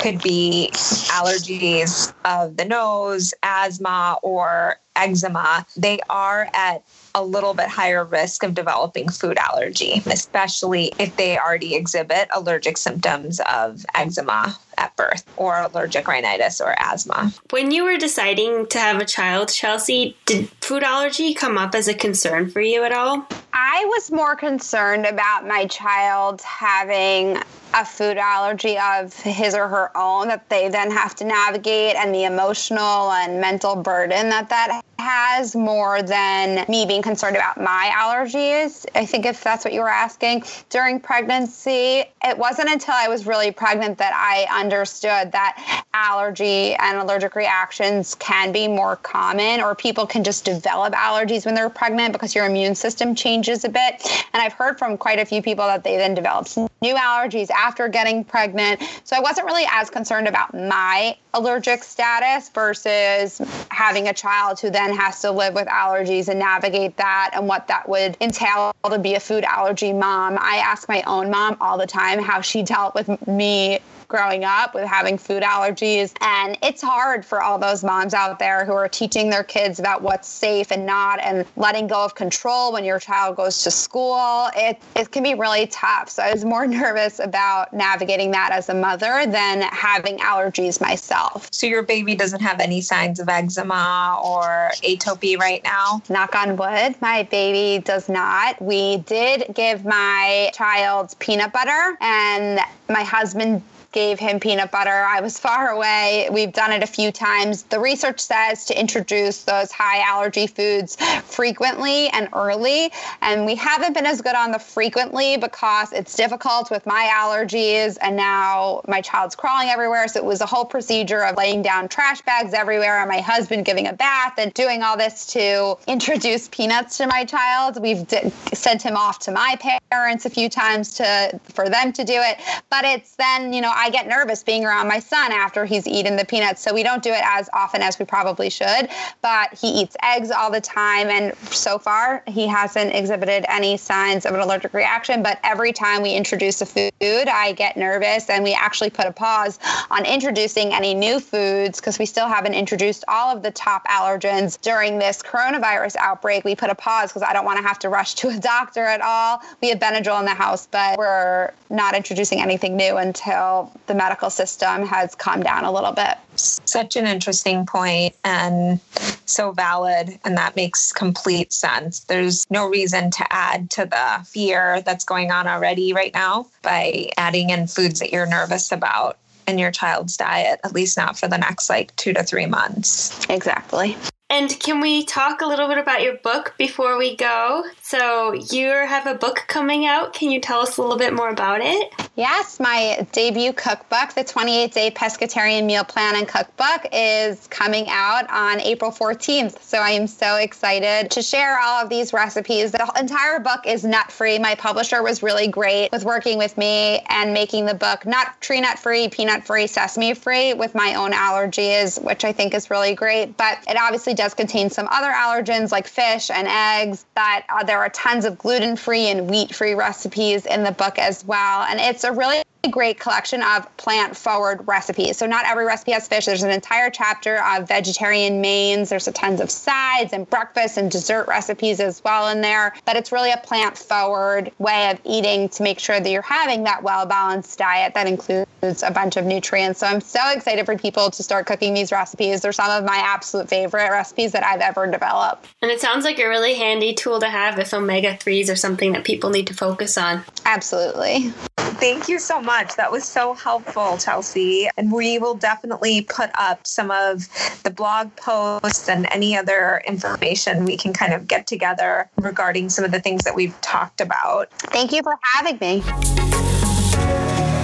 could 0.00 0.22
be 0.22 0.70
allergies 0.72 2.12
of 2.24 2.56
the 2.56 2.64
nose, 2.64 3.34
asthma, 3.42 4.18
or 4.22 4.78
eczema, 4.96 5.66
they 5.76 5.98
are 6.08 6.48
at 6.52 6.82
a 7.14 7.24
little 7.24 7.54
bit 7.54 7.68
higher 7.68 8.04
risk 8.04 8.42
of 8.42 8.54
developing 8.54 9.08
food 9.08 9.38
allergy, 9.38 10.02
especially 10.06 10.92
if 10.98 11.16
they 11.16 11.38
already 11.38 11.74
exhibit 11.74 12.28
allergic 12.34 12.76
symptoms 12.76 13.40
of 13.52 13.84
eczema 13.94 14.56
at 14.78 14.94
birth 14.96 15.24
or 15.36 15.60
allergic 15.60 16.06
rhinitis 16.06 16.60
or 16.60 16.74
asthma. 16.78 17.32
When 17.50 17.70
you 17.70 17.84
were 17.84 17.96
deciding 17.96 18.66
to 18.66 18.78
have 18.78 19.00
a 19.00 19.04
child, 19.04 19.48
Chelsey, 19.48 20.16
did 20.26 20.48
food 20.60 20.82
allergy 20.82 21.34
come 21.34 21.58
up 21.58 21.74
as 21.74 21.88
a 21.88 21.94
concern 21.94 22.50
for 22.50 22.60
you 22.60 22.84
at 22.84 22.92
all? 22.92 23.26
I 23.52 23.84
was 23.86 24.10
more 24.10 24.36
concerned 24.36 25.06
about 25.06 25.46
my 25.46 25.66
child 25.66 26.40
having 26.42 27.38
a 27.74 27.84
food 27.84 28.16
allergy 28.16 28.78
of 28.78 29.14
his 29.14 29.54
or 29.54 29.68
her 29.68 29.96
own 29.96 30.28
that 30.28 30.48
they 30.48 30.68
then 30.68 30.90
have 30.90 31.14
to 31.16 31.24
navigate 31.24 31.94
and 31.96 32.14
the 32.14 32.24
emotional 32.24 33.12
and 33.12 33.40
mental 33.40 33.76
burden 33.76 34.28
that 34.28 34.48
that 34.48 34.82
has 35.00 35.56
more 35.56 36.02
than 36.02 36.64
me 36.68 36.86
being 36.86 37.02
concerned 37.02 37.36
about 37.36 37.60
my 37.60 37.90
allergies. 37.94 38.86
I 38.94 39.06
think 39.06 39.26
if 39.26 39.42
that's 39.42 39.64
what 39.64 39.74
you 39.74 39.80
were 39.80 39.88
asking 39.88 40.44
during 40.68 41.00
pregnancy, 41.00 42.04
it 42.22 42.38
wasn't 42.38 42.68
until 42.70 42.94
I 42.94 43.08
was 43.08 43.26
really 43.26 43.50
pregnant 43.50 43.98
that 43.98 44.12
I 44.14 44.46
understood 44.60 45.32
that 45.32 45.84
allergy 45.92 46.74
and 46.74 46.98
allergic 46.98 47.34
reactions 47.34 48.14
can 48.16 48.52
be 48.52 48.68
more 48.68 48.96
common 48.96 49.60
or 49.60 49.74
people 49.74 50.06
can 50.06 50.22
just 50.22 50.44
develop 50.44 50.94
allergies 50.94 51.44
when 51.44 51.54
they're 51.54 51.70
pregnant 51.70 52.12
because 52.12 52.34
your 52.34 52.46
immune 52.46 52.74
system 52.74 53.14
changes 53.14 53.64
a 53.64 53.68
bit. 53.68 54.06
And 54.32 54.42
I've 54.42 54.52
heard 54.52 54.78
from 54.78 54.96
quite 54.96 55.18
a 55.18 55.24
few 55.24 55.42
people 55.42 55.66
that 55.66 55.82
they 55.82 55.96
then 55.96 56.14
develop 56.14 56.46
new 56.82 56.94
allergies 56.94 57.50
after 57.50 57.88
getting 57.88 58.24
pregnant. 58.24 58.82
So 59.04 59.16
I 59.16 59.20
wasn't 59.20 59.46
really 59.46 59.66
as 59.70 59.90
concerned 59.90 60.28
about 60.28 60.54
my 60.54 61.16
allergic 61.34 61.84
status 61.84 62.48
versus 62.48 63.40
having 63.70 64.08
a 64.08 64.12
child 64.12 64.58
who 64.60 64.70
then 64.70 64.94
has 64.96 65.20
to 65.20 65.30
live 65.30 65.54
with 65.54 65.66
allergies 65.68 66.28
and 66.28 66.38
navigate 66.38 66.96
that 66.96 67.30
and 67.34 67.46
what 67.46 67.68
that 67.68 67.88
would 67.88 68.16
entail 68.20 68.72
to 68.84 68.98
be 68.98 69.14
a 69.14 69.20
food 69.20 69.44
allergy 69.44 69.92
mom. 69.92 70.38
I 70.40 70.56
ask 70.56 70.88
my 70.88 71.02
own 71.06 71.30
mom 71.30 71.56
all 71.60 71.78
the 71.78 71.86
time 71.86 72.18
how 72.18 72.40
she 72.40 72.62
dealt 72.62 72.94
with 72.94 73.26
me 73.26 73.80
growing 74.10 74.44
up 74.44 74.74
with 74.74 74.84
having 74.84 75.16
food 75.16 75.42
allergies. 75.42 76.12
And 76.20 76.58
it's 76.62 76.82
hard 76.82 77.24
for 77.24 77.40
all 77.40 77.58
those 77.58 77.82
moms 77.82 78.12
out 78.12 78.38
there 78.38 78.66
who 78.66 78.72
are 78.72 78.88
teaching 78.88 79.30
their 79.30 79.44
kids 79.44 79.78
about 79.78 80.02
what's 80.02 80.28
safe 80.28 80.70
and 80.70 80.84
not 80.84 81.20
and 81.20 81.46
letting 81.56 81.86
go 81.86 82.04
of 82.04 82.14
control 82.14 82.72
when 82.72 82.84
your 82.84 82.98
child 82.98 83.36
goes 83.36 83.62
to 83.62 83.70
school. 83.70 84.50
It, 84.54 84.78
it 84.96 85.10
can 85.12 85.22
be 85.22 85.34
really 85.34 85.66
tough. 85.68 86.10
So 86.10 86.22
I 86.22 86.32
was 86.32 86.44
more 86.44 86.66
nervous 86.80 87.20
about 87.20 87.72
navigating 87.72 88.32
that 88.32 88.50
as 88.52 88.68
a 88.68 88.74
mother 88.74 89.24
than 89.26 89.62
having 89.62 90.18
allergies 90.18 90.80
myself. 90.80 91.48
So 91.52 91.66
your 91.66 91.82
baby 91.82 92.14
doesn't 92.14 92.40
have 92.40 92.60
any 92.60 92.80
signs 92.80 93.20
of 93.20 93.28
eczema 93.28 94.20
or 94.22 94.70
atopy 94.82 95.38
right 95.38 95.62
now? 95.64 96.02
Knock 96.08 96.34
on 96.34 96.56
wood, 96.56 97.00
my 97.00 97.22
baby 97.22 97.82
does 97.82 98.08
not. 98.08 98.60
We 98.60 98.98
did 98.98 99.54
give 99.54 99.84
my 99.84 100.50
child 100.52 101.14
peanut 101.20 101.52
butter, 101.52 101.96
and 102.00 102.60
my 102.88 103.02
husband 103.02 103.62
gave 103.92 104.18
him 104.18 104.38
peanut 104.38 104.70
butter. 104.70 104.90
I 104.90 105.20
was 105.20 105.38
far 105.38 105.70
away. 105.70 106.28
We've 106.30 106.52
done 106.52 106.72
it 106.72 106.82
a 106.82 106.86
few 106.86 107.10
times. 107.10 107.64
The 107.64 107.80
research 107.80 108.20
says 108.20 108.64
to 108.66 108.78
introduce 108.78 109.42
those 109.44 109.72
high 109.72 110.00
allergy 110.00 110.46
foods 110.46 110.96
frequently 111.24 112.08
and 112.08 112.28
early. 112.32 112.92
And 113.20 113.46
we 113.46 113.54
haven't 113.56 113.94
been 113.94 114.06
as 114.06 114.20
good 114.20 114.34
on 114.34 114.52
the 114.52 114.58
frequently 114.58 115.36
because 115.36 115.92
it's 115.92 116.14
difficult 116.14 116.70
with 116.70 116.86
my 116.86 117.10
allergies. 117.12 117.98
And 118.00 118.16
now 118.16 118.82
my 118.86 119.00
child's 119.00 119.34
crawling 119.34 119.68
everywhere. 119.68 120.06
So 120.08 120.20
it 120.20 120.24
was 120.24 120.40
a 120.40 120.46
whole 120.46 120.64
procedure 120.64 121.24
of 121.24 121.36
laying 121.36 121.62
down 121.62 121.88
trash 121.88 122.20
bags 122.22 122.54
everywhere 122.54 123.00
and 123.00 123.08
my 123.08 123.20
husband 123.20 123.64
giving 123.64 123.88
a 123.88 123.92
bath 123.92 124.34
and 124.38 124.54
doing 124.54 124.82
all 124.82 124.96
this 124.96 125.26
to 125.26 125.76
introduce 125.86 126.48
peanuts 126.48 126.96
to 126.98 127.06
my 127.06 127.24
child. 127.24 127.80
We've 127.82 128.06
d- 128.06 128.30
sent 128.52 128.82
him 128.82 128.96
off 128.96 129.18
to 129.20 129.32
my 129.32 129.58
parents 129.90 130.26
a 130.26 130.30
few 130.30 130.48
times 130.48 130.94
to 130.94 131.40
for 131.52 131.68
them 131.68 131.92
to 131.92 132.04
do 132.04 132.14
it. 132.16 132.38
But 132.70 132.84
it's 132.84 133.16
then, 133.16 133.52
you 133.52 133.60
know, 133.60 133.72
I 133.80 133.88
get 133.88 134.06
nervous 134.06 134.42
being 134.42 134.66
around 134.66 134.88
my 134.88 134.98
son 134.98 135.32
after 135.32 135.64
he's 135.64 135.86
eaten 135.88 136.16
the 136.16 136.24
peanuts. 136.26 136.60
So 136.60 136.74
we 136.74 136.82
don't 136.82 137.02
do 137.02 137.10
it 137.10 137.22
as 137.24 137.48
often 137.54 137.80
as 137.80 137.98
we 137.98 138.04
probably 138.04 138.50
should. 138.50 138.90
But 139.22 139.54
he 139.54 139.68
eats 139.68 139.96
eggs 140.02 140.30
all 140.30 140.50
the 140.50 140.60
time. 140.60 141.08
And 141.08 141.34
so 141.48 141.78
far, 141.78 142.22
he 142.26 142.46
hasn't 142.46 142.94
exhibited 142.94 143.46
any 143.48 143.78
signs 143.78 144.26
of 144.26 144.34
an 144.34 144.40
allergic 144.40 144.74
reaction. 144.74 145.22
But 145.22 145.40
every 145.44 145.72
time 145.72 146.02
we 146.02 146.12
introduce 146.12 146.60
a 146.60 146.66
food, 146.66 146.92
I 147.00 147.52
get 147.56 147.78
nervous. 147.78 148.28
And 148.28 148.44
we 148.44 148.52
actually 148.52 148.90
put 148.90 149.06
a 149.06 149.12
pause 149.12 149.58
on 149.90 150.04
introducing 150.04 150.74
any 150.74 150.92
new 150.92 151.18
foods 151.18 151.80
because 151.80 151.98
we 151.98 152.04
still 152.04 152.28
haven't 152.28 152.52
introduced 152.52 153.04
all 153.08 153.34
of 153.34 153.42
the 153.42 153.50
top 153.50 153.86
allergens 153.86 154.60
during 154.60 154.98
this 154.98 155.22
coronavirus 155.22 155.96
outbreak. 155.96 156.44
We 156.44 156.54
put 156.54 156.68
a 156.68 156.74
pause 156.74 157.10
because 157.10 157.22
I 157.22 157.32
don't 157.32 157.46
want 157.46 157.56
to 157.56 157.66
have 157.66 157.78
to 157.78 157.88
rush 157.88 158.12
to 158.16 158.28
a 158.28 158.38
doctor 158.38 158.84
at 158.84 159.00
all. 159.00 159.40
We 159.62 159.70
have 159.70 159.78
Benadryl 159.78 160.18
in 160.18 160.26
the 160.26 160.34
house, 160.34 160.68
but 160.70 160.98
we're 160.98 161.52
not 161.70 161.94
introducing 161.94 162.42
anything 162.42 162.76
new 162.76 162.98
until 162.98 163.69
the 163.86 163.94
medical 163.94 164.30
system 164.30 164.86
has 164.86 165.14
calmed 165.14 165.44
down 165.44 165.64
a 165.64 165.72
little 165.72 165.92
bit. 165.92 166.16
Such 166.36 166.96
an 166.96 167.06
interesting 167.06 167.66
point 167.66 168.14
and 168.24 168.80
so 169.26 169.52
valid. 169.52 170.18
And 170.24 170.36
that 170.36 170.56
makes 170.56 170.92
complete 170.92 171.52
sense. 171.52 172.00
There's 172.00 172.48
no 172.50 172.68
reason 172.68 173.10
to 173.10 173.32
add 173.32 173.70
to 173.70 173.86
the 173.86 174.24
fear 174.24 174.80
that's 174.82 175.04
going 175.04 175.30
on 175.30 175.46
already 175.46 175.92
right 175.92 176.14
now 176.14 176.46
by 176.62 177.10
adding 177.16 177.50
in 177.50 177.66
foods 177.66 178.00
that 178.00 178.12
you're 178.12 178.26
nervous 178.26 178.70
about 178.72 179.18
in 179.48 179.58
your 179.58 179.70
child's 179.70 180.16
diet, 180.16 180.60
at 180.64 180.72
least 180.72 180.96
not 180.96 181.18
for 181.18 181.28
the 181.28 181.38
next 181.38 181.68
like 181.68 181.94
two 181.96 182.12
to 182.12 182.22
three 182.22 182.46
months. 182.46 183.28
Exactly. 183.28 183.96
And 184.30 184.48
can 184.60 184.80
we 184.80 185.04
talk 185.04 185.40
a 185.40 185.46
little 185.46 185.66
bit 185.66 185.78
about 185.78 186.02
your 186.02 186.16
book 186.18 186.54
before 186.56 186.96
we 186.96 187.16
go? 187.16 187.64
So, 187.82 188.32
you 188.32 188.68
have 188.68 189.08
a 189.08 189.14
book 189.14 189.42
coming 189.48 189.86
out. 189.86 190.12
Can 190.12 190.30
you 190.30 190.40
tell 190.40 190.60
us 190.60 190.76
a 190.76 190.82
little 190.82 190.96
bit 190.96 191.12
more 191.12 191.30
about 191.30 191.60
it? 191.60 191.92
Yes, 192.14 192.60
my 192.60 193.08
debut 193.10 193.52
cookbook, 193.52 194.14
the 194.14 194.22
28 194.22 194.72
Day 194.72 194.90
Pescatarian 194.92 195.66
Meal 195.66 195.82
Plan 195.82 196.14
and 196.14 196.28
Cookbook, 196.28 196.86
is 196.92 197.48
coming 197.48 197.86
out 197.88 198.30
on 198.30 198.60
April 198.60 198.92
14th. 198.92 199.60
So, 199.62 199.78
I 199.78 199.90
am 199.90 200.06
so 200.06 200.36
excited 200.36 201.10
to 201.10 201.22
share 201.22 201.58
all 201.58 201.82
of 201.82 201.88
these 201.88 202.12
recipes. 202.12 202.70
The 202.70 202.88
entire 203.00 203.40
book 203.40 203.66
is 203.66 203.82
nut 203.82 204.12
free. 204.12 204.38
My 204.38 204.54
publisher 204.54 205.02
was 205.02 205.24
really 205.24 205.48
great 205.48 205.90
with 205.90 206.04
working 206.04 206.38
with 206.38 206.56
me 206.56 207.00
and 207.08 207.34
making 207.34 207.66
the 207.66 207.74
book 207.74 208.06
nut 208.06 208.28
tree 208.40 208.60
nut 208.60 208.78
free, 208.78 209.08
peanut 209.08 209.44
free, 209.44 209.66
sesame 209.66 210.14
free 210.14 210.54
with 210.54 210.76
my 210.76 210.94
own 210.94 211.10
allergies, 211.10 212.00
which 212.00 212.24
I 212.24 212.32
think 212.32 212.54
is 212.54 212.70
really 212.70 212.94
great. 212.94 213.36
But 213.36 213.58
it 213.66 213.76
obviously 213.76 214.14
does 214.20 214.34
contain 214.34 214.68
some 214.68 214.86
other 214.90 215.10
allergens 215.10 215.72
like 215.72 215.86
fish 215.86 216.30
and 216.30 216.46
eggs. 216.46 217.06
That 217.14 217.46
uh, 217.48 217.64
there 217.64 217.78
are 217.78 217.88
tons 217.88 218.26
of 218.26 218.36
gluten 218.36 218.76
free 218.76 219.06
and 219.06 219.30
wheat 219.30 219.54
free 219.54 219.72
recipes 219.72 220.44
in 220.44 220.62
the 220.62 220.72
book 220.72 220.98
as 220.98 221.24
well. 221.24 221.62
And 221.62 221.80
it's 221.80 222.04
a 222.04 222.12
really 222.12 222.42
great 222.68 223.00
collection 223.00 223.42
of 223.42 223.74
plant 223.76 224.16
forward 224.16 224.66
recipes. 224.66 225.16
So 225.16 225.26
not 225.26 225.46
every 225.46 225.64
recipe 225.64 225.92
has 225.92 226.06
fish. 226.06 226.26
There's 226.26 226.42
an 226.42 226.50
entire 226.50 226.90
chapter 226.90 227.42
of 227.42 227.66
vegetarian 227.66 228.40
mains. 228.40 228.90
There's 228.90 229.08
a 229.08 229.12
tons 229.12 229.40
of 229.40 229.50
sides 229.50 230.12
and 230.12 230.28
breakfast 230.28 230.76
and 230.76 230.90
dessert 230.90 231.26
recipes 231.26 231.80
as 231.80 232.02
well 232.04 232.28
in 232.28 232.40
there. 232.40 232.74
But 232.84 232.96
it's 232.96 233.12
really 233.12 233.32
a 233.32 233.38
plant 233.38 233.78
forward 233.78 234.52
way 234.58 234.90
of 234.90 235.00
eating 235.04 235.48
to 235.50 235.62
make 235.62 235.78
sure 235.78 236.00
that 236.00 236.10
you're 236.10 236.22
having 236.22 236.64
that 236.64 236.82
well 236.82 237.06
balanced 237.06 237.58
diet 237.58 237.94
that 237.94 238.06
includes 238.06 238.82
a 238.82 238.90
bunch 238.90 239.16
of 239.16 239.24
nutrients. 239.24 239.80
So 239.80 239.86
I'm 239.86 240.00
so 240.00 240.20
excited 240.30 240.66
for 240.66 240.76
people 240.76 241.10
to 241.10 241.22
start 241.22 241.46
cooking 241.46 241.74
these 241.74 241.92
recipes. 241.92 242.42
They're 242.42 242.52
some 242.52 242.70
of 242.70 242.84
my 242.84 242.96
absolute 242.96 243.48
favorite 243.48 243.90
recipes 243.90 244.32
that 244.32 244.44
I've 244.44 244.60
ever 244.60 244.86
developed. 244.86 245.46
And 245.62 245.70
it 245.70 245.80
sounds 245.80 246.04
like 246.04 246.18
a 246.18 246.28
really 246.28 246.54
handy 246.54 246.94
tool 246.94 247.20
to 247.20 247.28
have 247.28 247.58
if 247.58 247.72
omega 247.72 248.16
3s 248.16 248.52
are 248.52 248.56
something 248.56 248.92
that 248.92 249.04
people 249.04 249.30
need 249.30 249.46
to 249.46 249.54
focus 249.54 249.96
on. 249.96 250.22
Absolutely. 250.44 251.32
Thank 251.80 252.08
you 252.08 252.18
so 252.18 252.42
much. 252.42 252.76
That 252.76 252.92
was 252.92 253.04
so 253.04 253.32
helpful, 253.32 253.96
Chelsey. 253.96 254.68
And 254.76 254.92
we 254.92 255.18
will 255.18 255.34
definitely 255.34 256.02
put 256.02 256.30
up 256.34 256.66
some 256.66 256.90
of 256.90 257.26
the 257.62 257.70
blog 257.70 258.14
posts 258.16 258.86
and 258.86 259.08
any 259.10 259.34
other 259.34 259.82
information 259.86 260.66
we 260.66 260.76
can 260.76 260.92
kind 260.92 261.14
of 261.14 261.26
get 261.26 261.46
together 261.46 262.10
regarding 262.18 262.68
some 262.68 262.84
of 262.84 262.90
the 262.90 263.00
things 263.00 263.24
that 263.24 263.34
we've 263.34 263.58
talked 263.62 264.02
about. 264.02 264.50
Thank 264.50 264.92
you 264.92 265.02
for 265.02 265.18
having 265.22 265.58
me. 265.58 265.80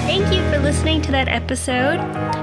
Thank 0.07 0.33
you 0.33 0.49
for 0.51 0.61
listening 0.61 1.03
to 1.03 1.13
that 1.13 1.29
episode. 1.29 2.01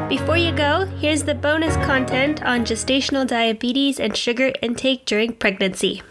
Before 0.10 0.38
you 0.38 0.52
go, 0.52 0.86
here's 1.00 1.24
the 1.24 1.34
bonus 1.34 1.76
content 1.78 2.44
on 2.44 2.66
gestational 2.66 3.26
diabetes 3.26 4.00
and 4.00 4.16
sugar 4.16 4.54
intake 4.62 5.06
during 5.06 5.34
pregnancy. 5.34 6.04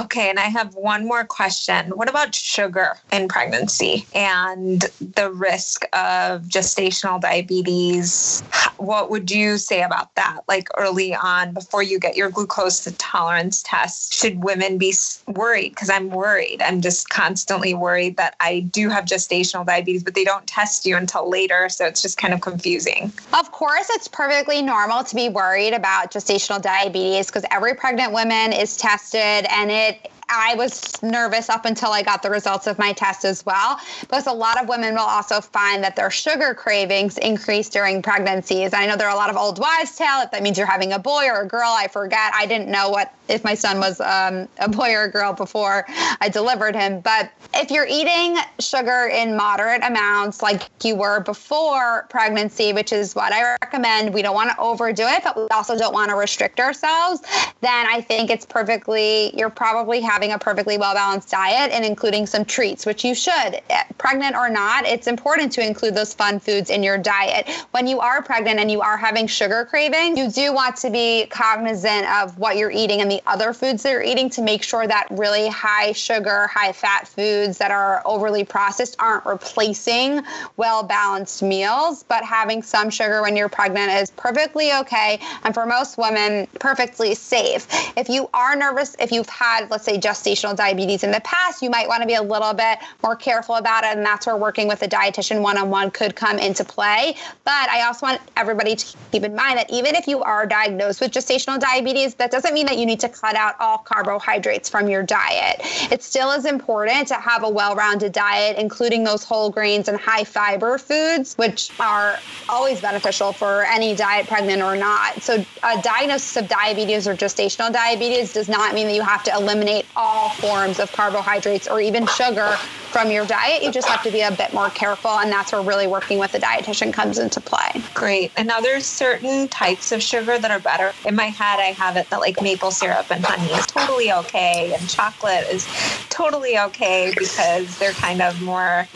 Okay, 0.00 0.30
and 0.30 0.38
I 0.38 0.44
have 0.44 0.74
one 0.76 1.06
more 1.06 1.24
question. 1.24 1.90
What 1.90 2.08
about 2.08 2.34
sugar 2.34 2.96
in 3.12 3.28
pregnancy 3.28 4.06
and 4.14 4.80
the 4.98 5.30
risk 5.30 5.84
of 5.92 6.44
gestational 6.44 7.20
diabetes? 7.20 8.42
What 8.78 9.10
would 9.10 9.30
you 9.30 9.58
say 9.58 9.82
about 9.82 10.14
that? 10.14 10.40
Like 10.48 10.68
early 10.78 11.14
on, 11.14 11.52
before 11.52 11.82
you 11.82 11.98
get 11.98 12.16
your 12.16 12.30
glucose 12.30 12.88
tolerance 12.96 13.62
test, 13.62 14.14
should 14.14 14.42
women 14.42 14.78
be 14.78 14.94
worried? 15.26 15.70
Because 15.70 15.90
I'm 15.90 16.08
worried. 16.08 16.62
I'm 16.62 16.80
just 16.80 17.10
constantly 17.10 17.74
worried 17.74 18.16
that 18.16 18.36
I 18.40 18.60
do 18.60 18.88
have 18.88 19.04
gestational 19.04 19.66
diabetes, 19.66 20.02
but 20.02 20.14
they 20.14 20.24
don't 20.24 20.46
test 20.46 20.86
you 20.86 20.96
until 20.96 21.28
later. 21.28 21.68
So 21.68 21.84
it's 21.84 22.00
just 22.00 22.16
kind 22.16 22.32
of 22.32 22.40
confusing. 22.40 23.12
Of 23.34 23.52
course, 23.52 23.88
it's 23.90 24.08
perfectly 24.08 24.62
normal 24.62 25.04
to 25.04 25.14
be 25.14 25.28
worried 25.28 25.74
about 25.74 26.10
gestational 26.10 26.62
diabetes 26.62 27.26
because 27.26 27.44
every 27.50 27.74
pregnant 27.74 28.12
woman 28.12 28.54
is 28.54 28.78
tested 28.78 29.46
and 29.50 29.70
it 29.70 29.89
it 29.90 30.10
I 30.30 30.54
was 30.54 31.02
nervous 31.02 31.48
up 31.48 31.64
until 31.64 31.90
I 31.90 32.02
got 32.02 32.22
the 32.22 32.30
results 32.30 32.66
of 32.66 32.78
my 32.78 32.92
test 32.92 33.24
as 33.24 33.44
well. 33.44 33.78
Because 34.00 34.26
a 34.26 34.32
lot 34.32 34.62
of 34.62 34.68
women 34.68 34.94
will 34.94 35.00
also 35.00 35.40
find 35.40 35.82
that 35.82 35.96
their 35.96 36.10
sugar 36.10 36.54
cravings 36.54 37.18
increase 37.18 37.68
during 37.68 38.02
pregnancies. 38.02 38.72
I 38.72 38.86
know 38.86 38.96
there 38.96 39.08
are 39.08 39.14
a 39.14 39.18
lot 39.18 39.30
of 39.30 39.36
old 39.36 39.58
wives' 39.58 39.96
tale. 39.96 40.22
If 40.22 40.30
that 40.30 40.42
means 40.42 40.56
you're 40.56 40.66
having 40.66 40.92
a 40.92 40.98
boy 40.98 41.26
or 41.26 41.42
a 41.42 41.46
girl, 41.46 41.68
I 41.68 41.88
forget. 41.88 42.32
I 42.34 42.46
didn't 42.46 42.68
know 42.68 42.90
what 42.90 43.12
if 43.28 43.44
my 43.44 43.54
son 43.54 43.78
was 43.78 44.00
um, 44.00 44.48
a 44.58 44.68
boy 44.68 44.92
or 44.94 45.04
a 45.04 45.10
girl 45.10 45.32
before 45.32 45.84
I 46.20 46.28
delivered 46.28 46.74
him. 46.74 47.00
But 47.00 47.30
if 47.54 47.70
you're 47.70 47.86
eating 47.86 48.36
sugar 48.60 49.10
in 49.12 49.36
moderate 49.36 49.82
amounts, 49.84 50.42
like 50.42 50.62
you 50.84 50.94
were 50.94 51.20
before 51.20 52.06
pregnancy, 52.10 52.72
which 52.72 52.92
is 52.92 53.14
what 53.14 53.32
I 53.32 53.56
recommend, 53.62 54.14
we 54.14 54.22
don't 54.22 54.34
want 54.34 54.50
to 54.50 54.58
overdo 54.58 55.04
it, 55.06 55.22
but 55.24 55.36
we 55.36 55.46
also 55.50 55.76
don't 55.76 55.92
want 55.92 56.10
to 56.10 56.16
restrict 56.16 56.60
ourselves. 56.60 57.20
Then 57.60 57.86
I 57.86 58.00
think 58.00 58.30
it's 58.30 58.46
perfectly. 58.46 59.36
You're 59.36 59.50
probably 59.50 60.00
having 60.00 60.19
a 60.32 60.38
perfectly 60.38 60.76
well 60.76 60.94
balanced 60.94 61.30
diet 61.30 61.72
and 61.72 61.84
including 61.84 62.26
some 62.26 62.44
treats, 62.44 62.84
which 62.84 63.04
you 63.04 63.14
should, 63.14 63.60
eh, 63.70 63.84
pregnant 63.98 64.36
or 64.36 64.50
not. 64.50 64.86
It's 64.86 65.06
important 65.06 65.52
to 65.52 65.66
include 65.66 65.94
those 65.94 66.12
fun 66.12 66.38
foods 66.38 66.68
in 66.70 66.82
your 66.82 66.98
diet. 66.98 67.48
When 67.70 67.86
you 67.86 68.00
are 68.00 68.22
pregnant 68.22 68.60
and 68.60 68.70
you 68.70 68.80
are 68.82 68.96
having 68.96 69.26
sugar 69.26 69.64
cravings, 69.64 70.18
you 70.18 70.30
do 70.30 70.52
want 70.52 70.76
to 70.76 70.90
be 70.90 71.26
cognizant 71.30 72.06
of 72.06 72.38
what 72.38 72.56
you're 72.56 72.70
eating 72.70 73.00
and 73.00 73.10
the 73.10 73.22
other 73.26 73.52
foods 73.52 73.82
that 73.82 73.90
you're 73.90 74.02
eating 74.02 74.28
to 74.30 74.42
make 74.42 74.62
sure 74.62 74.86
that 74.86 75.06
really 75.10 75.48
high 75.48 75.92
sugar, 75.92 76.46
high 76.48 76.72
fat 76.72 77.08
foods 77.08 77.58
that 77.58 77.70
are 77.70 78.02
overly 78.04 78.44
processed 78.44 78.96
aren't 78.98 79.24
replacing 79.24 80.22
well 80.56 80.82
balanced 80.82 81.42
meals. 81.42 82.04
But 82.06 82.24
having 82.24 82.62
some 82.62 82.90
sugar 82.90 83.22
when 83.22 83.36
you're 83.36 83.48
pregnant 83.48 83.90
is 83.92 84.10
perfectly 84.10 84.72
okay. 84.72 85.20
And 85.44 85.54
for 85.54 85.66
most 85.66 85.96
women, 85.96 86.46
perfectly 86.58 87.14
safe. 87.14 87.66
If 87.96 88.08
you 88.08 88.28
are 88.34 88.56
nervous, 88.56 88.96
if 88.98 89.12
you've 89.12 89.28
had, 89.28 89.70
let's 89.70 89.84
say, 89.84 89.98
gestational 90.10 90.56
diabetes 90.56 91.04
in 91.04 91.10
the 91.10 91.20
past, 91.20 91.62
you 91.62 91.70
might 91.70 91.88
want 91.88 92.02
to 92.02 92.06
be 92.06 92.14
a 92.14 92.22
little 92.22 92.52
bit 92.52 92.78
more 93.02 93.16
careful 93.16 93.56
about 93.56 93.84
it. 93.84 93.96
And 93.96 94.04
that's 94.04 94.26
where 94.26 94.36
working 94.36 94.68
with 94.68 94.82
a 94.82 94.88
dietitian 94.88 95.40
one 95.42 95.56
on 95.56 95.70
one 95.70 95.90
could 95.90 96.16
come 96.16 96.38
into 96.38 96.64
play. 96.64 97.14
But 97.44 97.68
I 97.70 97.86
also 97.86 98.06
want 98.06 98.20
everybody 98.36 98.74
to 98.76 98.96
keep 99.12 99.22
in 99.22 99.34
mind 99.34 99.58
that 99.58 99.70
even 99.70 99.94
if 99.94 100.06
you 100.06 100.22
are 100.22 100.46
diagnosed 100.46 101.00
with 101.00 101.12
gestational 101.12 101.58
diabetes, 101.60 102.14
that 102.16 102.30
doesn't 102.30 102.54
mean 102.54 102.66
that 102.66 102.78
you 102.78 102.86
need 102.86 103.00
to 103.00 103.08
cut 103.08 103.36
out 103.36 103.54
all 103.60 103.78
carbohydrates 103.78 104.68
from 104.68 104.88
your 104.88 105.02
diet. 105.02 105.60
It 105.92 106.02
still 106.02 106.32
is 106.32 106.44
important 106.44 107.08
to 107.08 107.14
have 107.14 107.44
a 107.44 107.48
well 107.48 107.74
rounded 107.74 108.12
diet, 108.12 108.56
including 108.56 109.04
those 109.04 109.24
whole 109.24 109.50
grains 109.50 109.88
and 109.88 109.98
high 109.98 110.24
fiber 110.24 110.78
foods, 110.78 111.36
which 111.36 111.70
are 111.78 112.16
always 112.48 112.80
beneficial 112.80 113.32
for 113.32 113.64
any 113.64 113.94
diet, 113.94 114.26
pregnant 114.26 114.60
or 114.62 114.76
not. 114.76 115.22
So, 115.22 115.44
a 115.62 115.80
diagnosis 115.80 116.36
of 116.36 116.48
diabetes 116.48 117.06
or 117.06 117.14
gestational 117.14 117.72
diabetes 117.72 118.32
does 118.32 118.48
not 118.48 118.74
mean 118.74 118.86
that 118.88 118.94
you 118.94 119.02
have 119.02 119.22
to 119.24 119.32
eliminate 119.34 119.86
all 120.00 120.30
forms 120.30 120.78
of 120.80 120.90
carbohydrates 120.92 121.68
or 121.68 121.78
even 121.80 122.06
sugar 122.06 122.56
from 122.90 123.10
your 123.10 123.24
diet. 123.26 123.62
You 123.62 123.70
just 123.70 123.88
have 123.88 124.02
to 124.02 124.10
be 124.10 124.20
a 124.20 124.30
bit 124.30 124.52
more 124.52 124.68
careful, 124.70 125.10
and 125.10 125.30
that's 125.30 125.52
where 125.52 125.62
really 125.62 125.86
working 125.86 126.18
with 126.18 126.34
a 126.34 126.38
dietitian 126.38 126.92
comes 126.92 127.18
into 127.18 127.40
play. 127.40 127.82
Great. 127.94 128.32
And 128.36 128.48
now 128.48 128.60
there's 128.60 128.86
certain 128.86 129.48
types 129.48 129.92
of 129.92 130.02
sugar 130.02 130.38
that 130.38 130.50
are 130.50 130.60
better. 130.60 130.92
In 131.04 131.14
my 131.14 131.26
head, 131.26 131.60
I 131.60 131.72
have 131.72 131.96
it 131.96 132.10
that 132.10 132.20
like 132.20 132.42
maple 132.42 132.70
syrup 132.70 133.10
and 133.10 133.24
honey 133.24 133.52
is 133.52 133.66
totally 133.66 134.12
okay, 134.12 134.74
and 134.74 134.88
chocolate 134.88 135.46
is 135.50 135.66
totally 136.10 136.58
okay 136.58 137.12
because 137.16 137.78
they're 137.78 137.92
kind 137.92 138.20
of 138.20 138.40
more 138.42 138.88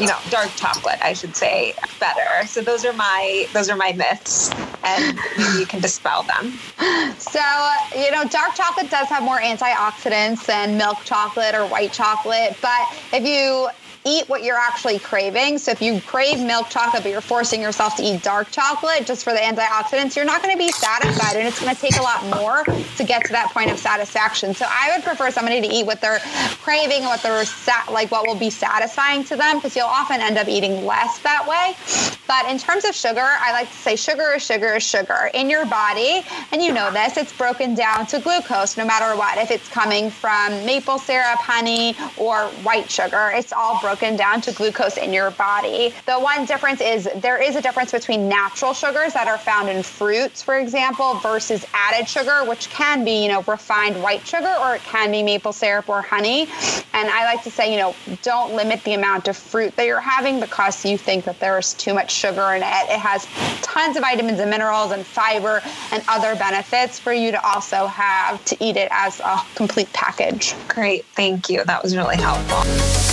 you 0.00 0.06
know, 0.06 0.16
dark 0.30 0.48
chocolate, 0.56 0.98
I 1.02 1.12
should 1.12 1.36
say, 1.36 1.74
better. 2.00 2.46
So 2.46 2.62
those 2.62 2.86
are 2.86 2.92
my 2.94 3.46
those 3.52 3.68
are 3.68 3.76
my 3.76 3.92
myths, 3.92 4.50
and 4.82 5.18
you 5.58 5.66
can 5.66 5.80
dispel 5.80 6.22
them. 6.22 6.52
So 7.18 7.40
you 7.94 8.10
know, 8.10 8.24
dark 8.24 8.54
chocolate 8.54 8.90
does 8.90 9.08
have 9.08 9.22
more 9.22 9.40
antioxidants 9.40 10.46
than 10.46 10.78
milk 10.78 11.04
chocolate 11.04 11.54
or 11.54 11.66
white 11.66 11.92
chocolate, 11.92 12.56
but 12.62 12.80
if 13.12 13.26
you 13.26 13.39
to 13.40 13.70
eat 14.04 14.28
what 14.28 14.42
you're 14.42 14.56
actually 14.56 14.98
craving. 14.98 15.58
So 15.58 15.72
if 15.72 15.82
you 15.82 16.00
crave 16.00 16.40
milk 16.40 16.70
chocolate, 16.70 17.02
but 17.02 17.12
you're 17.12 17.20
forcing 17.20 17.60
yourself 17.60 17.96
to 17.96 18.02
eat 18.02 18.22
dark 18.22 18.50
chocolate 18.50 19.06
just 19.06 19.24
for 19.24 19.32
the 19.32 19.38
antioxidants, 19.38 20.16
you're 20.16 20.24
not 20.24 20.42
going 20.42 20.54
to 20.54 20.58
be 20.58 20.70
satisfied. 20.70 21.36
And 21.36 21.46
it's 21.46 21.60
going 21.60 21.74
to 21.74 21.80
take 21.80 21.96
a 21.98 22.02
lot 22.02 22.24
more 22.24 22.64
to 22.64 23.04
get 23.04 23.24
to 23.26 23.32
that 23.32 23.50
point 23.52 23.70
of 23.70 23.78
satisfaction. 23.78 24.54
So 24.54 24.66
I 24.68 24.94
would 24.94 25.04
prefer 25.04 25.30
somebody 25.30 25.60
to 25.60 25.66
eat 25.66 25.84
what 25.84 26.00
they're 26.00 26.20
craving 26.62 26.98
and 26.98 27.06
what 27.06 27.22
they're 27.22 27.44
sat, 27.44 27.92
like 27.92 28.10
what 28.10 28.26
will 28.26 28.38
be 28.38 28.50
satisfying 28.50 29.24
to 29.24 29.36
them 29.36 29.58
because 29.58 29.76
you'll 29.76 29.86
often 29.86 30.20
end 30.20 30.38
up 30.38 30.48
eating 30.48 30.86
less 30.86 31.18
that 31.18 31.46
way. 31.46 31.76
But 32.26 32.50
in 32.50 32.58
terms 32.58 32.84
of 32.84 32.94
sugar, 32.94 33.20
I 33.20 33.52
like 33.52 33.68
to 33.68 33.76
say 33.76 33.96
sugar 33.96 34.32
is 34.34 34.42
sugar 34.42 34.76
is 34.76 34.82
sugar 34.82 35.30
in 35.34 35.50
your 35.50 35.66
body. 35.66 36.22
And 36.52 36.62
you 36.62 36.72
know 36.72 36.90
this, 36.90 37.16
it's 37.16 37.36
broken 37.36 37.74
down 37.74 38.06
to 38.06 38.18
glucose 38.18 38.76
no 38.78 38.86
matter 38.86 39.16
what. 39.16 39.36
If 39.36 39.50
it's 39.50 39.68
coming 39.68 40.10
from 40.10 40.64
maple 40.64 40.98
syrup, 40.98 41.38
honey, 41.38 41.96
or 42.16 42.46
white 42.62 42.90
sugar, 42.90 43.32
it's 43.34 43.52
all 43.52 43.78
broken 43.80 43.89
broken 43.90 44.14
down 44.14 44.40
to 44.40 44.52
glucose 44.52 44.96
in 44.96 45.12
your 45.12 45.32
body. 45.32 45.92
The 46.06 46.14
one 46.14 46.44
difference 46.44 46.80
is 46.80 47.08
there 47.16 47.42
is 47.42 47.56
a 47.56 47.60
difference 47.60 47.90
between 47.90 48.28
natural 48.28 48.72
sugars 48.72 49.14
that 49.14 49.26
are 49.26 49.36
found 49.36 49.68
in 49.68 49.82
fruits, 49.82 50.44
for 50.44 50.60
example, 50.60 51.14
versus 51.14 51.66
added 51.74 52.08
sugar, 52.08 52.44
which 52.44 52.70
can 52.70 53.04
be, 53.04 53.24
you 53.24 53.28
know, 53.28 53.42
refined 53.48 54.00
white 54.00 54.24
sugar 54.24 54.54
or 54.60 54.76
it 54.76 54.82
can 54.82 55.10
be 55.10 55.24
maple 55.24 55.52
syrup 55.52 55.88
or 55.88 56.02
honey. 56.02 56.42
And 56.92 57.08
I 57.08 57.24
like 57.24 57.42
to 57.42 57.50
say, 57.50 57.72
you 57.72 57.80
know, 57.80 57.96
don't 58.22 58.54
limit 58.54 58.84
the 58.84 58.94
amount 58.94 59.26
of 59.26 59.36
fruit 59.36 59.74
that 59.74 59.86
you're 59.86 59.98
having 59.98 60.38
because 60.38 60.84
you 60.84 60.96
think 60.96 61.24
that 61.24 61.40
there's 61.40 61.74
too 61.74 61.92
much 61.92 62.12
sugar 62.12 62.54
in 62.54 62.62
it. 62.62 62.90
It 62.90 63.00
has 63.00 63.26
tons 63.60 63.96
of 63.96 64.02
vitamins 64.02 64.38
and 64.38 64.50
minerals 64.50 64.92
and 64.92 65.04
fiber 65.04 65.62
and 65.90 66.00
other 66.06 66.36
benefits 66.36 67.00
for 67.00 67.12
you 67.12 67.32
to 67.32 67.44
also 67.44 67.86
have 67.88 68.44
to 68.44 68.56
eat 68.64 68.76
it 68.76 68.88
as 68.92 69.18
a 69.18 69.40
complete 69.56 69.92
package. 69.92 70.54
Great. 70.68 71.04
Thank 71.06 71.50
you. 71.50 71.64
That 71.64 71.82
was 71.82 71.96
really 71.96 72.18
helpful. 72.18 73.09